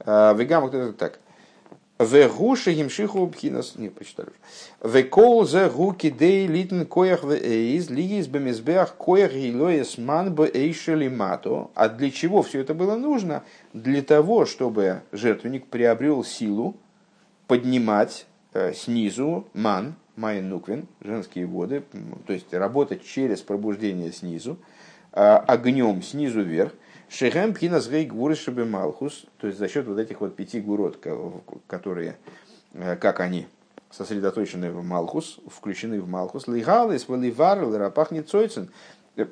Вегам, 0.00 0.68
кто 0.68 0.78
это 0.78 0.92
так. 0.92 1.18
Вегуша 1.98 2.72
гимшиху 2.72 3.26
бхинас, 3.26 3.76
не 3.76 3.88
почитали. 3.88 4.28
Векол 4.84 5.46
зе 5.46 5.70
гуки 5.70 6.10
дей 6.10 6.46
литн 6.46 6.82
коях 6.82 7.24
из 7.24 7.88
лигис 7.88 8.26
бемизбеах 8.26 8.96
коях 8.96 9.32
гилоес 9.32 9.96
ман 9.96 10.34
бе 10.34 11.10
мато. 11.10 11.70
А 11.74 11.88
для 11.88 12.10
чего 12.10 12.42
все 12.42 12.60
это 12.60 12.74
было 12.74 12.96
нужно? 12.96 13.44
Для 13.72 14.02
того, 14.02 14.44
чтобы 14.44 15.00
жертвенник 15.10 15.68
приобрел 15.68 16.22
силу 16.22 16.76
поднимать 17.46 18.26
э, 18.52 18.74
снизу 18.74 19.46
ман, 19.54 19.94
майн 20.16 20.50
нуквин, 20.50 20.88
женские 21.00 21.46
воды, 21.46 21.82
то 22.26 22.34
есть 22.34 22.52
работать 22.52 23.06
через 23.06 23.40
пробуждение 23.40 24.12
снизу, 24.12 24.58
э, 25.12 25.20
огнем 25.22 26.02
снизу 26.02 26.42
вверх, 26.42 26.74
Шехем 27.08 27.54
пхинас 27.54 27.88
гей 27.88 28.04
гвурышебе 28.04 28.64
малхус, 28.64 29.26
то 29.38 29.46
есть 29.46 29.58
за 29.58 29.68
счет 29.68 29.86
вот 29.86 29.98
этих 29.98 30.20
вот 30.20 30.34
пяти 30.34 30.60
гурот, 30.60 30.98
которые, 31.68 32.16
э, 32.74 32.96
как 32.96 33.20
они 33.20 33.46
сосредоточены 33.90 34.72
в 34.72 34.82
Малхус, 34.84 35.38
включены 35.46 36.00
в 36.00 36.08
Малхус, 36.08 36.48
лигалис, 36.48 37.08
валивар, 37.08 37.62
лирапах 37.62 38.10
цойцен, 38.26 38.70
э, 39.16 39.26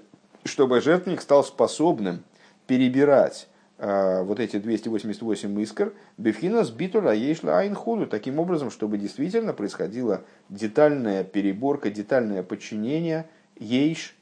чтобы 0.44 0.80
жертвенник 0.80 1.20
стал 1.20 1.42
способным 1.42 2.22
перебирать 2.66 3.48
э, 3.78 4.22
вот 4.22 4.38
эти 4.38 4.58
288 4.58 5.60
искр, 5.60 5.92
бифхина 6.16 6.64
сбитура 6.64 7.12
ейшла 7.12 7.58
айнхуду, 7.58 8.06
таким 8.06 8.38
образом, 8.38 8.70
чтобы 8.70 8.98
действительно 8.98 9.52
происходила 9.52 10.22
детальная 10.48 11.24
переборка, 11.24 11.90
детальное 11.90 12.44
подчинение 12.44 13.28
ейш 13.58 14.14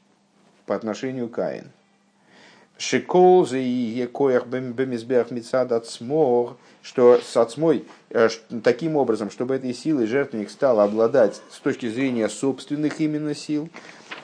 по 0.65 0.75
отношению 0.75 1.29
к 1.29 1.35
Каин. 1.35 1.71
Шикол 2.77 3.45
за 3.45 3.57
и 3.57 4.05
коях 4.07 4.47
бемизбех 4.47 5.31
мецад 5.31 5.71
от 5.71 5.85
смор, 5.87 6.57
что 6.81 7.19
с 7.23 7.37
отсмой 7.37 7.85
э, 8.09 8.29
таким 8.63 8.95
образом, 8.95 9.29
чтобы 9.29 9.55
этой 9.55 9.73
силой 9.73 10.07
жертвенник 10.07 10.49
стал 10.49 10.79
обладать 10.79 11.41
с 11.51 11.59
точки 11.59 11.87
зрения 11.87 12.27
собственных 12.29 12.99
именно 12.99 13.35
сил, 13.35 13.69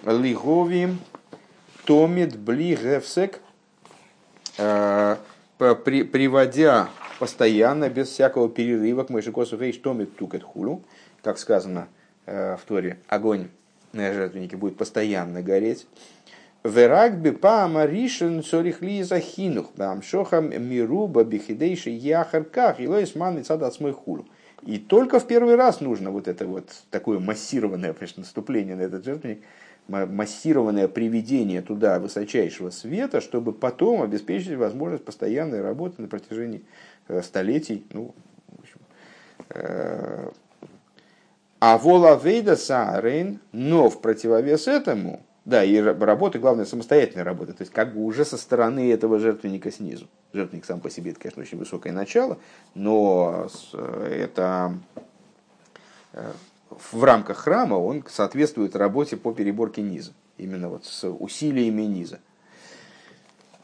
лигови 0.03 0.89
томит 1.85 2.37
блигевсек, 2.37 3.39
э, 4.57 5.15
приводя 5.57 6.89
постоянно, 7.19 7.89
без 7.89 8.09
всякого 8.09 8.49
перерыва 8.49 9.03
к 9.03 9.09
Мойшикосу 9.09 9.57
Фейш 9.57 9.77
томит 9.77 10.15
тукет 10.15 10.43
хулу, 10.43 10.83
как 11.21 11.37
сказано 11.37 11.87
э, 12.25 12.57
в 12.57 12.65
Торе, 12.65 12.99
огонь 13.07 13.49
на 13.91 14.13
жертвеннике 14.13 14.55
будет 14.55 14.77
постоянно 14.77 15.41
гореть. 15.41 15.87
Верагби 16.63 17.31
паама 17.31 17.85
ришен 17.85 18.43
цорих 18.43 18.81
ли 18.81 19.01
захинух, 19.03 19.71
бамшохам 19.77 20.49
мируба 20.49 21.23
бихидейши 21.23 21.89
яхарках, 21.89 22.81
илоис 22.81 23.15
ман 23.15 23.41
смой 23.45 23.93
хулу. 23.93 24.25
И 24.63 24.77
только 24.77 25.21
в 25.21 25.27
первый 25.27 25.55
раз 25.55 25.79
нужно 25.79 26.11
вот 26.11 26.27
это 26.27 26.45
вот 26.45 26.69
такое 26.91 27.19
массированное 27.19 27.93
конечно, 27.93 28.21
наступление 28.23 28.75
на 28.75 28.81
этот 28.81 29.05
жертвенник, 29.05 29.41
массированное 29.87 30.89
приведение 30.89 31.61
туда 31.61 31.97
высочайшего 31.97 32.71
света, 32.71 33.21
чтобы 33.21 33.53
потом 33.53 34.01
обеспечить 34.01 34.57
возможность 34.57 35.05
постоянной 35.05 35.61
работы 35.61 36.01
на 36.01 36.09
протяжении 36.09 36.65
э, 37.07 37.21
столетий. 37.21 37.85
Ну, 37.93 38.13
в 38.49 38.59
общем, 38.59 38.79
э, 39.51 40.29
а 41.61 41.77
вола 41.77 42.19
вейда 42.21 42.57
саарейн, 42.57 43.39
но 43.53 43.89
в 43.89 44.01
противовес 44.01 44.67
этому– 44.67 45.21
да, 45.45 45.63
и 45.63 45.79
работа, 45.79 46.37
главное, 46.37 46.65
самостоятельная 46.65 47.23
работа, 47.23 47.53
то 47.53 47.61
есть 47.61 47.71
как 47.71 47.93
бы 47.93 48.03
уже 48.03 48.25
со 48.25 48.37
стороны 48.37 48.91
этого 48.91 49.19
жертвенника 49.19 49.71
снизу. 49.71 50.07
Жертвенник 50.33 50.65
сам 50.65 50.79
по 50.79 50.89
себе, 50.89 51.11
это, 51.11 51.21
конечно, 51.21 51.41
очень 51.41 51.57
высокое 51.57 51.93
начало, 51.93 52.37
но 52.75 53.47
это 53.73 54.73
э, 56.13 56.31
в 56.69 57.03
рамках 57.03 57.37
храма 57.37 57.75
он 57.75 58.03
соответствует 58.07 58.75
работе 58.75 59.17
по 59.17 59.33
переборке 59.33 59.81
низа, 59.81 60.11
именно 60.37 60.69
вот 60.69 60.85
с 60.85 61.09
усилиями 61.09 61.83
низа. 61.83 62.19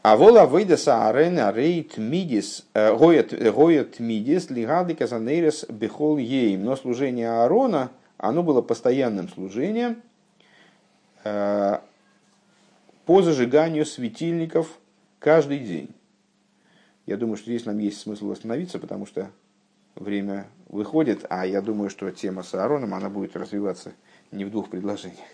А 0.01 0.17
вола 0.17 0.45
выйда 0.45 0.77
саарена 0.77 1.51
рейт 1.51 1.97
мидис, 1.97 2.65
э, 2.73 2.95
гоет 2.95 3.99
мидис, 3.99 4.49
лигады 4.49 4.95
казанейрес 4.95 5.65
бехол 5.67 6.17
ейм. 6.17 6.63
Но 6.63 6.75
служение 6.75 7.29
Аарона, 7.29 7.91
оно 8.17 8.43
было 8.43 8.61
постоянным 8.61 9.27
служением– 9.27 10.01
Э, 10.07 10.14
по 11.25 13.21
зажиганию 13.21 13.85
светильников 13.85 14.79
каждый 15.19 15.59
день. 15.59 15.89
Я 17.05 17.17
думаю, 17.17 17.37
что 17.37 17.47
здесь 17.47 17.65
нам 17.65 17.77
есть 17.79 17.99
смысл 17.99 18.31
остановиться, 18.31 18.79
потому 18.79 19.05
что 19.05 19.31
время 19.95 20.47
выходит, 20.69 21.25
а 21.29 21.45
я 21.45 21.61
думаю, 21.61 21.89
что 21.89 22.09
тема 22.11 22.43
с 22.43 22.53
Аароном, 22.53 22.93
она 22.93 23.09
будет 23.09 23.35
развиваться 23.35 23.93
не 24.31 24.45
в 24.45 24.51
двух 24.51 24.69
предложениях. 24.69 25.27